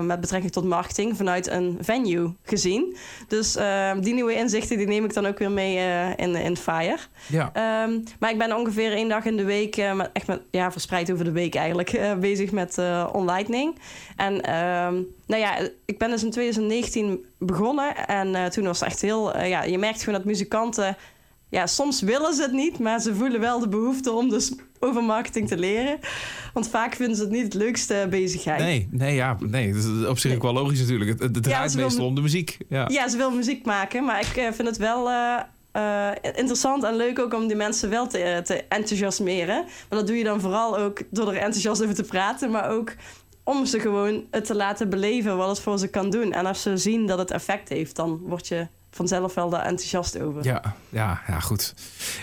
met 0.06 0.20
betrekking 0.20 0.52
tot 0.52 0.64
marketing 0.64 1.18
vanuit 1.18 1.50
een 1.50 1.78
venue 1.82 2.34
gezien. 2.44 2.96
Dus 3.28 3.58
die 4.00 4.14
nieuwe 4.14 4.36
inzichten 4.36 4.78
die 4.78 4.88
neem 4.88 5.06
ik 5.06 5.14
dan 5.14 5.26
ook 5.26 5.40
weer 5.40 5.52
mee 5.52 5.76
in, 6.16 6.36
in 6.36 6.58
Fire. 6.58 6.98
Ja. 7.28 7.50
Ehm, 7.54 8.00
maar 8.20 8.32
ik 8.32 8.38
ben 8.38 8.56
ongeveer 8.56 8.94
één 8.94 9.10
dag 9.10 9.26
in 9.26 9.38
de 9.38 9.44
week, 9.44 9.94
met, 9.94 10.10
echt 10.14 10.28
met, 10.28 10.42
ja, 10.52 10.72
verspreid 10.72 11.12
over 11.12 11.26
de 11.26 11.32
week 11.32 11.56
eigenlijk, 11.56 12.20
bezig 12.20 12.52
met 12.52 12.78
onlightning. 13.12 13.80
En 14.16 14.42
ehm, 14.42 14.94
nou 15.26 15.42
ja, 15.42 15.58
ik 15.86 15.98
ben 15.98 16.10
dus 16.10 16.24
in 16.24 16.32
2019 16.32 17.26
begonnen 17.38 18.08
en 18.08 18.52
toen 18.52 18.66
was 18.66 18.80
het 18.80 18.90
echt 18.90 19.02
heel, 19.02 19.38
ja, 19.38 19.64
je 19.64 19.78
merkt 19.78 20.00
gewoon 20.04 20.20
dat 20.20 20.28
muzikanten, 20.28 20.98
ja, 21.52 21.68
soms 21.68 22.02
willen 22.02 22.34
ze 22.34 22.41
het 22.41 22.52
niet, 22.52 22.80
maar 22.80 22.99
ze 22.99 23.16
voelen 23.16 23.39
wel 23.39 23.60
de 23.60 23.68
behoefte 23.68 24.12
om 24.12 24.30
dus 24.30 24.54
over 24.80 25.04
marketing 25.04 25.47
te 25.47 25.58
leren. 25.58 25.99
Want 26.54 26.70
vaak 26.70 26.95
vinden 26.95 27.16
ze 27.16 27.22
het 27.22 27.32
niet 27.32 27.43
het 27.43 27.54
leukste 27.54 28.08
bezigheid. 28.10 28.60
Nee, 28.60 28.88
nee, 28.91 29.16
ja, 29.16 29.38
nee. 29.39 29.74
Dat 29.74 29.84
is 29.84 30.06
op 30.08 30.18
zich 30.18 30.36
ook 30.36 30.41
wel 30.41 30.54
logisch 30.54 30.80
natuurlijk. 30.80 31.10
Het, 31.10 31.36
het 31.36 31.43
draait 31.43 31.74
wil- 31.74 31.84
meestal 31.86 32.06
om 32.06 32.16
de 32.16 32.22
muziek. 32.22 32.58
Ja. 32.70 32.88
Ja, 32.89 33.10
ze 33.10 33.18
wil 33.18 33.32
muziek 33.32 33.66
maken, 33.66 34.06
maar 34.06 34.20
ik 34.20 34.38
eh, 34.38 34.52
vind 34.52 34.68
het 34.68 34.78
wel 34.78 35.10
eh, 35.10 35.39
eh, 35.72 36.16
interessant 36.36 36.84
en 36.84 36.95
leuk 36.95 37.20
ook 37.20 37.34
om 37.34 37.47
die 37.47 37.56
mensen 37.56 37.89
wel 37.89 38.08
te, 38.08 38.41
te 38.43 38.64
enthousiasmeren. 38.70 39.64
Maar 39.89 39.99
dat 39.99 40.08
doe 40.08 40.18
je 40.18 40.24
dan 40.24 40.41
vooral 40.41 40.78
ook 40.78 41.02
door 41.10 41.28
er 41.28 41.38
enthousiast 41.41 41.84
over 41.84 41.95
te 41.95 42.04
praten, 42.04 42.52
maar 42.52 42.70
ook 42.70 42.93
om 43.43 43.66
ze 43.66 43.80
gewoon 43.80 44.24
het 44.30 44.45
te 44.45 44.56
laten 44.56 44.89
beleven 44.89 45.38
wat 45.38 45.49
het 45.49 45.60
voor 45.60 45.80
ze 45.80 45.88
kan 45.88 46.10
doen. 46.10 46.34
En 46.34 46.45
als 46.45 46.62
ze 46.62 46.78
zien 46.78 47.08
dat 47.08 47.18
het 47.18 47.32
effect 47.32 47.70
heeft, 47.70 47.95
dan 47.95 48.20
word 48.24 48.47
je 48.47 48.68
vanzelf 48.92 49.34
wel 49.34 49.50
daar 49.50 49.66
enthousiast 49.66 50.20
over. 50.22 50.44
Ja, 50.44 50.76
ja, 50.89 51.22
ja, 51.28 51.39
goed. 51.39 51.74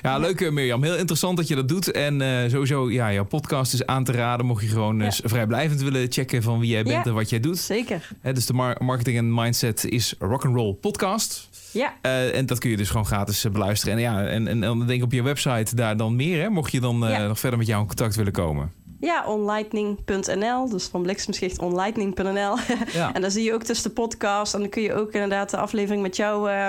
Ja, 0.02 0.18
leuk 0.18 0.40
eh, 0.40 0.50
Mirjam. 0.50 0.82
Heel 0.82 0.96
interessant 0.96 1.36
dat 1.36 1.48
je 1.48 1.54
dat 1.54 1.68
doet. 1.68 1.90
En 1.90 2.20
eh, 2.22 2.50
sowieso, 2.50 2.90
ja, 2.90 3.12
jouw 3.12 3.24
podcast 3.24 3.72
is 3.74 3.86
aan 3.86 4.04
te 4.04 4.12
raden. 4.12 4.46
Mocht 4.46 4.62
je 4.62 4.68
gewoon 4.68 5.00
eh, 5.00 5.10
vrijblijvend 5.24 5.82
willen 5.82 6.12
checken 6.12 6.42
van 6.42 6.58
wie 6.58 6.70
jij 6.70 6.82
bent 6.82 6.94
Ja. 7.04 7.10
en 7.10 7.14
wat 7.14 7.30
jij 7.30 7.40
doet. 7.40 7.58
Zeker. 7.58 8.08
Hè, 8.20 8.32
dus 8.32 8.46
de 8.46 8.52
mar- 8.52 8.76
marketing 8.84 9.16
en 9.18 9.34
mindset 9.34 9.84
is 9.84 10.14
Rock'n'Roll 10.18 10.72
Podcast. 10.74 11.48
Ja. 11.72 11.94
En 12.32 12.46
dat 12.46 12.58
kun 12.58 12.70
je 12.70 12.76
dus 12.76 12.90
gewoon 12.90 13.06
gratis 13.06 13.46
beluisteren. 13.52 13.94
En 13.94 14.00
ja, 14.00 14.26
en, 14.26 14.48
en, 14.48 14.62
en 14.64 14.86
denk 14.86 15.02
op 15.02 15.12
je 15.12 15.22
website 15.22 15.74
daar 15.74 15.96
dan 15.96 16.16
meer, 16.16 16.42
hè, 16.42 16.48
mocht 16.48 16.72
je 16.72 16.80
dan 16.80 16.98
Ja. 16.98 17.26
nog 17.26 17.38
verder 17.38 17.58
met 17.58 17.68
jou 17.68 17.80
in 17.80 17.86
contact 17.86 18.16
willen 18.16 18.32
komen. 18.32 18.72
Ja, 19.00 19.26
onlightning.nl. 19.26 20.68
Dus 20.68 20.84
van 20.86 21.02
bliksemschicht 21.02 21.58
onlightning.nl. 21.58 22.56
Ja. 22.92 23.14
en 23.14 23.20
dan 23.22 23.30
zie 23.30 23.44
je 23.44 23.54
ook 23.54 23.66
dus 23.66 23.82
de 23.82 23.90
podcast. 23.90 24.54
En 24.54 24.60
dan 24.60 24.68
kun 24.68 24.82
je 24.82 24.94
ook 24.94 25.12
inderdaad 25.12 25.50
de 25.50 25.56
aflevering 25.56 26.02
met 26.02 26.16
jou... 26.16 26.50
eh, 26.50 26.68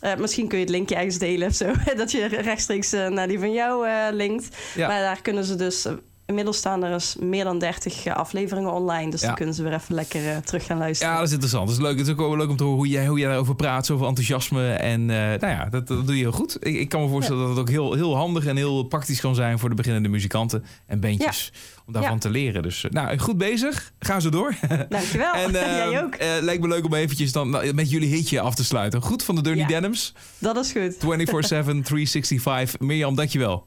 eh, 0.00 0.18
misschien 0.18 0.48
kun 0.48 0.58
je 0.58 0.64
het 0.64 0.72
linkje 0.72 0.94
ergens 0.94 1.18
delen 1.18 1.48
of 1.48 1.54
zo. 1.54 1.72
dat 1.96 2.10
je 2.10 2.26
rechtstreeks 2.26 2.92
eh, 2.92 3.06
naar 3.06 3.28
die 3.28 3.38
van 3.38 3.52
jou 3.52 3.86
linkt. 4.12 4.56
Ja. 4.74 4.88
Maar 4.88 5.00
daar 5.00 5.22
kunnen 5.22 5.44
ze 5.44 5.56
dus... 5.56 5.86
eh, 6.30 6.36
inmiddels 6.36 6.56
staan 6.56 6.84
er 6.84 6.90
dus 6.92 7.16
meer 7.20 7.44
dan 7.44 7.58
30 7.58 8.06
afleveringen 8.06 8.72
online. 8.72 9.10
Dus 9.10 9.20
Ja. 9.20 9.26
dan 9.26 9.36
kunnen 9.36 9.54
ze 9.54 9.62
weer 9.62 9.72
even 9.72 9.94
lekker 9.94 10.28
eh, 10.30 10.36
terug 10.36 10.64
gaan 10.66 10.78
luisteren. 10.78 11.12
Ja, 11.12 11.18
dat 11.18 11.26
is 11.28 11.32
interessant. 11.32 11.66
Dat 11.68 11.76
is 11.76 11.82
leuk. 11.82 11.98
Het 11.98 12.06
is 12.06 12.12
ook 12.12 12.18
wel 12.18 12.36
leuk 12.36 12.48
om 12.48 12.56
te 12.56 12.62
horen 12.62 12.78
hoe 12.78 12.88
jij, 12.88 13.06
hoe 13.06 13.18
jij 13.18 13.28
daarover 13.28 13.54
praat. 13.54 13.86
Zoveel 13.86 14.06
enthousiasme. 14.06 14.72
En 14.72 15.00
eh, 15.10 15.16
nou 15.16 15.46
ja, 15.46 15.64
dat, 15.70 15.86
dat 15.86 16.06
doe 16.06 16.16
je 16.16 16.22
heel 16.22 16.32
goed. 16.32 16.56
Ik, 16.66 16.74
ik 16.76 16.88
kan 16.88 17.00
me 17.02 17.08
voorstellen 17.08 17.40
dat 17.40 17.50
het 17.50 17.58
ook 17.58 17.68
heel, 17.68 17.92
heel 17.94 18.16
handig 18.16 18.46
en 18.46 18.56
heel 18.56 18.82
praktisch 18.82 19.20
kan 19.20 19.34
zijn 19.34 19.58
voor 19.58 19.68
de 19.68 19.74
beginnende 19.74 20.08
muzikanten 20.08 20.64
en 20.86 21.00
bandjes. 21.00 21.52
Om 21.86 21.92
daarvan 21.92 22.18
te 22.18 22.30
leren. 22.30 22.62
Dus 22.62 22.84
eh, 22.84 22.90
nou, 22.90 23.18
goed 23.18 23.38
bezig. 23.38 23.92
Ga 23.98 24.20
zo 24.20 24.28
door. 24.28 24.54
Dankjewel. 24.88 25.32
En 25.34 25.54
eh, 25.54 25.76
Jij 25.90 26.02
ook. 26.02 26.14
eh, 26.14 26.28
lijkt 26.40 26.62
me 26.62 26.68
leuk 26.68 26.84
om 26.84 26.94
eventjes 26.94 27.32
dan 27.32 27.50
nou, 27.50 27.74
met 27.74 27.90
jullie 27.90 28.14
hitje 28.14 28.40
af 28.40 28.54
te 28.54 28.64
sluiten. 28.64 29.02
Goed 29.02 29.22
van 29.22 29.34
de 29.34 29.42
Dirty. 29.42 29.64
Denims. 29.64 30.14
Dat 30.38 30.56
is 30.56 30.72
goed. 30.72 30.94
24-7, 30.94 30.98
365. 31.82 32.80
Mirjam, 32.80 33.14
dankjewel. 33.14 33.66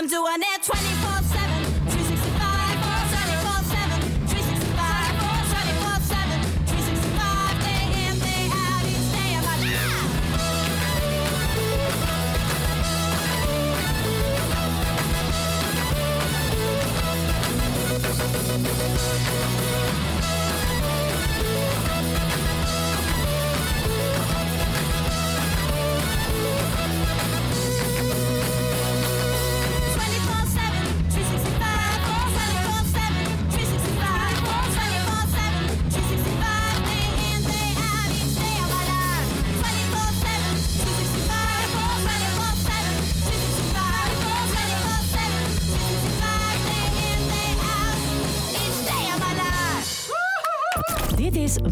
I'm 0.00 0.06
doing 0.06 0.40
it 0.40 0.62
24 0.62 0.99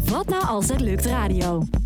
Wat 0.09 0.29
nou 0.29 0.45
als 0.45 0.67
het 0.69 0.81
lukt 0.81 1.05
radio. 1.05 1.78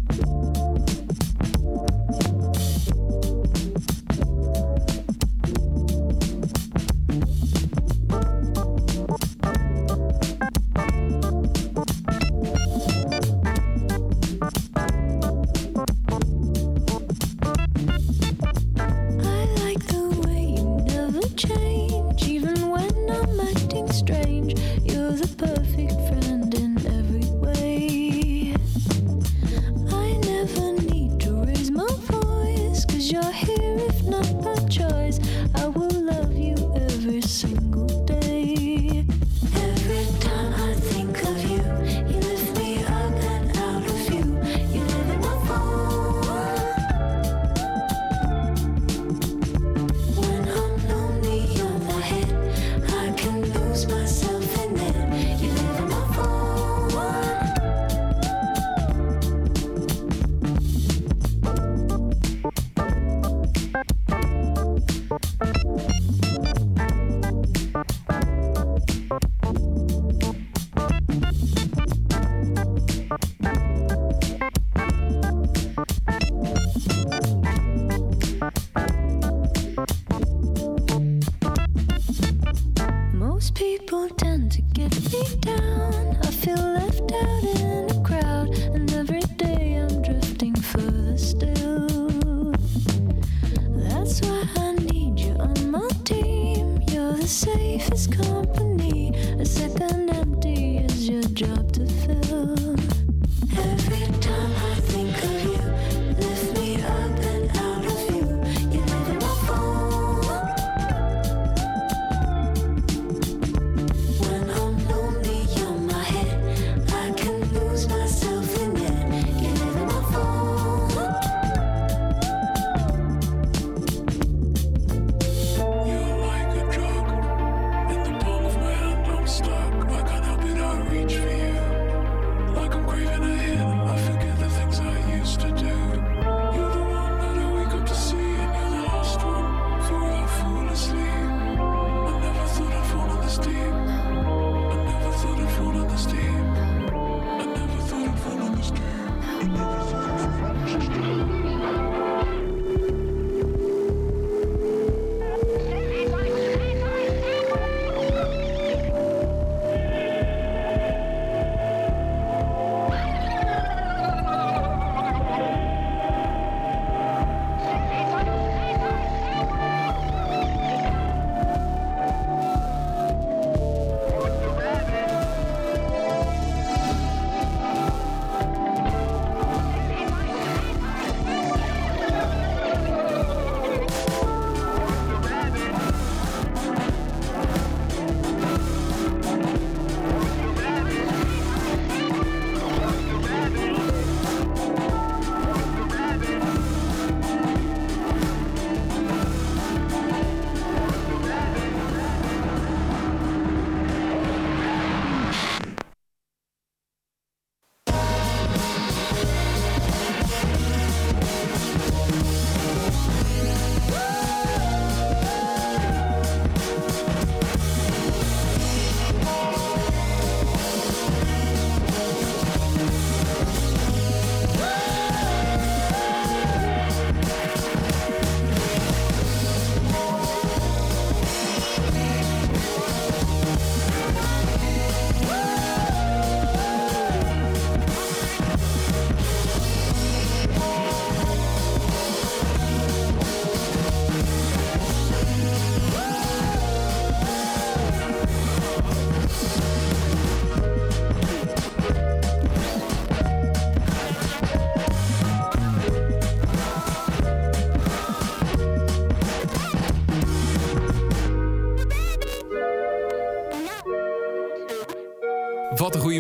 safest 97.34 98.12
come 98.12 98.43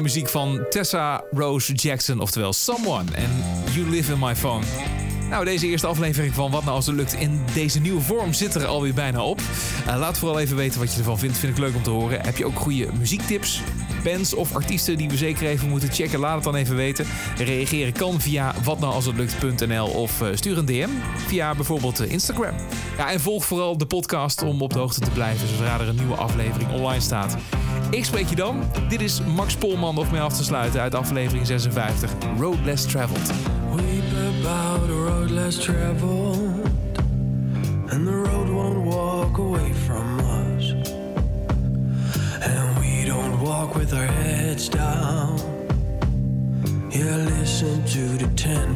muziek 0.03 0.29
van 0.29 0.65
Tessa 0.69 1.23
Rose 1.31 1.73
Jackson, 1.73 2.19
oftewel 2.19 2.53
Someone. 2.53 3.11
En 3.13 3.29
You 3.71 3.89
Live 3.89 4.11
in 4.11 4.19
My 4.19 4.35
Phone. 4.35 4.65
Nou, 5.29 5.45
deze 5.45 5.67
eerste 5.67 5.87
aflevering 5.87 6.33
van 6.33 6.51
Wat 6.51 6.63
Nou 6.63 6.75
Als 6.75 6.85
Het 6.85 6.95
Lukt 6.95 7.13
in 7.13 7.41
deze 7.53 7.79
nieuwe 7.79 8.01
vorm 8.01 8.33
zit 8.33 8.55
er 8.55 8.65
alweer 8.65 8.93
bijna 8.93 9.23
op. 9.23 9.41
Uh, 9.87 9.97
laat 9.97 10.17
vooral 10.17 10.39
even 10.39 10.55
weten 10.55 10.79
wat 10.79 10.91
je 10.93 10.97
ervan 10.97 11.19
vindt. 11.19 11.37
Vind 11.37 11.51
ik 11.51 11.63
leuk 11.63 11.75
om 11.75 11.83
te 11.83 11.89
horen. 11.89 12.21
Heb 12.21 12.37
je 12.37 12.45
ook 12.45 12.55
goede 12.55 12.87
muziektips? 12.97 13.61
Bands 14.03 14.33
of 14.33 14.55
artiesten 14.55 14.97
die 14.97 15.09
we 15.09 15.17
zeker 15.17 15.47
even 15.47 15.69
moeten 15.69 15.91
checken? 15.91 16.19
Laat 16.19 16.35
het 16.35 16.43
dan 16.43 16.55
even 16.55 16.75
weten. 16.75 17.05
Reageren 17.37 17.93
kan 17.93 18.21
via 18.21 18.53
watnoualshetlukt.nl 18.63 19.87
of 19.87 20.21
uh, 20.21 20.27
stuur 20.33 20.57
een 20.57 20.65
DM 20.65 20.89
via 21.27 21.55
bijvoorbeeld 21.55 22.01
uh, 22.01 22.11
Instagram. 22.11 22.55
Ja, 22.97 23.11
en 23.11 23.19
volg 23.19 23.45
vooral 23.45 23.77
de 23.77 23.85
podcast 23.85 24.43
om 24.43 24.61
op 24.61 24.73
de 24.73 24.79
hoogte 24.79 24.99
te 24.99 25.11
blijven 25.11 25.47
zodra 25.47 25.79
er 25.79 25.87
een 25.87 25.95
nieuwe 25.95 26.15
aflevering 26.15 26.71
online 26.71 27.01
staat. 27.01 27.37
Ik 27.93 28.05
spreek 28.05 28.27
je 28.27 28.35
dan. 28.35 28.63
Dit 28.89 29.01
is 29.01 29.21
Max 29.21 29.55
Polman 29.55 29.97
of 29.97 30.11
mee 30.11 30.21
af 30.21 30.37
te 30.37 30.43
sluiten 30.43 30.81
uit 30.81 30.95
aflevering 30.95 31.47
56, 31.47 32.11
Road 32.39 32.57
Less 32.63 32.85
Traveled. 32.85 33.31
Weep 33.75 34.03
about 34.41 34.89
a 34.89 34.93
road 34.93 35.29
less 35.29 35.57
traveled, 35.57 36.67
and 37.87 38.05
the 38.05 38.21
road 38.25 38.49
won't 38.49 38.85
walk 38.85 39.37
away 39.37 39.73
from 39.85 40.19
us. 40.19 40.73
And 42.39 42.79
we 42.79 43.05
don't 43.05 43.39
walk 43.41 43.75
with 43.75 43.93
our 43.93 44.11
heads 44.11 44.69
down. 44.69 45.39
Yeah, 46.89 47.15
listen 47.39 47.83
to 47.83 48.17
the 48.17 48.33
tender 48.33 48.72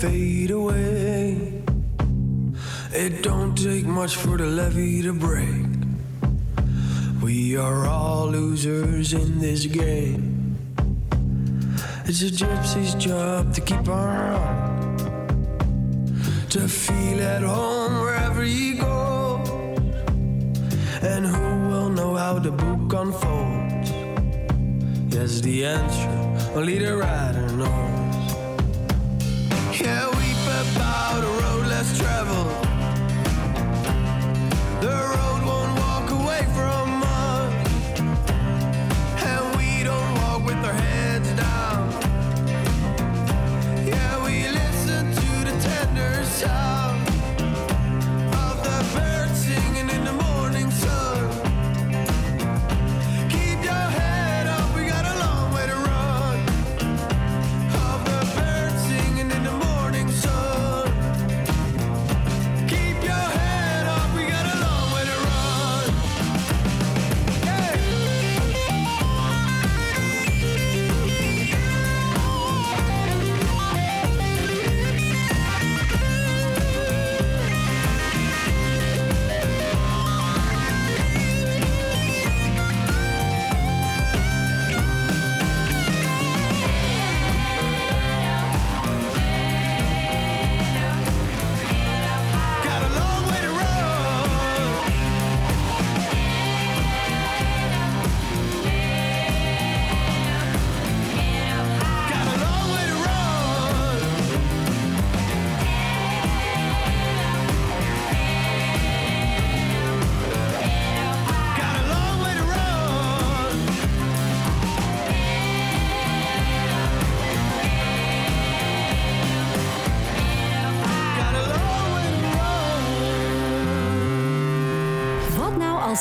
fade 0.00 0.50
away. 0.50 1.62
It 2.90 3.22
don't 3.22 3.54
take 3.54 3.84
much 3.84 4.16
for 4.16 4.38
the 4.38 4.46
levee 4.46 5.02
to 5.02 5.12
break. 5.12 5.66
We 7.22 7.58
are 7.58 7.86
all 7.86 8.30
losers 8.30 9.12
in 9.12 9.40
this 9.40 9.66
game. 9.66 10.56
It's 12.06 12.22
a 12.22 12.30
gypsy's 12.30 12.94
job 12.94 13.52
to 13.52 13.60
keep 13.60 13.86
on 13.88 14.96
to 16.48 16.66
feel 16.66 17.20
at 17.20 17.42
home 17.42 18.00
wherever 18.00 18.42
he 18.42 18.72
goes. 18.76 19.48
And 21.02 21.26
who 21.26 21.68
will 21.68 21.90
know 21.90 22.14
how 22.14 22.38
the 22.38 22.52
book 22.52 22.90
unfolds? 22.94 23.90
Yes, 25.14 25.42
the 25.42 25.66
answer 25.66 26.10
only 26.56 26.78
the 26.78 26.96
writer 26.96 27.48
knows. 27.52 27.99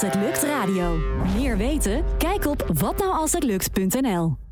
Het 0.02 0.16
lukt 0.16 0.44
radio? 0.44 0.98
Meer 1.36 1.58
weten? 1.58 2.04
Kijk 2.18 2.46
op 2.46 2.70
watnoualshetlukt.nl. 2.74 4.49